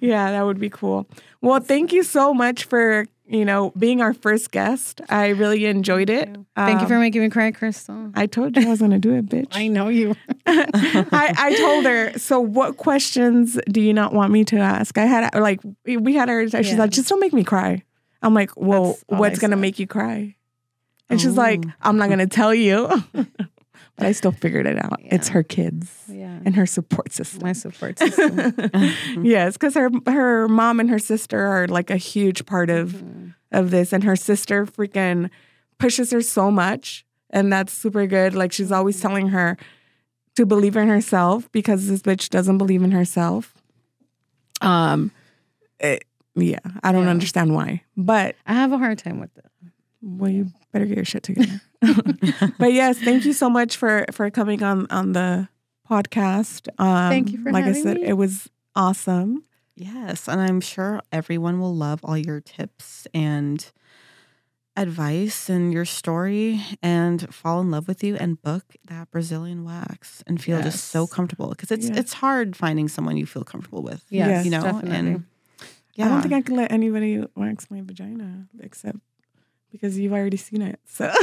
[0.00, 1.06] yeah, that would be cool.
[1.40, 5.00] Well, thank you so much for you know, being our first guest.
[5.08, 6.28] I really enjoyed it.
[6.56, 8.10] Thank you for Um, making me cry, Crystal.
[8.14, 9.48] I told you I was going to do it, bitch.
[9.52, 10.16] I know you.
[10.46, 14.98] I, I told her, so what questions do you not want me to ask?
[14.98, 16.78] I had, like, we we had her, she's Yeah.
[16.78, 17.84] like, just don't make me cry.
[18.22, 20.34] I'm like, well, what's going to make you cry?
[21.08, 22.88] And she's like, I'm not going to tell you.
[24.00, 24.98] but I still figured it out.
[25.04, 26.38] It's her kids Yeah.
[26.44, 27.42] and her support system.
[27.42, 28.52] My support system.
[29.22, 33.28] yes, because her her mom and her sister are like a huge part of Mm-hmm.
[33.52, 35.30] of this, and her sister freaking
[35.78, 38.34] pushes her so much, and that's super good.
[38.34, 39.08] Like she's always Mm-hmm.
[39.08, 39.56] telling her
[40.36, 43.54] to believe in herself because this bitch doesn't believe in herself.
[44.60, 45.10] Um,
[45.78, 46.04] it-
[46.36, 47.10] yeah, I don't Yeah.
[47.10, 49.44] understand why, but I have a hard time with it.
[50.00, 51.60] well, you better get your shit together.
[52.58, 55.48] but yes, thank you so much for for coming on on the
[55.88, 56.68] podcast.
[56.78, 58.04] Um, Thank you for like I said, me.
[58.04, 59.44] it was awesome.
[59.76, 63.64] Yes, and I'm sure everyone will love all your tips and
[64.76, 70.22] advice and your story and fall in love with you and book that Brazilian wax
[70.26, 71.96] and feel just so comfortable because it's Yeah.
[71.98, 74.04] it's hard finding someone you feel comfortable with.
[74.10, 74.96] Yes, you know, definitely.
[74.96, 75.24] and
[75.94, 78.98] yeah, I don't think I can let anybody wax my vagina except
[79.70, 80.78] because you've already seen it.
[80.86, 81.04] So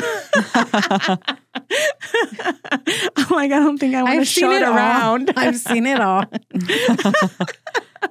[3.15, 4.75] I'm like, I don't think I want to I've show it it all.
[4.75, 5.33] around.
[5.35, 6.23] I've seen it all.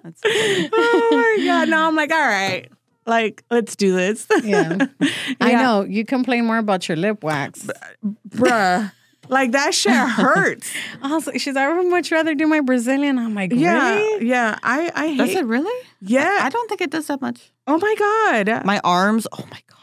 [0.03, 1.69] That's oh my god!
[1.69, 2.71] Now I'm like, all right,
[3.07, 4.27] like let's do this.
[4.43, 4.87] Yeah.
[5.41, 5.83] I know.
[5.85, 7.67] You complain more about your lip wax.
[8.29, 8.93] bruh.
[9.29, 10.73] Like that shit hurts.
[11.03, 13.19] Also, she's like, I would much rather do my Brazilian.
[13.19, 14.29] I'm like, Yeah, really?
[14.29, 14.57] yeah.
[14.63, 15.17] I I hate.
[15.19, 15.87] Does it really?
[16.01, 16.39] yeah.
[16.43, 17.51] I don't think it does that much.
[17.67, 18.65] oh my god.
[18.65, 19.76] My arms, oh my god.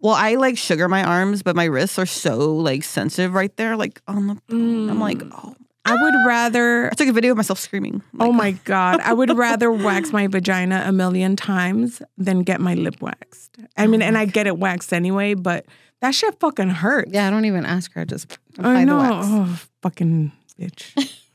[0.00, 3.76] Well, I like sugar my arms, but my wrists are so like sensitive right there,
[3.76, 4.36] like on the.
[4.50, 5.30] I'm like, Mm.
[5.34, 5.54] oh.
[5.82, 8.02] I would rather I took a video of myself screaming.
[8.20, 9.00] Oh my God.
[9.00, 13.56] I would rather wax my vagina a million times than get my lip waxed.
[13.78, 15.64] I mean, and I get it waxed anyway, but
[16.02, 17.10] that shit fucking hurts.
[17.12, 18.02] Yeah, I don't even ask her.
[18.02, 18.98] I just apply I the know.
[18.98, 19.26] wax.
[19.28, 21.16] Oh, fucking bitch.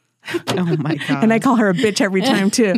[0.58, 1.24] Oh my god.
[1.24, 2.74] and I call her a bitch every time too.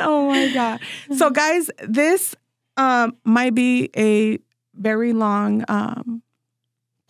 [0.00, 0.80] oh my God.
[1.16, 2.34] So, guys, this
[2.76, 4.38] um, might be a
[4.74, 6.22] very long um,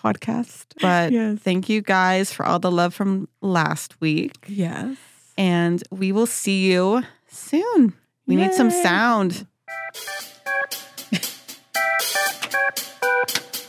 [0.02, 0.66] podcast.
[0.80, 1.38] But Yes.
[1.40, 4.32] thank you guys for all the love from last week.
[4.46, 4.96] Yes.
[5.38, 7.92] And we will see you soon.
[8.26, 9.46] We need some sound.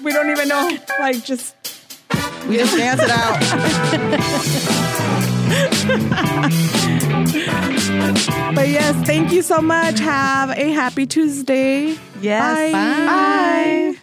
[0.03, 0.77] We don't even know.
[0.99, 1.55] Like, just.
[2.47, 3.41] We just dance it out.
[8.55, 9.99] But yes, thank you so much.
[9.99, 11.97] Have a happy Tuesday.
[12.21, 12.55] Yes.
[12.55, 12.71] Bye.
[12.71, 13.93] Bye.
[13.95, 13.99] Bye.